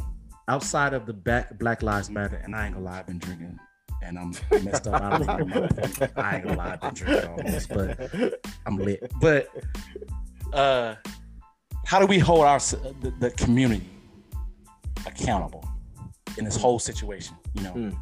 outside 0.49 0.95
of 0.95 1.07
the 1.07 1.13
back 1.13 1.59
Black 1.59 1.83
Lives 1.83 2.11
Matter, 2.11 2.41
and 2.45 2.55
I 2.57 2.67
ain't 2.67 2.75
gonna 2.75 2.85
lie, 2.87 2.99
I've 2.99 3.07
been 3.07 3.19
drinking 3.19 3.59
and 4.03 4.19
I'm 4.19 4.33
messed 4.65 4.87
up. 4.87 5.01
I 5.03 5.19
don't 5.19 5.49
know. 5.49 5.69
I 6.17 6.37
ain't 6.37 6.45
gonna 6.45 6.57
lie, 6.57 6.73
I've 6.73 6.81
been 6.81 6.95
drinking 6.95 7.31
all 7.31 7.37
this, 7.43 7.67
but 7.67 8.41
I'm 8.67 8.77
lit. 8.79 9.11
But 9.21 9.49
uh, 10.53 10.95
how 11.85 11.99
do 12.01 12.07
we 12.07 12.19
hold 12.19 12.45
our 12.45 12.59
the, 12.59 13.13
the 13.21 13.31
community 13.33 13.89
accountable 15.07 15.65
in 16.37 16.45
this 16.45 16.57
whole 16.57 16.79
situation? 16.79 17.37
You 17.55 17.63
know, 17.63 17.73
Mm. 17.75 17.97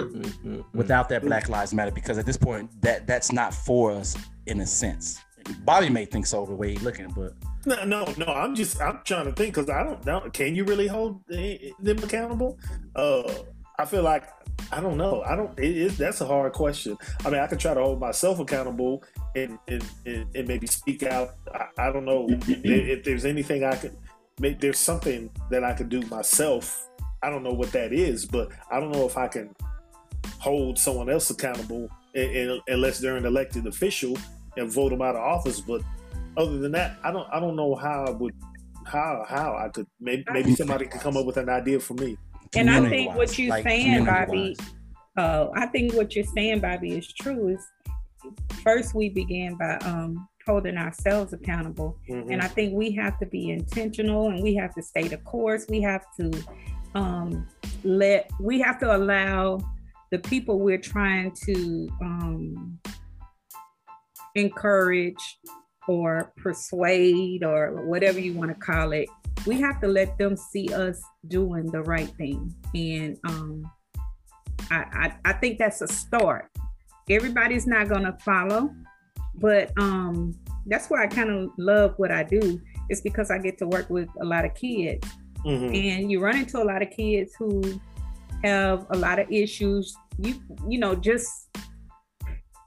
Mm-mm. 0.00 0.64
without 0.74 1.08
that 1.10 1.22
Black 1.22 1.48
Lives 1.48 1.72
Matter, 1.72 1.92
because 1.92 2.18
at 2.18 2.26
this 2.26 2.36
point, 2.36 2.68
that 2.82 3.06
that's 3.06 3.30
not 3.30 3.54
for 3.54 3.92
us 3.92 4.16
in 4.46 4.60
a 4.60 4.66
sense. 4.66 5.20
Bobby 5.64 5.88
may 5.88 6.04
think 6.04 6.26
so 6.26 6.44
the 6.46 6.54
way 6.54 6.72
he's 6.72 6.82
looking, 6.82 7.08
but 7.08 7.34
No, 7.66 7.84
no, 7.84 8.14
no. 8.16 8.26
I'm 8.26 8.54
just 8.54 8.80
I'm 8.80 9.00
trying 9.04 9.26
to 9.26 9.32
think 9.32 9.54
because 9.54 9.70
I 9.70 9.82
don't 9.82 10.04
know. 10.04 10.28
Can 10.32 10.54
you 10.54 10.64
really 10.64 10.86
hold 10.86 11.26
them 11.28 11.98
accountable? 11.98 12.58
Uh, 12.94 13.32
I 13.78 13.84
feel 13.84 14.02
like 14.02 14.24
I 14.70 14.80
don't 14.80 14.96
know. 14.96 15.22
I 15.22 15.36
don't. 15.36 15.58
It, 15.58 15.76
it, 15.76 15.98
that's 15.98 16.20
a 16.20 16.26
hard 16.26 16.52
question. 16.52 16.96
I 17.24 17.30
mean, 17.30 17.40
I 17.40 17.46
could 17.46 17.58
try 17.58 17.74
to 17.74 17.80
hold 17.80 18.00
myself 18.00 18.38
accountable 18.38 19.02
and 19.34 19.58
and, 19.68 19.84
and, 20.06 20.26
and 20.34 20.48
maybe 20.48 20.66
speak 20.66 21.02
out. 21.02 21.34
I, 21.52 21.88
I 21.88 21.92
don't 21.92 22.04
know 22.04 22.26
if, 22.28 22.64
if 22.64 23.04
there's 23.04 23.24
anything 23.24 23.64
I 23.64 23.76
could. 23.76 23.96
Maybe 24.40 24.56
there's 24.60 24.78
something 24.78 25.30
that 25.50 25.64
I 25.64 25.74
could 25.74 25.88
do 25.88 26.02
myself. 26.02 26.88
I 27.22 27.30
don't 27.30 27.42
know 27.42 27.52
what 27.52 27.72
that 27.72 27.92
is, 27.92 28.26
but 28.26 28.50
I 28.70 28.80
don't 28.80 28.92
know 28.92 29.06
if 29.06 29.16
I 29.16 29.28
can 29.28 29.54
hold 30.38 30.78
someone 30.78 31.08
else 31.08 31.30
accountable 31.30 31.88
in, 32.14 32.30
in, 32.30 32.60
unless 32.68 32.98
they're 32.98 33.16
an 33.16 33.24
elected 33.24 33.66
official 33.66 34.16
and 34.56 34.70
vote 34.70 34.90
them 34.90 35.02
out 35.02 35.16
of 35.16 35.22
office. 35.22 35.60
But 35.60 35.82
other 36.36 36.58
than 36.58 36.72
that, 36.72 36.98
I 37.02 37.10
don't 37.12 37.28
I 37.32 37.40
don't 37.40 37.56
know 37.56 37.74
how 37.74 38.04
I 38.06 38.10
would 38.10 38.34
how 38.86 39.24
how 39.28 39.56
I 39.56 39.68
could 39.68 39.86
maybe 40.00 40.24
maybe 40.32 40.54
somebody 40.54 40.86
could 40.86 41.00
come 41.00 41.16
up 41.16 41.26
with 41.26 41.36
an 41.36 41.48
idea 41.48 41.80
for 41.80 41.94
me. 41.94 42.16
And 42.56 42.70
I 42.70 42.88
think 42.88 43.14
what 43.16 43.36
you're 43.38 43.50
like 43.50 43.64
saying, 43.64 44.04
Bobby, 44.04 44.54
community-wise. 44.54 44.74
uh, 45.16 45.48
I 45.54 45.66
think 45.66 45.94
what 45.94 46.14
you're 46.14 46.24
saying, 46.24 46.60
Bobby, 46.60 46.92
is 46.92 47.12
true. 47.12 47.48
Is 47.48 47.66
first 48.62 48.94
we 48.94 49.08
began 49.08 49.54
by 49.54 49.74
um, 49.78 50.28
holding 50.46 50.76
ourselves 50.76 51.32
accountable, 51.32 51.98
Mhm. 52.08 52.30
and 52.32 52.42
I 52.42 52.48
think 52.48 52.74
we 52.74 52.92
have 52.92 53.18
to 53.18 53.26
be 53.26 53.50
intentional, 53.50 54.28
and 54.28 54.42
we 54.42 54.54
have 54.54 54.74
to 54.74 54.82
stay 54.82 55.08
the 55.08 55.16
course. 55.18 55.66
We 55.68 55.80
have 55.82 56.04
to 56.20 56.30
um, 56.94 57.46
let 57.82 58.30
we 58.40 58.60
have 58.60 58.78
to 58.80 58.94
allow 58.96 59.58
the 60.12 60.18
people 60.20 60.60
we're 60.60 60.78
trying 60.78 61.32
to 61.46 61.88
um, 62.00 62.78
encourage 64.34 65.38
or 65.86 66.32
persuade 66.36 67.44
or 67.44 67.86
whatever 67.86 68.18
you 68.18 68.34
want 68.34 68.50
to 68.50 68.54
call 68.54 68.92
it. 68.92 69.08
We 69.46 69.60
have 69.60 69.80
to 69.80 69.88
let 69.88 70.16
them 70.18 70.36
see 70.36 70.72
us 70.72 71.00
doing 71.28 71.66
the 71.66 71.82
right 71.82 72.08
thing. 72.16 72.54
And 72.74 73.18
um, 73.28 73.70
I, 74.70 74.84
I, 75.24 75.30
I 75.30 75.32
think 75.34 75.58
that's 75.58 75.82
a 75.82 75.88
start. 75.88 76.50
Everybody's 77.10 77.66
not 77.66 77.88
gonna 77.88 78.16
follow, 78.20 78.70
but 79.34 79.72
um, 79.76 80.34
that's 80.66 80.88
why 80.88 81.04
I 81.04 81.06
kind 81.06 81.30
of 81.30 81.50
love 81.58 81.94
what 81.98 82.10
I 82.10 82.22
do. 82.22 82.60
It's 82.88 83.02
because 83.02 83.30
I 83.30 83.38
get 83.38 83.58
to 83.58 83.66
work 83.66 83.90
with 83.90 84.08
a 84.20 84.24
lot 84.24 84.44
of 84.44 84.54
kids, 84.54 85.06
mm-hmm. 85.44 85.74
and 85.74 86.10
you 86.10 86.20
run 86.20 86.36
into 86.36 86.62
a 86.62 86.64
lot 86.64 86.82
of 86.82 86.90
kids 86.90 87.34
who 87.38 87.80
have 88.42 88.86
a 88.90 88.96
lot 88.96 89.18
of 89.18 89.30
issues. 89.30 89.94
You 90.18 90.34
you 90.66 90.78
know 90.78 90.94
just 90.94 91.48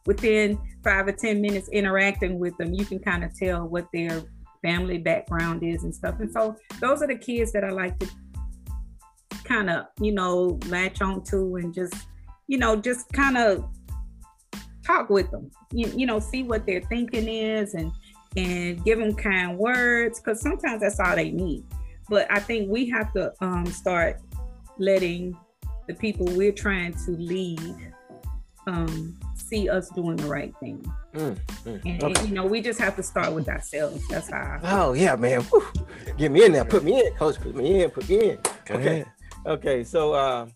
within 0.08 0.60
five 0.84 1.08
or 1.08 1.12
ten 1.12 1.39
minutes 1.41 1.70
interacting 1.70 2.39
with 2.39 2.58
them, 2.58 2.74
you 2.74 2.86
can 2.86 2.97
kind 2.97 3.24
of 3.24 3.36
tell 3.38 3.68
what 3.68 3.86
their 3.93 4.24
family 4.64 4.97
background 4.97 5.62
is 5.62 5.84
and 5.84 5.93
stuff. 5.93 6.16
And 6.20 6.32
so 6.32 6.55
those 6.82 7.03
are 7.03 7.08
the 7.08 7.18
kids 7.18 7.51
that 7.51 7.64
I 7.64 7.70
like 7.70 7.99
to 7.99 8.08
kind 9.47 9.70
of 9.70 9.86
you 10.01 10.12
know 10.12 10.60
latch 10.68 11.01
on 11.01 11.24
to 11.24 11.55
and 11.55 11.74
just 11.74 11.95
you 12.47 12.58
know 12.58 12.76
just 12.76 13.12
kind 13.14 13.38
of 13.38 13.66
talk 14.86 15.10
with 15.10 15.30
them 15.32 15.49
you, 15.72 15.88
you 15.95 16.05
know 16.05 16.20
see 16.20 16.43
what 16.43 16.66
their 16.66 16.82
thinking 16.82 17.28
is 17.28 17.74
and 17.74 17.91
and 18.36 18.84
give 18.84 18.99
them 18.99 19.16
kind 19.16 19.58
words 19.58 20.20
because 20.20 20.41
sometimes 20.41 20.82
that's 20.82 20.99
all 20.99 21.16
they 21.16 21.32
need 21.32 21.64
but 22.10 22.30
i 22.30 22.39
think 22.39 22.70
we 22.70 22.89
have 22.89 23.12
to 23.14 23.32
um, 23.41 23.66
start 23.66 24.20
letting 24.78 25.36
the 25.88 25.93
people 25.93 26.26
we're 26.34 26.51
trying 26.51 26.93
to 26.93 27.12
lead 27.12 27.93
um, 28.68 29.18
see 29.47 29.69
us 29.69 29.89
doing 29.89 30.17
the 30.17 30.27
right 30.27 30.53
thing 30.59 30.83
mm, 31.13 31.37
mm, 31.65 31.85
and, 31.85 32.03
okay. 32.03 32.19
and, 32.19 32.29
you 32.29 32.33
know 32.33 32.45
we 32.45 32.61
just 32.61 32.79
have 32.79 32.95
to 32.95 33.03
start 33.03 33.33
with 33.33 33.47
ourselves 33.49 34.05
that's 34.07 34.29
how 34.29 34.59
oh 34.63 34.93
yeah 34.93 35.15
man 35.15 35.45
Woo. 35.51 35.63
get 36.17 36.31
me 36.31 36.45
in 36.45 36.51
there 36.51 36.65
put 36.65 36.83
me 36.83 37.05
in 37.05 37.13
coach 37.13 37.39
put 37.39 37.55
me 37.55 37.83
in 37.83 37.89
put 37.89 38.07
me 38.09 38.31
in 38.31 38.39
Go 38.65 38.75
okay 38.75 39.01
ahead. 39.01 39.07
okay 39.45 39.83
so 39.83 40.13
uh 40.13 40.47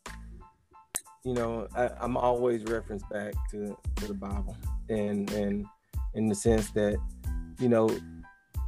you 1.24 1.34
know, 1.34 1.68
I, 1.76 1.90
am 2.02 2.18
always 2.18 2.64
referenced 2.64 3.08
back 3.10 3.34
to, 3.52 3.78
to 3.98 4.08
the 4.08 4.14
Bible 4.14 4.58
and 4.90 5.32
and 5.32 5.66
in 6.14 6.28
the 6.28 6.36
sense 6.36 6.72
that, 6.72 6.98
you 7.60 7.70
know, 7.70 7.90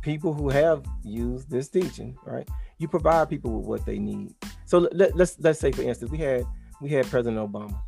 people 0.01 0.34
who 0.34 0.49
have 0.49 0.86
used 1.03 1.49
this 1.49 1.67
teaching, 1.69 2.15
right? 2.26 2.47
You 2.78 2.88
provide 2.88 3.30
people 3.30 3.51
with 3.57 3.65
what 3.65 3.86
they 3.86 3.99
need. 3.99 4.36
So 4.65 4.88
let, 4.91 5.15
let's 5.15 5.38
let's 5.39 5.59
say 5.59 5.71
for 5.71 5.82
instance, 5.82 6.11
we 6.11 6.19
had 6.19 6.45
we 6.82 6.89
had 6.89 7.05
President 7.07 7.38
Obama. 7.38 7.80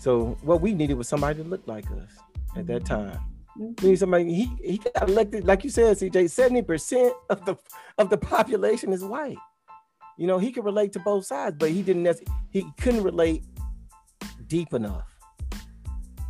So 0.00 0.36
what 0.42 0.60
we 0.60 0.74
needed 0.74 0.94
was 0.94 1.08
somebody 1.08 1.42
to 1.42 1.48
look 1.48 1.66
like 1.66 1.90
us 1.90 2.10
at 2.56 2.66
that 2.66 2.84
mm-hmm. 2.84 3.10
time. 3.10 3.20
We 3.82 3.90
need 3.90 3.98
somebody 3.98 4.34
he 4.34 4.50
he 4.62 4.78
got 4.78 5.08
elected, 5.08 5.46
like 5.46 5.64
you 5.64 5.70
said, 5.70 5.96
CJ, 5.96 6.24
70% 6.24 7.12
of 7.30 7.44
the 7.46 7.56
of 7.96 8.10
the 8.10 8.18
population 8.18 8.92
is 8.92 9.02
white. 9.02 9.38
You 10.18 10.26
know, 10.26 10.38
he 10.38 10.52
could 10.52 10.64
relate 10.64 10.92
to 10.92 11.00
both 11.00 11.26
sides, 11.26 11.56
but 11.58 11.70
he 11.70 11.82
didn't 11.82 12.20
he 12.50 12.66
couldn't 12.78 13.02
relate 13.02 13.44
deep 14.46 14.72
enough. 14.72 15.04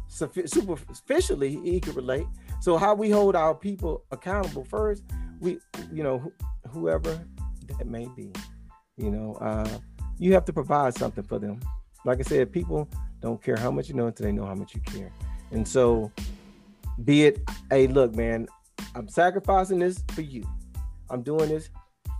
Superficially, 0.09 1.61
he 1.63 1.81
could 1.81 1.97
relate. 1.97 2.27
So 2.61 2.79
how 2.79 2.95
we 2.95 3.11
hold 3.11 3.37
our 3.37 3.55
people 3.55 4.05
accountable 4.11 4.65
first, 4.65 5.03
we, 5.41 5.59
you 5.93 6.03
know, 6.03 6.19
wh- 6.19 6.69
whoever 6.71 7.23
that 7.69 7.87
may 7.87 8.09
be, 8.17 8.33
you 8.97 9.11
know, 9.11 9.35
uh, 9.35 9.69
you 10.19 10.33
have 10.33 10.45
to 10.47 10.53
provide 10.53 10.95
something 10.95 11.25
for 11.25 11.39
them. 11.39 11.61
Like 12.05 12.19
I 12.21 12.23
said, 12.23 12.51
people 12.51 12.89
don't 13.27 13.43
care 13.43 13.57
how 13.57 13.71
much 13.71 13.89
you 13.89 13.95
know 13.95 14.07
until 14.07 14.25
they 14.25 14.33
know 14.33 14.47
how 14.47 14.55
much 14.55 14.75
you 14.75 14.81
care. 14.83 15.11
And 15.51 15.67
so, 15.67 16.13
be 17.05 17.25
it, 17.25 17.41
hey, 17.71 17.89
look, 17.89 18.15
man, 18.15 18.47
I'm 18.95 19.09
sacrificing 19.09 19.81
this 19.81 20.03
for 20.13 20.23
you. 20.23 20.45
I'm 21.11 21.23
doing 21.23 21.49
this 21.49 21.71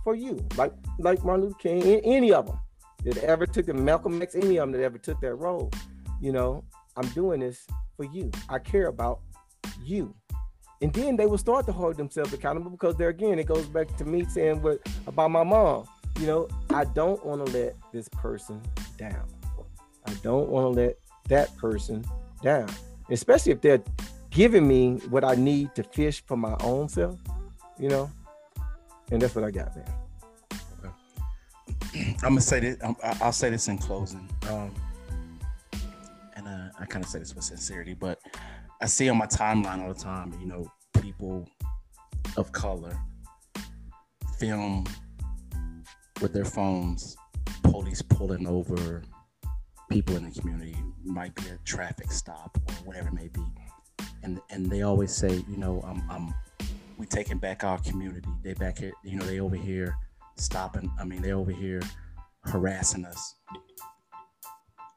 for 0.03 0.15
you. 0.15 0.45
Like 0.57 0.73
like 0.99 1.23
Martin 1.23 1.45
Luther 1.45 1.57
King, 1.59 1.83
any 1.83 2.31
of 2.33 2.47
them 2.47 2.59
that 3.05 3.17
ever 3.19 3.45
took 3.45 3.65
the 3.65 3.73
Malcolm 3.73 4.21
X, 4.21 4.35
any 4.35 4.57
of 4.57 4.63
them 4.63 4.71
that 4.73 4.81
ever 4.81 4.97
took 4.97 5.19
that 5.21 5.35
role. 5.35 5.71
You 6.21 6.33
know, 6.33 6.63
I'm 6.97 7.07
doing 7.09 7.39
this 7.39 7.65
for 7.95 8.05
you. 8.05 8.29
I 8.49 8.59
care 8.59 8.87
about 8.87 9.21
you. 9.83 10.13
And 10.81 10.93
then 10.93 11.15
they 11.15 11.25
will 11.25 11.37
start 11.37 11.65
to 11.67 11.71
hold 11.71 11.97
themselves 11.97 12.33
accountable 12.33 12.69
because 12.69 12.95
there 12.97 13.09
again, 13.09 13.39
it 13.39 13.47
goes 13.47 13.65
back 13.65 13.95
to 13.97 14.05
me 14.05 14.25
saying 14.25 14.61
what 14.61 14.79
about 15.07 15.31
my 15.31 15.43
mom. 15.43 15.85
You 16.19 16.27
know, 16.27 16.47
I 16.69 16.83
don't 16.83 17.23
want 17.25 17.45
to 17.45 17.51
let 17.51 17.75
this 17.93 18.09
person 18.09 18.61
down. 18.97 19.36
I 20.07 20.13
don't 20.23 20.49
want 20.49 20.63
to 20.65 20.69
let 20.69 20.97
that 21.27 21.55
person 21.57 22.03
down, 22.41 22.69
especially 23.09 23.51
if 23.51 23.61
they're 23.61 23.83
giving 24.29 24.67
me 24.67 24.95
what 25.09 25.23
I 25.23 25.35
need 25.35 25.75
to 25.75 25.83
fish 25.83 26.23
for 26.25 26.37
my 26.37 26.55
own 26.61 26.89
self. 26.89 27.19
You 27.77 27.89
know, 27.89 28.11
and 29.11 29.21
that's 29.21 29.35
what 29.35 29.43
I 29.43 29.51
got, 29.51 29.75
man. 29.75 29.85
I'm 32.23 32.29
gonna 32.29 32.41
say 32.41 32.59
this. 32.59 32.77
I'll 33.21 33.31
say 33.31 33.49
this 33.49 33.67
in 33.67 33.77
closing, 33.77 34.27
um, 34.49 34.73
and 36.35 36.47
uh, 36.47 36.69
I 36.79 36.85
kind 36.85 37.03
of 37.03 37.09
say 37.09 37.19
this 37.19 37.35
with 37.35 37.43
sincerity, 37.43 37.93
but 37.93 38.19
I 38.81 38.85
see 38.85 39.09
on 39.09 39.17
my 39.17 39.27
timeline 39.27 39.81
all 39.81 39.93
the 39.93 39.99
time, 39.99 40.33
you 40.39 40.47
know, 40.47 40.71
people 41.01 41.47
of 42.35 42.51
color 42.51 42.97
film 44.39 44.85
with 46.21 46.33
their 46.33 46.45
phones, 46.45 47.17
police 47.63 48.01
pulling 48.01 48.47
over 48.47 49.03
people 49.89 50.15
in 50.15 50.29
the 50.29 50.39
community, 50.39 50.75
might 51.03 51.33
be 51.35 51.43
a 51.49 51.57
traffic 51.63 52.11
stop 52.11 52.57
or 52.67 52.73
whatever 52.85 53.07
it 53.09 53.13
may 53.13 53.27
be, 53.29 53.43
and 54.23 54.41
and 54.49 54.69
they 54.69 54.81
always 54.81 55.11
say, 55.11 55.43
you 55.49 55.57
know, 55.57 55.81
I'm, 55.85 56.03
I'm 56.09 56.33
we 56.97 57.05
taking 57.05 57.37
back 57.37 57.63
our 57.63 57.79
community. 57.79 58.27
They 58.43 58.53
back 58.53 58.79
here, 58.79 58.93
you 59.03 59.17
know, 59.17 59.25
they 59.25 59.39
over 59.39 59.55
here 59.55 59.95
stopping. 60.35 60.91
I 60.99 61.05
mean, 61.05 61.21
they're 61.21 61.35
over 61.35 61.51
here 61.51 61.81
harassing 62.45 63.05
us. 63.05 63.35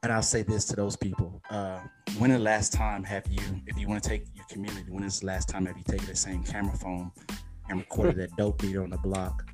And 0.03 0.11
I'll 0.11 0.23
say 0.23 0.41
this 0.41 0.65
to 0.65 0.75
those 0.75 0.95
people: 0.95 1.41
uh, 1.49 1.79
When 2.17 2.31
the 2.31 2.39
last 2.39 2.73
time 2.73 3.03
have 3.03 3.27
you, 3.29 3.41
if 3.67 3.77
you 3.77 3.87
want 3.87 4.03
to 4.03 4.09
take 4.09 4.25
your 4.33 4.45
community, 4.49 4.89
when 4.89 5.03
is 5.03 5.19
the 5.19 5.27
last 5.27 5.47
time 5.47 5.65
have 5.67 5.77
you 5.77 5.83
taken 5.83 6.07
the 6.07 6.15
same 6.15 6.43
camera 6.43 6.75
phone 6.75 7.11
and 7.69 7.79
recorded 7.79 8.17
that 8.17 8.35
dope 8.35 8.59
dealer 8.61 8.83
on 8.83 8.89
the 8.89 8.97
block, 8.97 9.45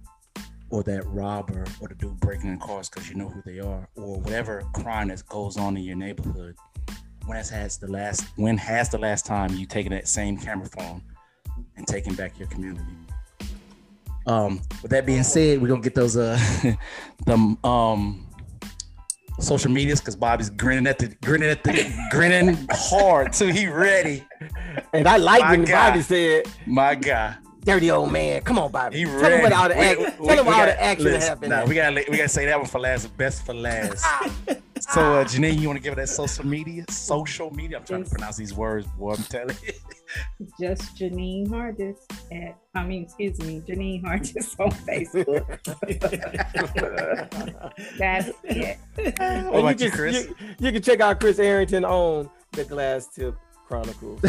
or 0.69 0.83
that 0.83 1.05
robber, 1.07 1.65
or 1.79 1.87
the 1.87 1.95
dude 1.95 2.19
breaking 2.19 2.49
in 2.49 2.59
cars 2.59 2.89
because 2.89 3.09
you 3.09 3.15
know 3.15 3.29
who 3.29 3.41
they 3.45 3.59
are, 3.59 3.87
or 3.95 4.19
whatever 4.19 4.63
crime 4.73 5.07
that 5.09 5.25
goes 5.27 5.57
on 5.57 5.77
in 5.77 5.83
your 5.83 5.95
neighborhood? 5.95 6.55
When 7.25 7.37
has 7.37 7.77
the 7.77 7.87
last? 7.87 8.25
When 8.35 8.57
has 8.57 8.89
the 8.89 8.97
last 8.97 9.25
time 9.25 9.53
you 9.53 9.65
taken 9.65 9.91
that 9.91 10.07
same 10.07 10.37
camera 10.37 10.67
phone 10.67 11.01
and 11.75 11.87
taken 11.87 12.15
back 12.15 12.37
your 12.39 12.47
community? 12.47 12.85
Um, 14.25 14.61
with 14.81 14.91
that 14.91 15.05
being 15.05 15.23
said, 15.23 15.61
we're 15.61 15.69
gonna 15.69 15.81
get 15.81 15.95
those 15.95 16.17
uh 16.17 16.37
the 17.25 17.57
um 17.63 18.27
social 19.39 19.71
medias 19.71 19.99
because 19.99 20.15
Bobby's 20.15 20.49
grinning 20.49 20.87
at 20.87 20.99
the 20.99 21.15
grinning 21.23 21.49
at 21.49 21.63
the 21.63 22.07
grinning 22.11 22.67
hard 22.71 23.33
till 23.33 23.51
he 23.51 23.67
ready. 23.67 24.25
And 24.93 25.07
I 25.07 25.17
like 25.17 25.49
when 25.49 25.63
guy. 25.63 25.89
Bobby 25.89 26.01
said, 26.01 26.47
"My 26.65 26.95
guy." 26.95 27.35
Dirty 27.67 27.91
old 27.91 28.13
man, 28.13 28.41
come 28.43 28.59
on, 28.59 28.71
Bobby. 28.71 28.99
He 28.99 29.03
tell 29.03 29.19
ready. 29.19 29.35
him 29.35 29.41
what 29.41 29.51
all 29.51 29.67
the 29.67 29.77
act, 29.77 29.99
we, 29.99 30.05
tell 30.05 30.39
him 30.39 30.47
all 30.47 30.65
the 30.65 30.81
action 30.81 31.03
listen, 31.03 31.27
happened. 31.27 31.49
Nah, 31.49 31.65
we 31.65 31.75
gotta 31.75 32.05
we 32.09 32.15
gotta 32.15 32.29
say 32.29 32.45
that 32.45 32.57
one 32.57 32.65
for 32.65 32.79
last, 32.79 33.15
best 33.17 33.45
for 33.45 33.53
last. 33.53 34.05
so, 34.79 35.01
uh, 35.01 35.25
Janine, 35.25 35.59
you 35.59 35.67
want 35.67 35.75
to 35.75 35.83
give 35.83 35.91
it 35.91 35.97
that 35.97 36.07
social 36.07 36.45
media? 36.45 36.85
Social 36.89 37.51
media. 37.51 37.79
I'm 37.79 37.83
trying 37.83 38.05
to 38.05 38.09
pronounce 38.09 38.37
these 38.37 38.53
words, 38.53 38.87
boy. 38.97 39.15
I'm 39.15 39.23
telling 39.23 39.57
you. 39.65 39.73
just 40.59 40.95
Janine 40.95 41.49
Hardis 41.49 41.97
at, 42.31 42.57
I 42.73 42.85
mean, 42.85 43.03
excuse 43.03 43.37
me, 43.41 43.61
Janine 43.67 44.01
Hardis 44.05 44.55
on 44.59 44.71
Facebook. 44.71 45.45
That's 47.97 48.31
it. 48.45 48.77
What 48.95 49.59
about 49.59 49.81
you, 49.81 49.91
Chris? 49.91 50.25
You, 50.25 50.35
you, 50.59 50.71
can 50.71 50.81
check 50.81 51.01
out 51.01 51.19
Chris 51.19 51.37
Arrington 51.37 51.83
on 51.83 52.29
the 52.53 52.63
Glass 52.63 53.07
Tip 53.07 53.35
Chronicles. 53.67 54.21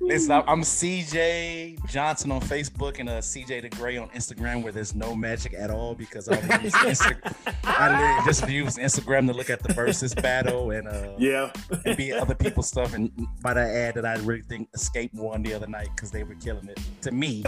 Listen, 0.00 0.32
I'm 0.48 0.62
CJ 0.62 1.88
Johnson 1.88 2.32
on 2.32 2.40
Facebook 2.40 2.98
and 2.98 3.08
uh, 3.08 3.18
CJ 3.18 3.62
the 3.62 3.68
Gray 3.68 3.96
on 3.98 4.08
Instagram, 4.10 4.64
where 4.64 4.72
there's 4.72 4.96
no 4.96 5.14
magic 5.14 5.54
at 5.54 5.70
all 5.70 5.94
because 5.94 6.28
I, 6.28 6.34
use 6.60 6.72
Insta- 6.74 7.34
I 7.62 8.20
just 8.26 8.48
use 8.48 8.78
Instagram 8.78 9.28
to 9.28 9.32
look 9.32 9.48
at 9.48 9.62
the 9.62 9.72
Verzuz 9.72 10.20
battle 10.20 10.72
and 10.72 10.88
uh, 10.88 11.12
yeah, 11.18 11.52
and 11.84 11.96
be 11.96 12.12
other 12.12 12.34
people's 12.34 12.66
stuff. 12.66 12.94
And 12.94 13.12
by 13.42 13.54
that 13.54 13.70
ad 13.70 13.94
that 13.94 14.04
I 14.04 14.16
really 14.24 14.42
think 14.42 14.72
Xscape 14.72 15.14
won 15.14 15.44
the 15.44 15.54
other 15.54 15.68
night 15.68 15.90
because 15.94 16.10
they 16.10 16.24
were 16.24 16.34
killing 16.34 16.68
it. 16.68 16.80
To 17.02 17.12
me, 17.12 17.44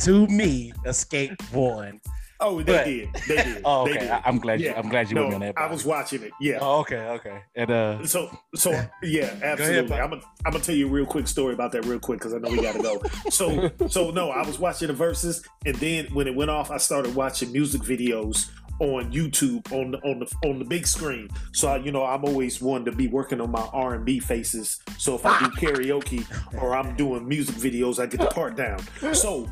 to 0.00 0.26
me, 0.26 0.74
Xscape 0.84 1.36
won. 1.54 2.02
Oh, 2.44 2.62
they 2.62 2.72
but, 2.72 2.84
did. 2.84 3.08
They 3.26 3.36
did. 3.36 3.62
oh, 3.64 3.82
okay. 3.82 4.00
Did. 4.00 4.10
I'm 4.10 4.38
glad. 4.38 4.60
You, 4.60 4.74
I'm 4.74 4.88
glad 4.88 5.08
you 5.08 5.14
no, 5.14 5.28
were 5.28 5.34
on 5.34 5.40
that. 5.40 5.54
I 5.56 5.66
was 5.66 5.84
watching 5.84 6.22
it. 6.22 6.32
Yeah. 6.40 6.58
Oh, 6.60 6.80
okay. 6.80 6.96
Okay. 6.96 7.42
And 7.56 7.70
uh. 7.70 8.06
So 8.14 8.30
so 8.54 8.70
yeah, 9.02 9.34
absolutely. 9.42 9.92
Ahead, 9.92 10.00
I'm 10.00 10.10
gonna 10.10 10.22
I'm 10.44 10.52
gonna 10.52 10.62
tell 10.62 10.74
you 10.74 10.86
a 10.86 10.90
real 10.90 11.06
quick 11.06 11.26
story 11.26 11.54
about 11.54 11.72
that 11.72 11.84
real 11.86 11.98
quick 11.98 12.18
because 12.18 12.34
I 12.34 12.38
know 12.38 12.50
we 12.50 12.60
gotta 12.60 12.82
go. 12.82 13.02
so 13.30 13.70
so 13.88 14.10
no, 14.10 14.30
I 14.30 14.46
was 14.46 14.58
watching 14.58 14.88
the 14.88 14.94
Verzuz, 14.94 15.44
and 15.64 15.74
then 15.76 16.06
when 16.12 16.28
it 16.28 16.34
went 16.34 16.50
off, 16.50 16.70
I 16.70 16.76
started 16.76 17.14
watching 17.14 17.50
music 17.50 17.80
videos 17.80 18.50
on 18.80 19.12
YouTube 19.12 19.70
on 19.72 19.92
the 19.92 19.98
on 19.98 20.18
the 20.18 20.48
on 20.48 20.58
the 20.58 20.64
big 20.64 20.86
screen. 20.86 21.28
So 21.52 21.68
I, 21.68 21.76
you 21.78 21.92
know, 21.92 22.04
I'm 22.04 22.24
always 22.24 22.60
one 22.60 22.84
to 22.84 22.92
be 22.92 23.06
working 23.08 23.40
on 23.40 23.50
my 23.50 23.66
R 23.72 23.94
and 23.94 24.04
B 24.04 24.18
faces. 24.20 24.80
So 24.98 25.14
if 25.14 25.24
I 25.24 25.38
do 25.38 25.46
karaoke 25.46 26.24
or 26.60 26.76
I'm 26.76 26.96
doing 26.96 27.26
music 27.26 27.56
videos, 27.56 27.98
I 28.00 28.06
get 28.06 28.20
the 28.20 28.26
part 28.26 28.56
down. 28.56 28.80
So, 29.12 29.48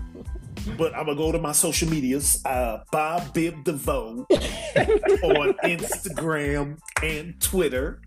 but 0.77 0.95
I'm 0.95 1.07
gonna 1.07 1.17
go 1.17 1.33
to 1.33 1.39
my 1.39 1.53
social 1.53 1.89
medias. 1.89 2.41
Uh, 2.45 2.79
Bob 2.91 3.35
Biv 3.35 3.65
DeVoe 3.65 4.27
on 4.31 5.55
Instagram 5.65 6.79
and 7.03 7.41
Twitter. 7.41 8.01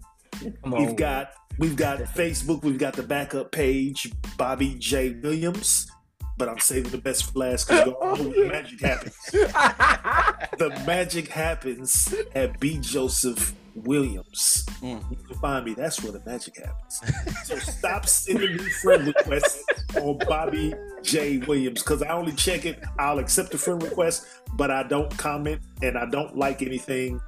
We've 0.66 0.96
got 0.96 1.32
we've 1.58 1.76
got 1.76 2.00
Facebook. 2.00 2.64
We've 2.64 2.78
got 2.78 2.94
the 2.94 3.04
backup 3.04 3.52
page, 3.52 4.12
Bobby 4.38 4.76
J 4.76 5.16
Williams 5.22 5.90
but 6.38 6.50
I'm 6.50 6.60
saving 6.60 6.92
the 6.92 6.98
best 6.98 7.32
for 7.32 7.40
last 7.40 7.68
because 7.68 7.86
the 7.86 8.48
magic 8.48 8.82
happens. 8.82 9.16
the 9.32 10.84
magic 10.86 11.28
happens 11.30 12.14
at 12.34 12.60
B. 12.60 12.78
Joseph 12.80 13.54
Williams. 13.76 14.66
Mm. 14.82 15.10
You 15.12 15.18
can 15.28 15.38
find 15.40 15.66
me. 15.66 15.74
That's 15.74 16.02
where 16.02 16.12
the 16.12 16.22
magic 16.26 16.58
happens. 16.58 17.02
so 17.44 17.58
stop 17.58 18.06
sending 18.06 18.58
me 18.58 18.64
friend 18.82 19.08
requests 19.08 19.64
on 19.96 20.18
Bobby 20.28 20.74
J. 21.04 21.38
Williams 21.40 21.84
because 21.84 22.02
I 22.02 22.10
only 22.10 22.34
check 22.34 22.66
it. 22.66 22.82
I'll 23.00 23.20
accept 23.20 23.52
the 23.52 23.58
friend 23.58 23.82
request, 23.82 24.26
but 24.54 24.72
I 24.72 24.84
don't 24.84 25.16
comment 25.18 25.62
and 25.82 25.98
I 25.98 26.06
don't 26.10 26.38
like 26.38 26.62
anything. 26.62 27.20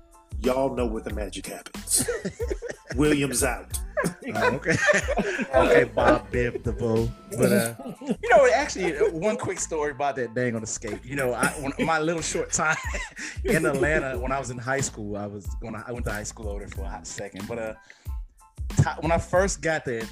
Y'all 0.42 0.76
know 0.76 0.86
where 0.86 1.02
the 1.02 1.14
magic 1.14 1.48
happens. 1.48 2.08
Williams 2.96 3.44
out. 3.44 3.78
Oh, 4.36 4.54
okay. 4.56 4.76
okay, 5.56 5.84
Bob 5.86 6.30
Biv 6.32 6.64
DeVoe. 6.64 7.10
But 7.38 7.52
uh, 7.52 7.74
you 8.22 8.30
know, 8.30 8.48
actually, 8.54 8.96
uh, 8.96 9.10
one 9.10 9.38
quick 9.38 9.60
story 9.60 9.92
about 9.92 10.16
that 10.18 10.36
dang 10.36 10.56
on 10.56 10.62
the 10.62 10.68
skate. 10.68 11.04
You 11.04 11.16
know, 11.16 11.34
I 11.34 11.48
when, 11.60 11.74
my 11.86 12.00
little 12.00 12.22
short 12.22 12.52
time 12.52 12.76
in 13.44 13.66
Atlanta 13.66 14.20
when 14.20 14.32
I 14.32 14.40
was 14.40 14.50
in 14.50 14.58
high 14.58 14.82
school, 14.82 15.18
I 15.18 15.26
was 15.26 15.48
when 15.62 15.76
I, 15.76 15.84
I 15.88 15.92
went 15.92 16.06
to 16.06 16.12
high 16.12 16.24
school 16.24 16.50
over 16.50 16.60
there 16.60 16.68
for 16.68 16.82
a 16.82 16.90
hot 16.90 17.08
second. 17.08 17.48
But 17.48 17.60
uh, 17.60 17.74
ta- 18.78 18.98
when 19.00 19.12
I 19.12 19.18
first 19.18 19.62
got 19.62 19.86
there, 19.86 20.04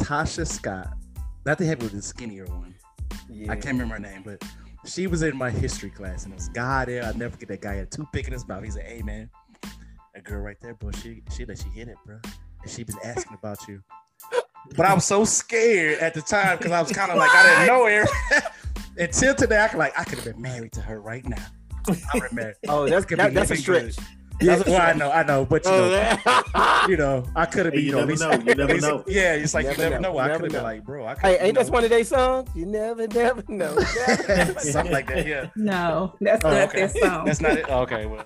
Tasha 0.00 0.46
Scott, 0.46 0.88
not 1.44 1.58
the 1.58 1.64
heavy 1.64 1.84
with 1.84 1.92
the 1.92 2.02
skinnier 2.02 2.46
one. 2.46 2.74
Yeah. 3.30 3.52
I 3.52 3.54
can't 3.54 3.78
remember 3.78 3.94
her 3.94 4.00
name, 4.00 4.22
but 4.24 4.42
she 4.84 5.06
was 5.06 5.22
in 5.22 5.36
my 5.36 5.50
history 5.50 5.90
class, 5.90 6.24
and 6.24 6.32
there 6.32 6.36
was 6.36 6.48
a 6.48 6.52
guy 6.52 6.84
there. 6.84 7.04
I'll 7.04 7.16
never 7.16 7.32
forget 7.32 7.48
that 7.48 7.60
guy 7.60 7.74
had 7.74 7.90
two 7.90 8.06
pick 8.12 8.26
in 8.26 8.32
his 8.32 8.46
mouth. 8.46 8.62
He 8.62 8.70
said, 8.70 8.84
"Hey 8.84 9.02
man, 9.02 9.30
girl 10.24 10.40
right 10.40 10.56
there, 10.60 10.74
bro, 10.74 10.90
she 10.92 11.22
she 11.30 11.44
let 11.44 11.64
you 11.64 11.70
hit 11.70 11.88
it, 11.88 11.96
bro." 12.04 12.18
and 12.66 12.70
she 12.70 12.84
been 12.84 12.96
asking 13.04 13.34
about 13.38 13.66
you. 13.68 13.82
But 14.76 14.86
I 14.86 14.94
was 14.94 15.04
so 15.04 15.24
scared 15.24 16.00
at 16.00 16.14
the 16.14 16.22
time 16.22 16.58
because 16.58 16.72
I 16.72 16.82
was 16.82 16.92
kind 16.92 17.10
of 17.10 17.18
like 17.18 17.30
I 17.32 17.42
didn't 17.42 17.66
know 17.66 17.86
her. 17.86 18.42
Until 18.98 19.34
today, 19.34 19.62
I 19.62 19.68
could 19.68 19.78
like 19.78 19.98
I 19.98 20.04
could 20.04 20.18
have 20.18 20.24
been 20.24 20.42
married 20.42 20.72
to 20.72 20.80
her 20.80 21.00
right 21.00 21.26
now. 21.26 21.44
I 21.88 22.18
remember. 22.18 22.54
Oh, 22.68 22.88
that's 22.88 23.06
that, 23.06 23.34
that's 23.34 23.50
a 23.50 23.56
stretch. 23.56 23.96
Yeah, 24.40 24.62
well, 24.66 24.82
I 24.82 24.92
know, 24.92 25.10
I 25.10 25.22
know, 25.22 25.46
but 25.46 25.64
you 25.64 25.70
oh, 25.70 25.88
know, 25.88 26.86
you 26.88 26.98
know, 26.98 27.24
I 27.34 27.46
could 27.46 27.64
have 27.64 27.72
been. 27.72 27.80
Hey, 27.80 27.86
you, 27.86 27.92
know, 27.92 28.04
never 28.04 28.16
know. 28.16 28.32
You 28.32 28.54
never 28.54 28.76
know. 28.78 29.04
Yeah, 29.06 29.32
it's 29.32 29.54
like 29.54 29.64
you 29.64 29.70
never, 29.70 29.82
you 29.84 29.90
never 29.90 30.02
know. 30.02 30.12
know. 30.12 30.18
I 30.18 30.28
could 30.28 30.42
have 30.42 30.52
been 30.52 30.62
like, 30.62 30.84
bro. 30.84 31.06
I 31.06 31.14
hey, 31.14 31.38
ain't 31.40 31.56
that 31.56 31.70
one 31.70 31.84
of 31.84 31.90
their 31.90 32.04
songs? 32.04 32.50
You 32.54 32.66
never, 32.66 33.06
never 33.06 33.42
know. 33.48 33.78
Something 34.58 34.92
like 34.92 35.06
that. 35.06 35.26
Yeah. 35.26 35.48
No, 35.56 36.14
that's 36.20 36.44
oh, 36.44 36.50
not 36.50 36.68
okay. 36.68 36.86
their 36.86 36.88
song. 36.88 37.24
That's 37.24 37.40
not 37.40 37.52
it. 37.52 37.64
Oh, 37.68 37.80
okay, 37.80 38.04
well, 38.04 38.24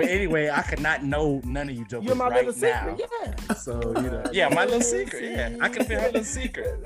but 0.00 0.08
anyway, 0.08 0.48
I 0.48 0.62
could 0.62 0.80
not 0.80 1.04
know 1.04 1.42
none 1.44 1.68
of 1.68 1.76
you 1.76 1.84
jokers 1.84 2.06
You're 2.06 2.14
my 2.16 2.28
right 2.28 2.46
little 2.46 2.58
now. 2.62 2.96
Secret, 2.96 3.10
yeah. 3.48 3.54
So 3.54 3.80
you 3.96 4.10
know, 4.10 4.24
yeah, 4.32 4.48
my 4.48 4.64
little 4.64 4.80
secret. 4.80 5.22
Yeah, 5.22 5.56
I 5.60 5.68
could 5.68 5.86
be 5.86 5.94
her 5.94 6.06
little 6.06 6.24
secret. 6.24 6.82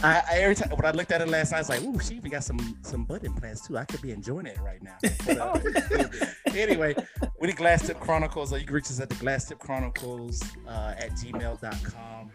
I, 0.00 0.22
I, 0.30 0.38
every 0.38 0.54
time 0.54 0.70
when 0.70 0.84
I 0.84 0.90
looked 0.92 1.10
at 1.12 1.20
it 1.20 1.28
last 1.28 1.52
night, 1.52 1.58
I 1.58 1.60
was 1.60 1.68
like, 1.68 1.82
"Ooh, 1.82 1.98
she 2.00 2.16
even 2.16 2.30
got 2.30 2.42
some 2.42 2.76
some 2.82 3.04
butt 3.04 3.22
implants 3.22 3.66
too. 3.66 3.78
I 3.78 3.84
could 3.84 4.02
be 4.02 4.10
enjoying 4.10 4.46
it 4.46 4.58
right 4.60 4.82
now." 4.82 4.96
But, 5.26 5.38
uh, 5.38 6.26
anyway, 6.56 6.94
with 7.40 7.50
the 7.50 7.56
Glass 7.56 7.86
Tip 7.86 8.00
Chronicles, 8.00 8.52
uh, 8.52 8.56
you 8.56 8.64
can 8.64 8.74
reach 8.74 8.86
us 8.86 9.00
at 9.00 9.08
the 9.08 9.14
Glass 9.16 9.44
Tip 9.44 9.60
Chronicles 9.60 10.42
uh, 10.66 10.94
at 10.98 11.12
gmail.com. 11.12 12.30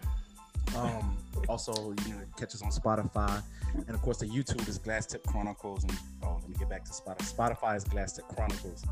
Um, 0.77 1.17
also, 1.49 1.73
you 2.05 2.13
know, 2.13 2.21
catch 2.37 2.55
us 2.55 2.61
on 2.61 2.71
Spotify, 2.71 3.41
and 3.75 3.89
of 3.89 4.01
course, 4.01 4.17
the 4.17 4.25
YouTube 4.25 4.67
is 4.67 4.77
Glass 4.77 5.05
Tip 5.05 5.25
Chronicles. 5.25 5.83
And 5.83 5.93
oh, 6.23 6.37
let 6.41 6.49
me 6.49 6.55
get 6.57 6.69
back 6.69 6.85
to 6.85 6.91
Spotify. 6.91 7.33
Spotify 7.33 7.75
is 7.75 7.83
Glass 7.83 8.13
Tip 8.13 8.27
Chronicles. 8.27 8.83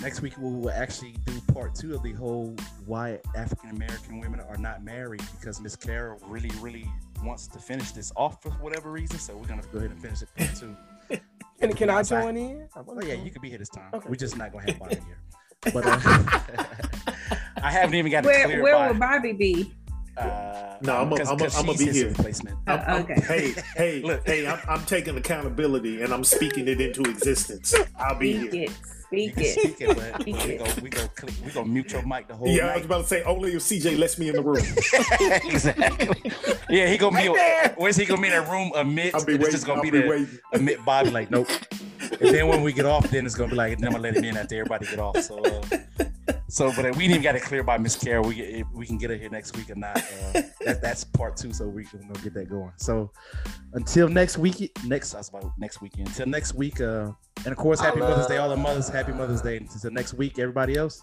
Next 0.00 0.22
week, 0.22 0.36
we 0.38 0.50
will 0.50 0.70
actually 0.70 1.14
do 1.26 1.40
part 1.52 1.74
two 1.74 1.94
of 1.94 2.02
the 2.02 2.12
whole 2.12 2.54
why 2.86 3.18
African 3.36 3.70
American 3.70 4.20
women 4.20 4.40
are 4.40 4.56
not 4.56 4.82
married 4.82 5.22
because 5.38 5.60
Miss 5.60 5.76
Clara 5.76 6.16
really, 6.26 6.50
really 6.60 6.90
wants 7.22 7.46
to 7.48 7.58
finish 7.58 7.92
this 7.92 8.12
off 8.16 8.42
for 8.42 8.50
whatever 8.52 8.90
reason. 8.90 9.18
So 9.18 9.36
we're 9.36 9.46
gonna 9.46 9.62
go 9.72 9.78
ahead 9.78 9.90
and 9.90 10.00
finish 10.00 10.22
it 10.22 10.28
part 10.36 10.54
two. 10.56 10.76
can 11.60 11.72
can 11.74 11.90
I 11.90 12.02
join 12.02 12.36
in? 12.36 12.68
Oh 12.74 13.00
yeah, 13.02 13.14
you 13.14 13.30
can 13.30 13.42
be 13.42 13.50
here 13.50 13.58
this 13.58 13.68
time. 13.68 13.90
Okay. 13.92 14.08
We're 14.08 14.16
just 14.16 14.36
not 14.36 14.52
gonna 14.52 14.70
have 14.70 14.78
Bobby 14.78 14.96
here. 15.06 15.72
But 15.74 15.84
uh, 15.86 16.00
I 17.62 17.70
haven't 17.70 17.94
even 17.96 18.10
got 18.10 18.24
where, 18.24 18.44
clear. 18.46 18.62
Where 18.62 18.88
will 18.88 18.98
Bobby 18.98 19.32
be? 19.32 19.74
Uh, 20.16 20.76
no, 20.82 20.96
I'm 20.96 21.08
gonna 21.10 21.78
be 21.78 21.92
here. 21.92 22.08
Replacement. 22.08 22.56
Uh, 22.66 22.84
I'm, 22.86 23.02
okay. 23.02 23.20
hey, 23.20 23.54
hey, 23.76 24.02
look, 24.04 24.26
hey! 24.26 24.46
I'm, 24.46 24.58
I'm, 24.68 24.84
taking 24.84 25.16
accountability 25.16 26.02
and 26.02 26.12
I'm 26.12 26.24
speaking 26.24 26.68
it 26.68 26.80
into 26.80 27.02
existence. 27.02 27.74
I'll 27.98 28.18
be 28.18 28.38
Speak 28.38 28.52
here. 28.52 28.64
It. 28.64 28.70
Speak 29.10 29.38
it. 29.38 29.58
Speak 29.58 29.80
it, 29.80 29.96
but 29.96 30.20
Speak 30.22 30.36
we, 30.36 30.56
Go, 30.56 30.64
we 30.82 30.88
go 30.88 31.08
click, 31.08 31.34
we 31.44 31.50
go 31.50 31.64
mute 31.64 31.92
your 31.92 32.06
mic 32.06 32.28
the 32.28 32.36
whole 32.36 32.46
Yeah, 32.46 32.66
night. 32.66 32.72
I 32.72 32.76
was 32.76 32.86
about 32.86 33.02
to 33.02 33.06
say 33.08 33.22
only 33.24 33.54
if 33.54 33.62
CJ 33.62 33.98
lets 33.98 34.18
me 34.18 34.28
in 34.28 34.36
the 34.36 34.42
room. 34.42 34.58
exactly. 35.50 36.32
Yeah, 36.68 36.86
he 36.86 36.96
gonna 36.96 37.16
meet. 37.16 37.36
Where's 37.76 37.96
he 37.96 38.06
gonna 38.06 38.20
meet 38.20 38.32
in 38.32 38.42
that 38.42 38.50
room 38.50 38.70
amid? 38.76 39.14
I'll 39.14 39.24
be 39.24 39.32
waiting. 39.32 39.46
It's 39.46 39.54
just 39.54 39.66
gonna 39.66 39.78
I'll 39.78 39.82
be, 39.82 39.90
be 39.90 39.98
there. 39.98 40.26
Amid 40.52 40.84
Bobby 40.84 41.10
like 41.10 41.30
nope. 41.30 41.48
And 42.20 42.34
then 42.34 42.48
when 42.48 42.62
we 42.62 42.72
get 42.72 42.86
off, 42.86 43.08
then 43.10 43.24
it's 43.24 43.34
gonna 43.34 43.50
be 43.50 43.56
like 43.56 43.78
then 43.78 43.86
I'm 43.86 43.92
gonna 43.92 44.02
let 44.02 44.16
him 44.16 44.24
in 44.24 44.36
after 44.36 44.56
everybody 44.56 44.86
get 44.86 44.98
off. 44.98 45.18
So, 45.22 45.38
uh, 45.38 46.04
so 46.50 46.72
but 46.74 46.84
we 46.96 47.06
didn't 47.06 47.10
even 47.10 47.22
got 47.22 47.36
it 47.36 47.42
clear 47.42 47.62
by 47.62 47.78
Miss 47.78 47.96
Carol. 47.96 48.26
We 48.26 48.34
get, 48.34 48.66
we 48.72 48.86
can 48.86 48.98
get 48.98 49.10
her 49.10 49.16
here 49.16 49.30
next 49.30 49.56
week 49.56 49.70
or 49.70 49.76
not. 49.76 49.96
Uh, 49.96 50.42
that, 50.64 50.82
that's 50.82 51.04
part 51.04 51.36
two, 51.36 51.52
so 51.52 51.66
we 51.68 51.84
can 51.84 52.00
get 52.22 52.34
that 52.34 52.50
going. 52.50 52.72
So 52.76 53.10
until 53.72 54.08
next 54.08 54.36
week, 54.36 54.70
next 54.84 55.12
that's 55.12 55.28
about 55.28 55.52
next 55.58 55.80
weekend. 55.80 56.08
Until 56.08 56.26
next 56.26 56.54
week, 56.54 56.80
uh, 56.80 57.12
and 57.44 57.52
of 57.52 57.56
course, 57.56 57.80
Happy 57.80 58.00
Mother's 58.00 58.26
Day, 58.26 58.36
all 58.36 58.50
the 58.50 58.56
mothers. 58.56 58.88
Happy 58.88 59.12
Mother's 59.12 59.42
Day. 59.42 59.56
Until 59.56 59.90
next 59.90 60.14
week, 60.14 60.38
everybody 60.38 60.76
else. 60.76 61.02